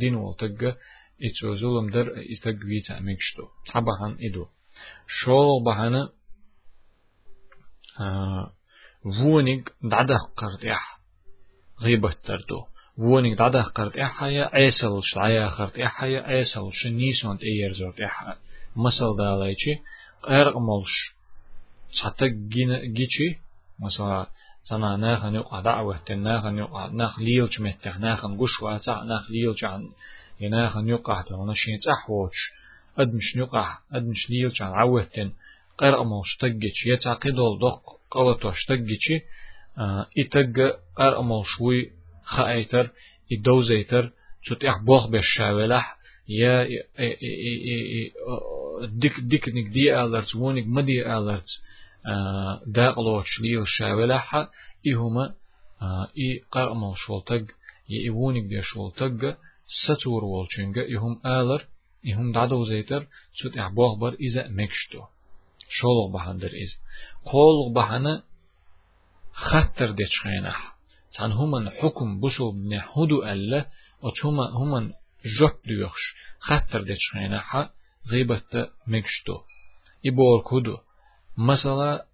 دين 0.00 0.14
والتق 0.14 0.76
إتو 1.22 1.56
ظلم 1.56 1.90
در 1.90 2.06
إستق 2.32 2.58
ويتا 2.64 3.00
مكشتو 3.00 3.46
طبعا 3.74 4.16
إدو 4.20 4.46
شول 5.06 5.64
بهانا 5.64 6.12
آه 8.00 8.52
وونيك 9.04 9.72
دعده 9.82 10.18
قرد 10.36 10.64
غيبة 11.82 12.14
تردو. 12.24 12.64
وونيك 12.98 13.38
دادا 13.38 13.62
قرت 13.62 13.96
إحيا 13.96 14.50
عيسل 14.52 15.00
شعيا 15.02 15.48
قرت 15.48 15.78
إحيا 15.78 16.20
عيسل 16.20 16.70
شنيسون 16.72 17.38
تيير 17.38 17.72
زورت 17.72 18.00
إحيا 18.00 18.36
مسل 18.76 19.16
دالايشي 19.18 19.74
قرق 20.22 20.56
ملش 20.58 21.14
حتى 22.02 22.28
جيشي 22.96 23.38
مثلا 23.80 24.26
تنا 24.70 24.96
ناخن 24.96 25.34
يقع 25.34 25.60
دعوة 25.60 26.00
ناخن 26.10 26.58
يقع 26.58 26.86
ناخ 26.86 27.18
ليلش 27.18 27.60
متح 27.60 27.98
ناخن 27.98 28.38
قش 28.38 28.62
واتع 28.62 29.02
ناخ 29.02 29.30
ليلش 29.30 29.64
عن 29.64 29.88
يناخن 30.40 30.88
يقع 30.88 31.22
تونا 31.22 31.54
شين 31.54 31.78
تحوش 31.86 32.52
أدمش 32.98 33.36
يقع 33.36 33.78
أدمش 33.92 34.30
ليلش 34.30 34.62
عن 34.62 34.72
عوة 34.72 35.32
قرق 35.78 36.02
ملش 36.02 36.36
تجيش 36.40 36.86
يتعقدول 36.86 37.58
دق 37.58 37.82
قلتوش 38.10 38.64
تجيشي 38.64 39.20
إتج 40.18 40.60
أرمل 41.00 41.42
شوي 41.44 41.90
خايتر 42.24 42.90
إدوزيتر 43.32 44.12
تut 44.48 44.64
إح 44.64 44.82
بوخ 44.82 45.06
بالشاولح 45.08 45.96
يا 46.28 46.68
ديك 48.84 49.20
ديك 49.20 49.48
نك 49.48 49.68
دي 49.72 50.00
ألرت 50.00 50.34
ونك 50.34 50.66
مدي 50.66 51.06
ألرت 51.06 51.46
داقلوش 52.66 53.40
ليو 53.40 53.64
شاولح 53.64 54.34
إهما 54.86 55.34
إي 56.18 56.42
قرمل 56.52 56.92
شولتج 56.96 57.50
يئونك 57.88 58.44
دي 58.44 58.62
شولتج 58.62 59.34
ستور 59.84 60.24
والشنجا 60.24 60.82
إهم 60.96 61.20
آلر 61.26 61.66
إهم 62.08 62.32
دعدو 62.32 62.64
زيتر 62.64 63.06
تut 63.42 63.58
إح 63.58 63.68
بوخ 63.68 63.98
بر 63.98 64.12
إذا 64.20 64.48
مكشتو 64.48 65.02
شولغ 65.68 66.12
بحندر 66.14 66.46
إز. 66.48 66.72
قولغ 67.24 67.72
بحنا 67.74 68.22
خطر 69.34 69.90
ديش 69.90 70.20
خينح 70.22 70.74
تان 71.18 71.32
همان 71.32 71.70
حكم 71.70 72.20
بسو 72.20 72.52
بن 72.52 72.72
هدو 72.72 73.22
ألا 73.22 73.66
وتهما 74.02 74.44
همان 74.58 74.92
جوب 75.38 75.50
ديوخش 75.66 76.14
خطر 76.38 76.82
ديش 76.82 76.98
خينح 77.12 77.70
غيبت 78.10 78.70
مكشتو 78.86 79.36
إبور 80.06 80.42
كودو 80.42 80.76
مثلا 81.38 82.06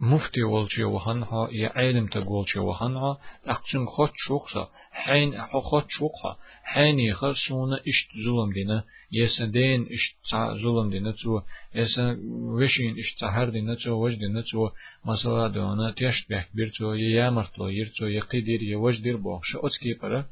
مفتي 0.00 0.42
والجي 0.42 0.84
وهنها 0.84 1.48
يا 1.52 1.72
علم 1.74 2.06
تقولجي 2.06 2.58
وهنها 2.58 3.18
أقسم 3.46 3.86
خط 3.86 4.12
شوقسا 4.16 4.68
حين 4.92 5.42
خط 5.42 5.86
شوقها 5.88 6.36
حين 6.62 6.98
يخرسونا 6.98 7.76
إشت 7.76 8.08
ظلم 8.24 8.52
دينا 8.52 8.84
يسدين 9.12 9.88
إشت 9.92 10.16
ظلم 10.62 10.90
دينا 10.90 11.12
تو 11.12 11.40
يسا 11.74 12.18
وشين 12.30 12.98
إشت 12.98 13.18
سهر 13.20 13.48
دينا 13.48 13.74
تو 13.74 13.90
وج 13.90 14.14
دينا 14.14 14.40
تو 14.40 14.70
مثلا 15.04 15.48
دونا 15.48 15.90
تيشت 15.90 16.28
بيك 16.28 16.48
بيرتو 16.54 16.94
يامرتلو 16.94 17.68
يرتو 17.68 18.06
يقيدير 18.06 18.62
يوجدير 18.62 19.16
بوخش 19.16 19.56
أتكي 19.56 19.94
برا 20.02 20.24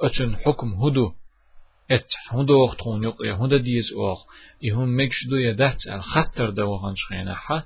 أتن 0.00 0.36
حكم 0.36 0.74
هدو 0.74 1.12
ات 1.90 2.10
هدو 2.30 2.66
اختون 2.66 3.04
يق 3.04 3.22
هدو 3.22 3.56
ديز 3.56 3.92
اوخ 3.92 4.26
يهم 4.62 4.96
مكشدو 5.00 5.36
يدهت 5.36 5.86
الخطر 5.86 6.50
دو 6.50 6.94
حا 7.34 7.62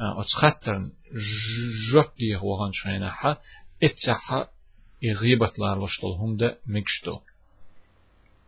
أتخطر 0.00 0.90
جوك 1.92 2.12
دي 2.18 2.36
هو 2.36 2.54
غان 2.54 2.72
شينا 2.72 3.10
حا 3.10 3.36
اتسحا 3.82 4.48
يغيبت 5.02 5.58
لار 5.58 5.84
لشتل 5.84 6.06
هم 6.06 6.36
ده 6.36 6.58
مكشتو 6.66 7.20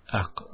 أق 0.08 0.48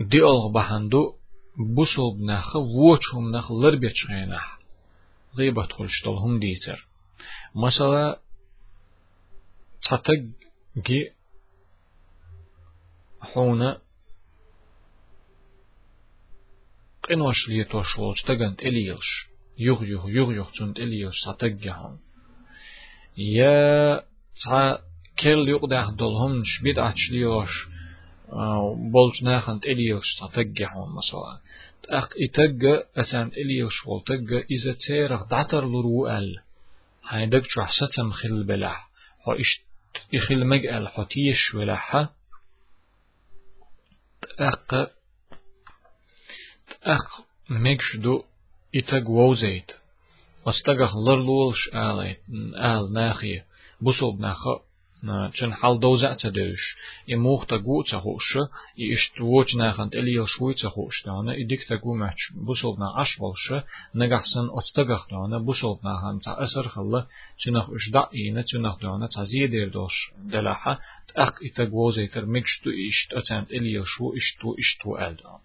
دي 0.00 0.18
ألغ 0.18 0.52
بحندو 0.52 1.14
بوسل 1.58 2.18
بناخ 2.18 2.56
ووچهم 2.56 3.36
نخ 3.36 3.52
لربيت 3.52 3.92
شينا 3.94 4.40
غيبت 5.36 5.72
خلشتل 5.72 6.10
هم 6.10 6.38
ديتر 6.38 6.88
مثلا 7.54 8.20
تتق 9.82 10.24
جي 10.86 11.12
حونا 13.20 13.80
قنوش 17.10 17.48
ليتوش 17.48 17.98
ولش 17.98 18.22
تغنت 18.22 18.62
إليلش 18.62 19.28
يغ 19.58 19.84
يغ 19.84 20.08
يغ 20.08 20.32
يغ 20.32 20.50
تنت 20.58 20.78
إليلش 20.78 21.16
ستجهم 21.28 21.98
يا 23.18 24.02
تا 24.44 24.78
كل 25.18 25.48
يقدح 25.48 25.90
دولهمش 25.90 26.62
بدعش 26.64 27.10
ليوش 27.10 27.68
بولش 28.92 29.22
ناخنت 29.22 29.64
إليوش 29.64 30.06
ستجهم 30.16 30.96
مثلا 30.96 31.40
أق 31.98 32.10
إتج 32.20 32.64
أسانت 32.96 33.36
إليوش 33.38 33.86
والتج 33.86 34.32
إذا 34.32 34.72
تيرخ 34.86 35.28
دعتر 35.28 35.64
لرؤال 35.64 36.36
هيدك 37.08 37.42
شحستم 37.48 38.10
خل 38.10 38.44
بلح 38.44 38.90
هو 39.28 39.32
إش 39.32 39.60
إخل 40.14 40.46
مجأل 40.46 40.88
حتيش 40.88 41.54
ولحة 41.54 42.12
أق 46.83 46.89
أق 46.91 47.25
مجشدو 47.49 48.23
إتج 48.75 49.09
ووزيت 49.09 49.71
واستغخ 50.45 50.91
لرلولش 51.07 51.69
آلت 51.73 52.19
آل 52.55 52.93
ناخي 52.93 53.41
بصوب 53.81 54.19
ناخا 54.19 54.55
چن 55.37 55.53
حال 55.53 55.79
دوزع 55.79 56.13
تدوش 56.13 56.75
يموخ 57.07 57.45
تقو 57.45 57.83
تخوش 57.83 58.37
يشت 58.77 59.21
ووش 59.21 59.55
ناخن 59.55 59.89
تليو 59.89 60.25
شوي 60.25 60.53
تخوش 60.53 61.05
دانا 61.05 61.35
يديك 61.35 61.63
تقو 61.69 61.95
ماتش 61.95 62.23
بوصل 62.35 62.79
نا 62.79 63.01
أشبالش 63.01 63.63
نجحسن 63.95 64.47
أتتغخ 64.57 65.07
دانا 65.11 65.37
بوصل 65.37 65.79
ناخن 65.83 66.19
تا 66.25 66.43
أسر 66.43 66.67
خلا 66.67 67.07
چنخ 67.37 67.69
إش 67.69 67.89
دعينا 67.89 68.41
چنخ 68.41 68.79
دانا 68.79 69.07
تا 69.15 69.23
زيدير 69.23 69.69
دوش 69.69 70.11
دلاحة 70.31 70.79
تأق 71.07 71.35
إتقو 71.43 71.91
زيتر 71.91 72.25
مكشتو 72.25 72.69
إشت 72.89 73.13
أتانت 73.13 73.51
إليو 73.51 73.83
شو 73.85 74.13
إشتو 74.17 74.55
إشتو 74.59 74.97
ألدان 74.97 75.39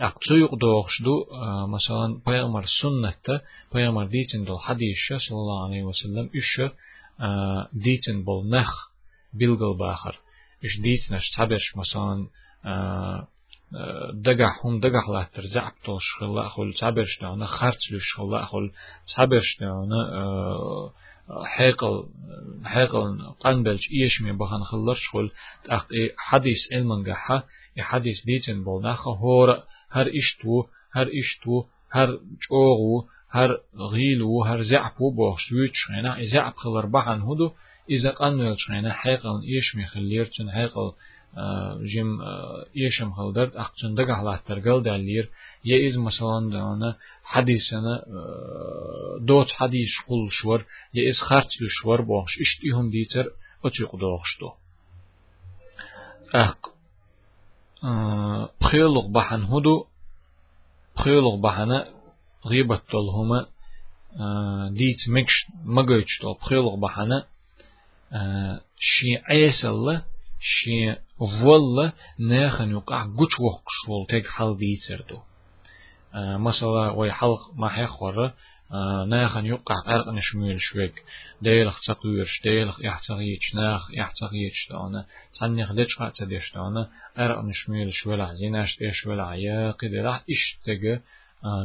أقصيق 0.00 0.54
دوغشدو 0.54 1.26
مثلا 1.68 2.20
بيغمر 2.26 2.64
سنة 2.82 3.40
بيغمر 3.74 4.06
ديتن 4.06 4.44
دو 4.44 4.58
حديث 4.58 4.96
صلى 5.28 5.38
الله 5.38 5.64
عليه 5.64 5.82
وسلم 5.82 6.30
إش 6.36 6.70
ديتن 7.72 8.24
بول 8.24 8.48
نخ 8.48 8.90
بيلغل 9.32 9.76
باخر 9.78 10.18
إش 10.64 10.80
ديتنش 10.80 11.30
تبش 11.30 11.76
مثلا 11.76 12.26
دقح 14.14 14.66
هم 14.66 14.80
دقح 14.80 15.08
لا 15.08 15.28
ترزع 15.34 15.70
بتوش 15.70 16.04
خلا 16.20 16.48
خل 16.48 16.72
تبش 16.80 17.20
دانا 17.20 17.46
خرج 17.46 17.92
لش 17.92 18.14
خلا 18.16 18.44
خل 18.44 18.70
تبش 19.16 19.58
دانا 19.60 20.00
حيقل 21.44 22.04
حيقل 22.64 23.18
قنبلش 23.40 23.88
إيش 23.92 24.20
من 24.22 24.38
بخان 24.38 24.62
خلرش 24.62 25.08
خل 25.12 25.30
حديث 26.16 26.56
علمنجحة 26.72 27.46
حديث 27.78 28.24
ديتن 28.24 28.64
بول 28.64 28.82
نخ 28.82 29.08
هور 29.08 29.62
هر 29.91 30.07
إشتو 30.19 30.65
هر 30.95 31.07
إشتو 31.19 31.65
هر 31.91 32.19
جوغو 32.49 33.07
هر 33.29 33.57
غيلو 33.91 34.43
هر 34.43 34.61
زعبو 34.63 35.11
بوخش 35.11 35.51
ويتشغينا 35.51 36.23
زعب 36.33 36.53
خلر 36.53 36.85
بحن 36.85 37.21
هدو 37.21 37.51
إذا 37.89 38.11
قانو 38.11 38.43
يلشغينا 38.43 38.93
حيقل 38.93 39.43
إيش 39.43 39.75
مخلير 39.75 40.25
تن 40.25 40.51
حيقل 40.51 40.91
جيم 41.83 42.21
إيشم 42.77 43.13
خلدرت 43.13 43.55
أقصن 43.55 43.95
دقع 43.95 44.19
الله 44.19 44.37
ترقل 44.37 44.83
دالير 44.83 45.29
يا 45.65 45.97
مثلا 45.97 46.49
دانا 46.51 46.95
حديثنا 47.23 48.03
دوت 49.19 49.51
حديث 49.51 49.89
قل 50.07 50.31
شور. 50.31 50.65
يا 50.93 51.09
إز 51.09 51.19
خرط 51.19 51.47
لشور 51.61 52.01
بوخش 52.01 52.39
إشتيهم 52.41 52.89
ديتر 52.89 53.31
أتيق 53.65 53.95
دوخشتو 53.95 54.51
أق 56.35 56.70
بخيلق 58.60 59.06
بحن 59.06 59.42
هدو 59.42 59.86
بخيلق 60.96 61.34
بحنا 61.34 61.86
غيبت 62.46 62.94
هما 62.94 63.46
ديت 64.70 65.08
مكش 65.08 65.46
مجيتش 65.64 66.18
تو 66.18 66.34
بخيلق 66.34 66.74
بحنا 66.74 67.26
شي 68.80 69.16
عيسل 69.16 70.02
شي 70.40 70.94
والله 71.18 71.92
ناخن 72.18 72.70
يقع 72.70 73.06
جوش 73.06 73.40
وقت 73.40 73.64
شول 73.68 74.06
تيج 74.08 74.26
حال 74.26 74.56
ديتر 74.56 75.04
دو 75.08 75.18
مثلا 76.14 76.90
وي 76.90 77.12
حلق 77.12 77.50
ما 77.54 77.68
حيخور 77.68 78.32
ناخن 79.07 79.45
يقع 79.45 79.75
أرق 79.87 80.07
نشميل 80.07 80.61
شويك. 80.61 81.03
ديلخ 81.41 81.79
تقويرش 81.87 82.41
ديلخ 82.43 82.79
يحتغيش 82.81 83.55
ناخ 83.55 83.87
يحتغيش 83.93 84.67
دانا 84.69 85.05
تنيخ 85.39 85.71
ديش 85.73 85.97
قاعد 85.99 86.11
تديش 86.11 86.53
دانا 86.53 86.89
أرق 87.17 87.43
نشميل 87.43 87.93
شويلع 87.93 88.33
زيناش 88.33 88.79
ديش 88.79 89.07
ويلع 89.07 89.35
ياقي 89.35 89.87
ديلح 89.87 90.23
إشتغ 90.29 90.97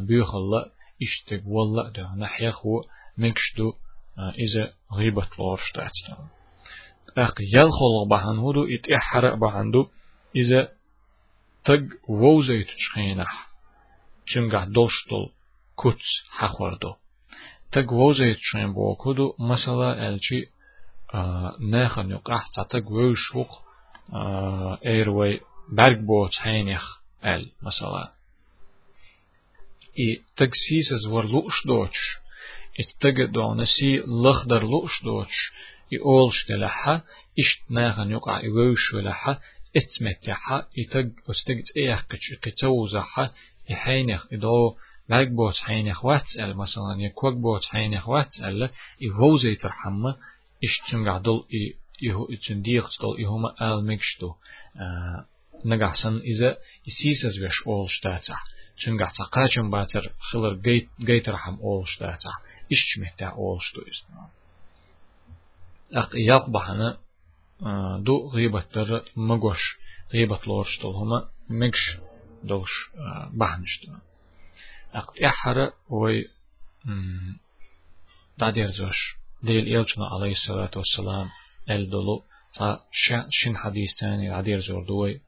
بيخلا 0.01 0.71
إشتغ 1.01 1.39
والله 1.45 1.89
دانا 1.89 2.27
حيخو 2.27 2.83
مكشدو 3.17 3.73
إذا 4.19 4.73
غيبة 4.93 5.27
لورش 5.39 5.71
تاتنا 5.71 6.27
أق 7.17 7.41
يلخل 7.41 8.09
بحن 8.09 8.39
هدو 8.39 8.67
إتحرق 8.75 9.33
بحندو. 9.35 9.89
إذا 10.35 10.71
تج 11.65 11.93
ووزيت 12.09 12.67
تشخينح. 12.67 13.47
چنگه 14.25 14.65
دوشتل. 14.65 15.36
كوتس 15.77 16.09
حخوردو 16.29 16.95
تگ 17.71 17.91
ووزيت 17.91 18.37
شين 18.41 18.73
بوكودو 18.73 19.35
مثلا 19.39 20.09
الچي 20.09 20.47
نخن 21.59 22.11
يقع 22.11 22.41
تتگ 22.55 22.91
ووشوق 22.91 23.61
ايروي 24.85 25.39
برگ 25.69 25.99
بوت 26.07 26.31
هينيخ 26.39 26.99
ال 27.25 27.51
مثلا 27.61 28.11
اي 29.99 30.21
تگ 30.37 30.51
سيسز 30.67 31.05
ور 31.07 31.25
لوش 31.25 31.67
دوتش 31.67 32.17
ات 32.79 32.89
تگ 33.01 33.21
دونسي 33.31 34.03
لخدر 34.25 34.63
لوش 34.63 35.03
دوتش 35.03 35.51
اي 35.93 35.99
اولش 35.99 36.45
دلحا 36.49 37.01
اشت 37.39 37.61
نخن 37.71 38.11
يقع 38.11 38.41
ووش 38.47 38.93
ولحا 38.93 39.39
اتمتحا 39.75 40.57
اتگ 40.79 41.09
استگ 41.29 41.59
ايخ 41.77 42.05
قتوزحا 42.43 43.29
يحينيخ 43.69 44.27
إدو 44.33 44.47
لايك 44.49 44.77
بوت 44.77 44.85
حينيخ 44.85 44.86
Belki 45.09 45.37
bu 45.37 45.53
çayını 45.53 45.89
xvat 45.89 46.25
el 46.37 46.53
masalan 46.53 46.99
ya 46.99 47.13
kok 47.13 47.35
bu 47.43 47.59
çayını 47.71 47.95
xvat 47.95 48.31
el 48.43 48.69
i 48.99 49.07
goze 49.09 49.57
terhamme 49.57 50.15
iştin 50.61 51.03
gadol 51.03 51.45
i 51.49 51.73
ihu 52.01 52.33
için 52.33 52.63
diğer 52.63 52.83
stol 52.89 53.19
ihuma 53.19 53.55
el 53.59 53.81
mekştu. 53.81 54.35
Eh, 54.75 55.19
nagahsan 55.63 56.21
ize 56.23 56.59
isisiz 56.85 57.41
veş 57.41 57.55
oluştaca. 57.65 58.35
Çünkü 58.77 59.05
kaçın 59.31 59.71
batır 59.71 60.05
xılır 60.05 60.63
geyterham 60.99 61.57
oluştaca. 61.61 62.29
İşçmekte 62.69 63.29
oluştu 63.29 63.83
üstüne. 63.87 64.17
Ak 65.95 66.15
iyak 66.15 66.53
bahane 66.53 66.93
eh, 67.61 68.05
du 68.05 68.29
gıybetleri 68.33 69.01
mıgoş. 69.15 69.77
Gıybetlorştol 70.11 70.93
huma 70.99 71.29
mekş 71.49 71.97
doğuş 72.49 72.71
eh, 72.95 73.39
bahanıştı. 73.39 73.91
أقت 74.93 75.21
إحرى 75.21 75.71
وي 75.89 76.25
دادير 78.37 78.67
زوش 78.71 79.15
ديل 79.43 79.77
إلجنا 79.77 80.05
عليه 80.07 80.31
الصلاة 80.31 80.71
والسلام 80.75 81.29
الدلو 81.69 82.23
تا 82.55 82.79
شن 83.29 83.57
حديث 83.57 83.89
تاني 83.99 84.29
دادير 84.29 84.59
زور 84.59 84.83
دوي 84.85 85.21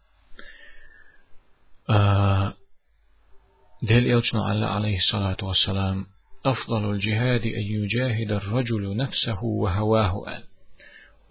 ديل 3.84 4.14
إلجنا 4.14 4.46
عليه 4.68 4.98
الصلاة 4.98 5.38
والسلام 5.44 6.06
أفضل 6.46 6.92
الجهاد 6.92 7.42
أن 7.46 7.64
يجاهد 7.64 8.32
الرجل 8.32 8.98
نفسه 8.98 9.44
وهواه 9.44 10.28
أل 10.28 10.44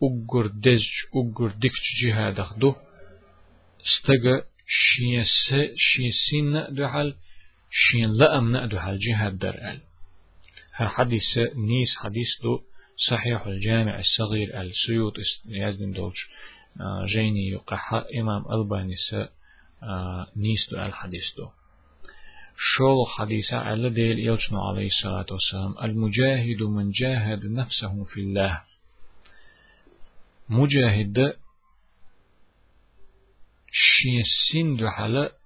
أجر 0.02 0.46
دج 0.46 0.86
أجر 1.14 1.48
دكت 1.48 1.82
جهاد 2.02 2.40
أخدو 2.40 2.74
استجا 3.86 4.42
شيس 4.66 5.54
شيسين 5.76 6.74
دعال 6.74 7.14
شين 7.70 8.10
لأم 8.12 8.52
نأدو 8.52 8.78
درال 9.30 9.80
ها 10.74 10.88
حديث 10.88 11.38
نيس 11.56 11.96
حديث 11.96 12.42
دو 12.42 12.60
صحيح 13.08 13.46
الجامع 13.46 13.98
الصغير 13.98 14.60
السيوط 14.60 15.14
يزدن 15.46 15.92
دولش 15.92 16.28
جيني 17.04 17.48
يقحى 17.48 18.04
إمام 18.20 18.44
ألباني 18.52 18.94
نيس 20.36 20.70
دو 20.70 20.82
الحديث 20.82 21.34
دو. 21.36 21.48
شول 22.56 23.06
حديث 23.06 23.52
على 23.52 23.90
ديل 23.90 24.18
يلجن 24.18 24.56
عليه 24.56 24.86
الصلاة 24.86 25.26
والسلام 25.30 25.74
المجاهد 25.82 26.62
من 26.62 26.90
جاهد 26.90 27.46
نفسه 27.46 28.04
في 28.04 28.20
الله. 28.20 28.62
مجاهد 30.48 31.36
شين 33.72 34.22
سين 34.52 34.76
دو 34.76 34.86
على 34.86 35.37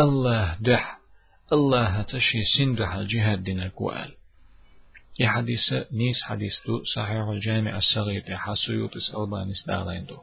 الله 0.00 0.56
دح 0.60 0.98
الله 1.52 2.02
تشي 2.02 2.42
سندح 2.58 2.94
الجهاد 2.94 3.44
دين 3.44 3.60
الكوال. 3.60 4.14
يا 5.20 5.28
حديث 5.28 5.72
نيس 5.92 6.22
حديث 6.22 6.52
دو 6.66 6.84
صحيح 6.84 7.28
الجامع 7.28 7.76
الصغير 7.76 8.22
يا 8.28 8.36
حسيوت 8.36 8.90
الباني 9.16 9.52
استعلين 9.52 10.06
دو. 10.06 10.18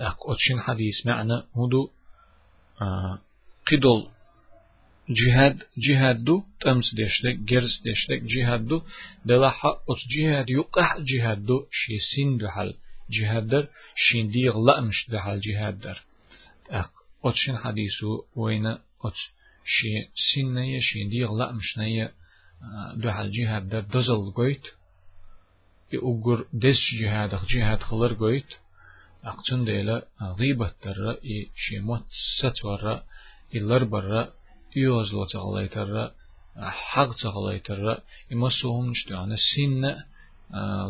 أقوتشين 0.00 0.60
حديث 0.60 1.06
معنى 1.06 1.42
هدو 1.56 1.90
آه 2.82 3.18
قدول 3.72 4.08
جهاد 5.08 5.62
جهاد 5.78 6.24
دو 6.24 6.42
تمس 6.60 6.94
ديشتك 6.94 7.36
جرس 7.36 7.82
ديشتك 7.84 8.22
جهاد 8.22 8.66
دو. 8.66 8.82
دلحا 9.24 9.70
ات 9.70 10.00
جهاد 10.16 10.50
يقح 10.50 10.98
جهاد 10.98 11.46
دو 11.46 11.66
شي 11.70 11.98
سين 11.98 12.36
دو 12.36 12.48
حل 12.48 12.74
جهاد 13.10 13.46
در 13.46 13.68
شين 13.96 14.28
ديغ 14.28 14.58
لأمش 14.58 15.10
دو 15.10 15.18
حل 15.18 15.40
جهاد 15.40 15.78
در. 15.78 15.98
اق 16.70 17.03
ات 17.24 17.34
شين 17.34 17.56
حديثو 17.56 18.22
وين 18.36 18.66
ات 19.04 19.18
شي 19.64 20.08
سين 20.14 20.54
نية 20.54 20.80
شين 20.80 21.08
ديغ 21.08 21.30
لأمش 21.38 21.78
نية 21.78 22.12
دو 22.96 23.10
حل 23.10 23.30
جهاد 23.30 23.68
در 23.68 23.80
دزل 23.80 24.30
قويت 24.36 24.66
يؤجر 25.92 26.46
دس 26.52 26.80
جهاد 27.00 27.30
جهاد 27.48 27.80
خلر 27.80 28.12
قويت 28.14 28.50
أقتن 29.24 29.64
ديلا 29.64 30.06
غيبة 30.38 30.72
إي 31.24 31.50
شي 31.56 31.78
مت 31.78 32.04
ستور 32.38 33.00
إلر 33.54 33.84
برا 33.84 34.32
يوزلو 34.76 35.24
تغليتر 35.24 36.10
حق 36.56 37.10
تغليتر 37.22 38.02
يمسوهم 38.30 38.90
نشتعنا 38.90 39.36
سن 39.36 39.82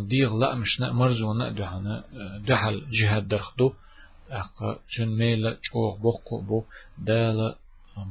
ديغ 0.09 0.39
لا 0.41 0.55
مشنا 0.55 0.93
مرزونا 0.93 1.49
دهنا 1.49 2.05
دحل 2.49 2.87
جهاد 2.91 3.29
درخدو 3.29 3.75
أق 4.41 4.81
جن 4.93 5.09
ميلا 5.19 5.51
چوغ 5.67 5.97
بوخو 6.05 6.41
بو 6.41 6.65
دالا 6.99 7.49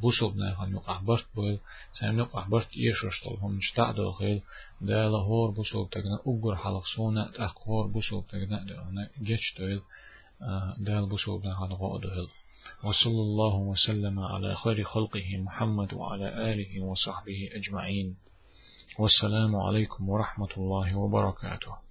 بوسوب 0.02 0.36
ناخن 0.38 0.72
يقع 0.72 0.98
برت 1.00 1.26
بويل 1.36 1.60
سام 2.00 2.20
يقع 2.20 2.48
برت 2.48 2.70
يشوش 2.78 3.24
طلهم 3.24 3.58
نشتع 3.58 3.92
داخل 3.92 4.42
دالا 4.82 5.18
هور 5.18 5.52
بوسوب 5.52 5.90
تغنا 5.90 6.18
أقر 6.28 6.56
حلق 6.56 6.86
سونا 6.96 7.32
تأقور 7.36 7.88
بوسوب 7.88 8.28
تغنا 8.28 8.64
دهنا 8.68 9.10
جيش 9.28 9.56
دويل 9.58 9.82
دال 10.78 11.06
بوسوب 11.10 11.46
ناخن 11.46 11.74
غو 11.74 12.00
وصلى 12.84 13.22
الله 13.22 13.56
وسلم 13.56 14.20
على 14.20 14.56
خير 14.56 14.84
خلقه 14.84 15.38
محمد 15.38 15.94
وعلى 15.94 16.28
آله 16.52 16.82
وصحبه 16.82 17.50
أجمعين 17.54 18.16
والسلام 19.00 19.56
عليكم 19.56 20.10
ورحمة 20.10 20.54
الله 20.58 20.96
وبركاته 20.98 21.83